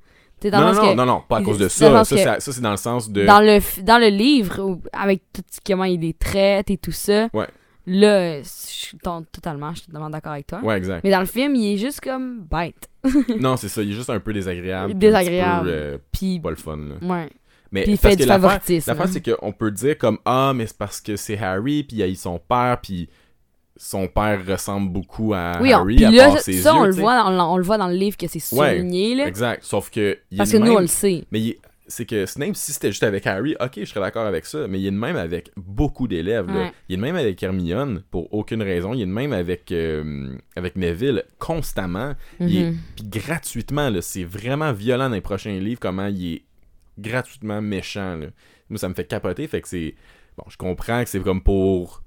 Non, 0.43 0.71
le 0.71 0.75
non, 0.75 0.81
que 0.81 0.95
non, 0.95 1.05
non, 1.05 1.23
pas 1.29 1.37
à 1.37 1.43
cause 1.43 1.59
de 1.59 1.69
ça. 1.69 2.03
Ça, 2.03 2.17
que- 2.17 2.23
ça, 2.23 2.41
ça, 2.41 2.53
c'est 2.53 2.63
dans 2.63 2.71
le 2.71 2.79
sens 2.79 3.11
de. 3.11 3.27
dans, 3.27 3.41
le, 3.41 3.59
dans 3.83 3.99
le 3.99 4.07
livre, 4.09 4.79
avec 4.95 5.21
tout 5.35 5.43
comment 5.67 5.85
il 5.85 6.01
les 6.01 6.15
traite 6.15 6.71
et 6.71 6.79
tout 6.79 6.93
ça, 6.93 7.29
Ouais. 7.35 7.47
Là, 7.91 8.41
je 8.43 8.49
suis 8.49 8.99
totalement, 8.99 9.71
je 9.73 9.79
suis 9.79 9.87
totalement 9.87 10.11
d'accord 10.11 10.33
avec 10.33 10.47
toi. 10.47 10.61
Ouais, 10.63 10.77
exact. 10.77 11.03
Mais 11.05 11.11
dans 11.11 11.21
le 11.21 11.27
film, 11.27 11.55
il 11.55 11.75
est 11.75 11.77
juste 11.79 12.01
comme 12.01 12.41
bête. 12.51 12.89
non, 13.41 13.57
c'est 13.57 13.69
ça. 13.69 13.83
Il 13.83 13.91
est 13.91 13.95
juste 13.95 14.11
un 14.11 14.21
peu 14.21 14.33
désagréable. 14.33 14.95
Désagréable. 14.95 15.67
Peu, 15.69 15.75
euh, 15.75 15.99
Puis, 16.13 16.39
pas 16.41 16.51
le 16.51 16.57
fun, 16.57 16.77
là. 16.77 17.07
ouais. 17.07 17.31
Mais 17.73 17.85
Puis 17.85 17.93
il 17.93 17.99
parce 17.99 18.15
fait 18.15 18.19
que 18.19 18.23
du 18.25 18.29
favoritisme. 18.29 18.91
L'affaire, 18.91 19.09
c'est 19.09 19.31
qu'on 19.39 19.53
peut 19.53 19.71
dire 19.71 19.97
comme 19.97 20.19
Ah, 20.25 20.53
mais 20.55 20.67
c'est 20.67 20.77
parce 20.77 21.01
que 21.01 21.15
c'est 21.15 21.39
Harry, 21.39 21.85
puis 21.85 21.99
il 21.99 22.03
a 22.03 22.09
eu 22.09 22.17
son 22.17 22.39
père, 22.41 22.79
puis 22.83 23.09
son 23.77 24.09
père 24.09 24.45
ressemble 24.45 24.91
beaucoup 24.91 25.33
à 25.35 25.59
Oui, 25.61 25.73
Harry, 25.73 25.97
puis 25.97 26.05
à 26.05 26.31
part 26.31 26.39
ses 26.41 26.55
ça, 26.55 26.75
on, 26.75 26.85
le 26.85 26.91
voit, 26.93 27.25
on, 27.27 27.39
on 27.39 27.57
le 27.57 27.63
voit 27.63 27.79
dans 27.79 27.87
le 27.87 27.95
livre 27.95 28.17
que 28.17 28.27
c'est 28.27 28.43
Ouais, 28.57 28.77
souligné, 28.79 29.15
là. 29.15 29.27
Exact. 29.29 29.63
Sauf 29.65 29.89
que. 29.89 30.19
il 30.33 30.39
Parce 30.39 30.51
que 30.51 30.57
nous, 30.57 30.73
on 30.73 30.81
le 30.81 30.89
sait. 30.89 31.25
Mais 31.31 31.41
il 31.41 31.49
est- 31.51 31.59
c'est 31.91 32.07
que 32.07 32.25
Snape, 32.25 32.57
si 32.57 32.73
c'était 32.73 32.89
juste 32.91 33.03
avec 33.03 33.27
Harry, 33.27 33.55
ok, 33.61 33.73
je 33.81 33.85
serais 33.85 34.01
d'accord 34.01 34.25
avec 34.27 34.47
ça. 34.47 34.67
Mais 34.69 34.81
il 34.81 34.87
est 34.87 34.91
de 34.91 34.97
même 34.97 35.17
avec 35.17 35.51
beaucoup 35.57 36.09
d'élèves. 36.09 36.49
Ouais. 36.51 36.73
Il 36.89 36.95
est 36.95 36.97
de 36.97 37.03
même 37.03 37.17
avec 37.17 37.43
Hermione 37.43 38.03
pour 38.11 38.33
aucune 38.33 38.63
raison. 38.63 38.95
Il 38.95 39.03
est 39.03 39.07
de 39.07 39.11
même 39.11 39.33
avec, 39.33 39.71
euh, 39.73 40.35
avec 40.57 40.77
Neville 40.77 41.25
constamment. 41.39 42.15
Est- 42.41 42.45
Mhm. 42.71 42.77
Puis 42.97 43.05
gratuitement, 43.21 43.91
là, 43.91 44.01
c'est 44.01 44.25
vraiment 44.25 44.73
violent 44.73 45.09
dans 45.11 45.15
les 45.17 45.21
prochains 45.21 45.59
livres 45.59 45.81
comment 45.81 46.07
il 46.07 46.35
est 46.35 46.43
gratuitement 46.99 47.61
méchant. 47.61 48.17
là. 48.17 48.27
Moi, 48.69 48.79
ça 48.79 48.89
me 48.89 48.95
fait 48.95 49.05
capoter. 49.07 49.47
Fait 49.49 49.61
que 49.61 49.69
c'est. 49.69 49.95
Bon, 50.39 50.45
je 50.49 50.57
comprends 50.57 51.03
que 51.03 51.11
c'est 51.11 51.21
comme 51.21 51.43
pour 51.43 52.03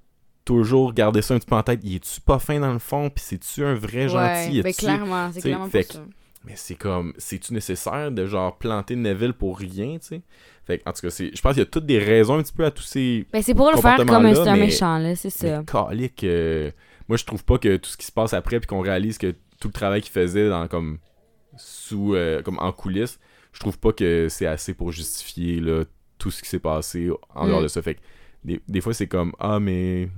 toujours 0.46 0.94
garder 0.94 1.22
ça 1.22 1.34
un 1.34 1.40
petit 1.40 1.46
peu 1.48 1.56
en 1.56 1.64
tête. 1.64 1.80
Il 1.84 1.96
est-tu 1.96 2.20
pas 2.22 2.40
fin 2.40 2.60
dans 2.60 2.74
le 2.74 2.80
fond? 2.80 3.10
Puis 3.10 3.24
c'est-tu 3.26 3.64
un 3.64 3.76
vrai 3.76 4.08
gentil? 4.10 4.62
Ouais, 4.62 4.70
Es-tu- 4.70 4.86
clairement, 4.86 5.30
c'est 5.32 5.42
clairement 5.42 5.68
fait 5.68 5.84
que-. 5.86 5.98
Mais 6.46 6.54
c'est 6.56 6.76
comme, 6.76 7.14
c'est-tu 7.18 7.54
nécessaire 7.54 8.12
de 8.12 8.26
genre 8.26 8.58
planter 8.58 8.96
Neville 8.96 9.34
pour 9.34 9.58
rien, 9.58 9.98
tu 10.00 10.08
sais? 10.08 10.22
Fait 10.66 10.80
que, 10.80 10.90
en 10.90 10.94
tout 10.94 11.02
cas, 11.02 11.10
c'est, 11.10 11.36
je 11.36 11.42
pense 11.42 11.54
qu'il 11.54 11.60
y 11.60 11.66
a 11.66 11.70
toutes 11.70 11.86
des 11.86 12.00
raisons 12.00 12.36
un 12.38 12.44
petit 12.44 12.54
peu 12.54 12.66
à 12.66 12.72
tous 12.72 12.84
ces. 12.84 13.26
Ben, 13.34 13.42
c'est 13.42 13.54
pour 13.54 13.70
le 13.72 13.78
faire 13.78 13.98
comme 13.98 14.10
un, 14.10 14.20
mais- 14.22 14.58
méchant, 14.58 14.98
là, 14.98 15.16
c'est 15.16 15.30
ça. 15.30 15.60
Mais 15.60 15.66
calique, 15.66 16.24
euh, 16.24 16.72
moi 17.10 17.18
je 17.18 17.26
trouve 17.26 17.44
pas 17.44 17.58
que 17.58 17.76
tout 17.78 17.90
ce 17.90 17.98
qui 17.98 18.06
se 18.06 18.12
passe 18.12 18.34
après 18.34 18.60
puis 18.60 18.68
qu'on 18.68 18.80
réalise 18.82 19.18
que 19.18 19.32
tout 19.60 19.68
le 19.68 19.74
travail 19.74 20.02
qu'il 20.02 20.12
faisait 20.12 20.48
dans 20.50 20.68
comme 20.68 21.00
sous 21.58 22.16
euh, 22.16 22.42
comme 22.42 22.60
en 22.60 22.72
coulisses, 22.72 23.20
je 23.52 23.60
trouve 23.60 23.78
pas 23.78 23.92
que 23.94 24.28
c'est 24.30 24.46
assez 24.46 24.74
pour 24.74 24.92
justifier 24.92 25.60
là, 25.60 25.84
tout 26.18 26.32
ce 26.32 26.42
qui 26.42 26.50
s'est 26.50 26.60
passé 26.60 27.10
en 27.36 27.46
Mm. 27.46 27.50
dehors 27.50 27.62
de 27.62 27.68
ça. 27.68 27.82
Fait 27.82 27.96
que 27.96 28.00
des, 28.46 28.62
des 28.68 28.82
fois 28.82 28.94
c'est 28.94 29.08
comme 29.08 29.34
ah 29.40 29.60
mais 29.60 30.10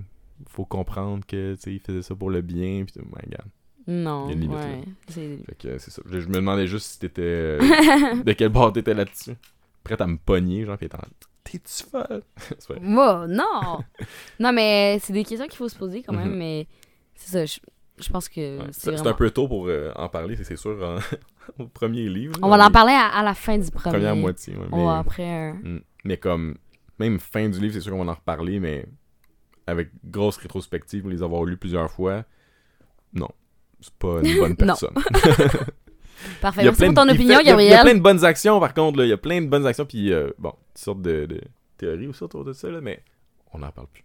faut 0.48 0.66
comprendre 0.66 1.26
que 1.26 1.56
tu 1.56 1.62
sais 1.62 1.74
il 1.74 1.80
faisait 1.80 2.02
ça 2.04 2.16
pour 2.16 2.30
le 2.30 2.42
bien 2.42 2.84
puis 2.86 2.94
tout. 2.94 3.00
Ouais, 3.00 3.22
regarde. 3.26 3.50
Non, 3.88 4.26
Il 4.26 4.30
y 4.30 4.32
a 4.32 4.34
une 4.36 4.42
limite, 4.42 4.58
ouais. 4.58 4.84
c'est- 5.10 5.38
Fait 5.46 5.56
que 5.58 5.78
c'est 5.78 5.92
ça. 5.92 6.02
Je, 6.06 6.20
je 6.20 6.28
me 6.28 6.34
demandais 6.36 6.66
juste 6.68 6.88
si 6.94 7.00
t'étais 7.00 7.22
euh, 7.22 7.60
de 8.24 8.34
quel 8.34 8.50
bord 8.50 8.74
t'étais 8.74 8.94
là-dessus. 8.94 9.36
Prête 9.84 10.02
à 10.02 10.08
me 10.08 10.18
pogner, 10.18 10.66
genre, 10.66 10.78
pis 10.78 10.90
t'es 10.90 10.96
en- 10.96 11.02
T'es-tu 11.44 11.84
folle? 11.84 12.24
Moi, 12.82 13.28
non! 13.28 13.80
non, 14.40 14.52
mais 14.52 14.98
c'est 15.04 15.14
des 15.14 15.24
questions 15.24 15.46
qu'il 15.48 15.58
faut 15.58 15.70
se 15.70 15.78
poser 15.78 16.02
quand 16.02 16.14
même, 16.14 16.32
Mhm. 16.32 16.38
mais 16.38 16.68
c'est 17.14 17.32
ça, 17.32 17.46
je, 17.46 17.60
je 18.04 18.10
pense 18.10 18.28
que 18.28 18.58
Ouais, 18.60 18.68
c'est 18.72 18.92
vraiment... 18.92 19.10
un 19.12 19.14
peu 19.14 19.30
tôt 19.30 19.48
pour 19.48 19.68
euh, 19.68 19.92
en 19.96 20.10
parler, 20.10 20.36
c'est- 20.38 20.56
sûr, 20.56 20.72
en- 20.84 21.64
au 21.64 21.68
premier 21.68 22.10
livre. 22.10 22.34
On 22.42 22.50
va 22.50 22.66
en 22.66 22.72
parler 22.72 22.94
à, 22.94 23.06
à 23.10 23.22
la 23.24 23.36
fin 23.36 23.60
du 23.60 23.70
premier. 23.70 23.94
Première 23.98 24.16
moitié, 24.16 24.56
ouais, 24.58 24.66
On 24.72 24.78
mais, 24.78 24.86
va 24.86 24.98
après... 24.98 25.52
euh, 25.52 25.54
Mm. 25.54 25.80
mais 26.06 26.18
comme, 26.18 26.56
même 26.98 27.20
fin 27.20 27.48
du 27.48 27.60
livre, 27.60 27.76
c'est 27.76 27.82
sûr 27.82 27.92
qu'on 27.92 28.04
va 28.06 28.12
en 28.14 28.16
reparler, 28.16 28.60
mais 28.60 28.88
avec 29.68 29.90
grosse 30.04 30.38
rétrospective, 30.38 31.02
pour 31.04 31.12
les 31.12 31.22
avoir 31.22 31.44
lus 31.46 31.58
plusieurs 31.58 31.92
fois, 31.92 32.24
non. 33.14 33.30
C'est 33.86 33.94
pas 33.96 34.20
une 34.24 34.38
bonne 34.40 34.56
personne. 34.58 34.94
Parfait, 36.42 36.62
Il 36.62 36.66
y 36.66 36.68
a 36.68 36.72
merci 36.72 36.80
plein 36.84 36.94
pour 36.94 37.04
de- 37.06 37.10
ton 37.10 37.14
opinion, 37.16 37.40
il 37.40 37.48
y 37.48 37.52
a- 37.52 37.62
Il 37.62 37.66
y 37.66 37.68
a 37.68 37.70
Gabriel. 37.78 37.82
plein 37.82 37.94
de 37.96 38.00
bonnes 38.00 38.26
actions, 38.26 38.60
par 38.60 38.74
contre, 38.74 38.98
là. 39.00 39.06
Il 39.06 39.10
y 39.10 39.14
a 39.14 39.18
plein 39.18 39.42
de 39.42 39.48
bonnes 39.48 39.66
actions, 39.68 39.86
puis 39.86 40.12
euh, 40.12 40.30
bon, 40.40 40.52
toutes 40.74 40.78
sortes 40.84 41.02
de, 41.02 41.26
de 41.26 41.42
théories 41.78 42.08
aussi 42.08 42.24
autour 42.24 42.44
de 42.44 42.54
ça, 42.54 42.70
là, 42.70 42.82
mais 42.82 43.04
on 43.54 43.60
n'en 43.60 43.70
parle 43.72 43.88
plus. 43.94 44.04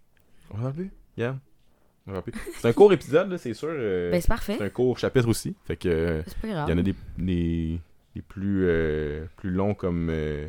On 0.51 0.57
n'en 0.57 0.63
parle 0.63 0.73
plus? 0.75 0.91
Yeah. 1.17 1.37
On 2.05 2.11
en 2.11 2.13
parle 2.21 2.23
plus. 2.25 2.33
C'est 2.59 2.67
un 2.67 2.73
court 2.73 2.93
épisode, 2.93 3.31
là, 3.31 3.37
c'est 3.37 3.53
sûr. 3.53 3.69
euh, 3.71 4.11
Ben, 4.11 4.21
c'est 4.21 4.27
parfait, 4.27 4.55
c'est 4.57 4.63
un 4.65 4.69
court 4.69 4.97
chapitre 4.99 5.27
aussi. 5.27 5.55
Fait 5.65 5.75
que 5.77 5.89
euh, 5.89 6.21
c'est 6.27 6.37
pas 6.37 6.47
il 6.47 6.51
y 6.53 6.55
en 6.55 6.77
a 6.77 6.81
des, 6.83 6.95
des, 7.17 7.79
des 8.15 8.21
plus, 8.21 8.65
euh, 8.67 9.25
plus 9.37 9.49
longs 9.49 9.73
comme, 9.73 10.09
euh, 10.11 10.47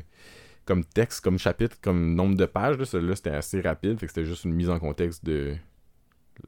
comme 0.67 0.85
texte, 0.85 1.23
comme 1.25 1.39
chapitre, 1.39 1.77
comme 1.81 2.15
nombre 2.15 2.37
de 2.37 2.45
pages. 2.47 2.77
Là. 2.77 2.85
Celui-là, 2.85 3.17
c'était 3.17 3.31
assez 3.31 3.61
rapide. 3.63 3.99
Fait 3.99 4.07
que 4.07 4.13
c'était 4.13 4.27
juste 4.27 4.45
une 4.45 4.53
mise 4.53 4.69
en 4.69 4.79
contexte 4.79 5.25
de 5.25 5.55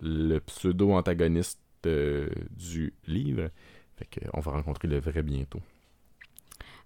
le 0.03 0.39
pseudo-antagoniste 0.41 1.61
euh, 1.87 2.28
du 2.51 2.93
livre. 3.07 3.49
Fait 3.97 4.09
on 4.32 4.41
va 4.41 4.53
rencontrer 4.53 4.89
le 4.89 4.99
vrai 5.01 5.22
bientôt. 5.22 5.61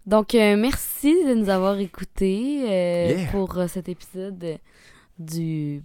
Donc, 0.07 0.35
euh, 0.35 0.57
merci 0.57 1.13
de 1.27 1.35
nous 1.35 1.49
avoir 1.51 1.79
écoutés 1.79 2.65
euh, 2.65 3.09
Yeah. 3.19 3.31
pour 3.31 3.59
cet 3.69 3.89
épisode 3.89 4.59
du 5.19 5.83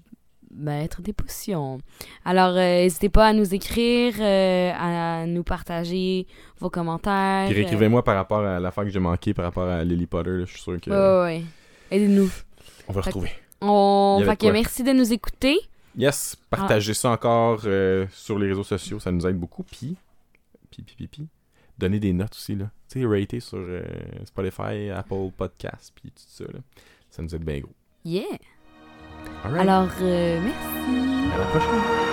Maître 0.55 1.01
des 1.01 1.14
potions. 1.14 1.80
Alors, 2.24 2.53
n'hésitez 2.53 3.09
pas 3.09 3.28
à 3.28 3.34
nous 3.34 3.53
écrire, 3.55 4.14
à 4.22 5.26
nous 5.26 5.43
partager 5.43 6.28
vos 6.59 6.70
commentaires. 6.70 7.47
Puis 7.47 7.55
réécrivez-moi 7.55 8.03
par 8.03 8.16
rapport 8.16 8.41
à 8.45 8.59
l'affaire 8.59 8.84
que 8.84 8.91
j'ai 8.91 8.99
manqué 8.99 9.34
par 9.34 9.45
rapport 9.45 9.68
à 9.68 9.84
Lily 9.84 10.05
Potter. 10.05 10.30
là. 10.30 10.45
Je 10.45 10.51
suis 10.51 10.61
sûr 10.61 10.80
que 10.80 10.91
euh, 10.91 11.26
ouais, 11.26 11.38
ouais. 11.39 11.43
Aidez-nous. 11.91 12.30
on 12.88 12.93
va 12.93 13.01
Fait- 13.01 13.09
retrouver. 13.09 13.32
On... 13.61 14.22
Fait 14.26 14.36
que 14.38 14.47
merci 14.51 14.84
de 14.84 14.91
nous 14.91 15.11
écouter. 15.11 15.57
Yes, 15.96 16.36
partagez 16.50 16.94
ça 16.94 17.12
encore 17.12 17.62
euh, 17.66 18.08
sur 18.12 18.39
les 18.39 18.48
réseaux 18.48 18.64
sociaux, 18.64 19.00
ça 19.00 19.12
nous 19.12 19.26
aide 19.28 19.38
beaucoup. 19.38 19.64
Puis, 19.64 19.96
puis, 20.72 20.82
puis, 20.82 21.08
puis, 21.08 21.28
donnez 21.78 22.00
des 22.00 22.14
notes 22.14 22.34
aussi, 22.34 22.56
là. 22.56 22.70
Tu 22.89 23.02
sais, 23.02 23.06
rater 23.06 23.39
sur 23.39 23.60
euh, 23.60 23.84
Spotify, 24.26 24.89
Apple 24.89 25.32
Podcasts, 25.38 25.94
puis 25.96 26.10
tout 26.12 26.24
ça, 26.28 26.46
là. 26.46 26.60
Ça 27.10 27.22
nous 27.22 27.34
aide 27.36 27.44
bien 27.44 27.60
gros. 27.60 27.74
Yeah! 28.04 28.24
Alright. 29.44 29.62
Alors, 29.62 29.89
euh, 30.02 30.39
merci. 30.41 31.32
à 31.34 31.38
la 31.38 31.46
prochaine. 31.46 32.12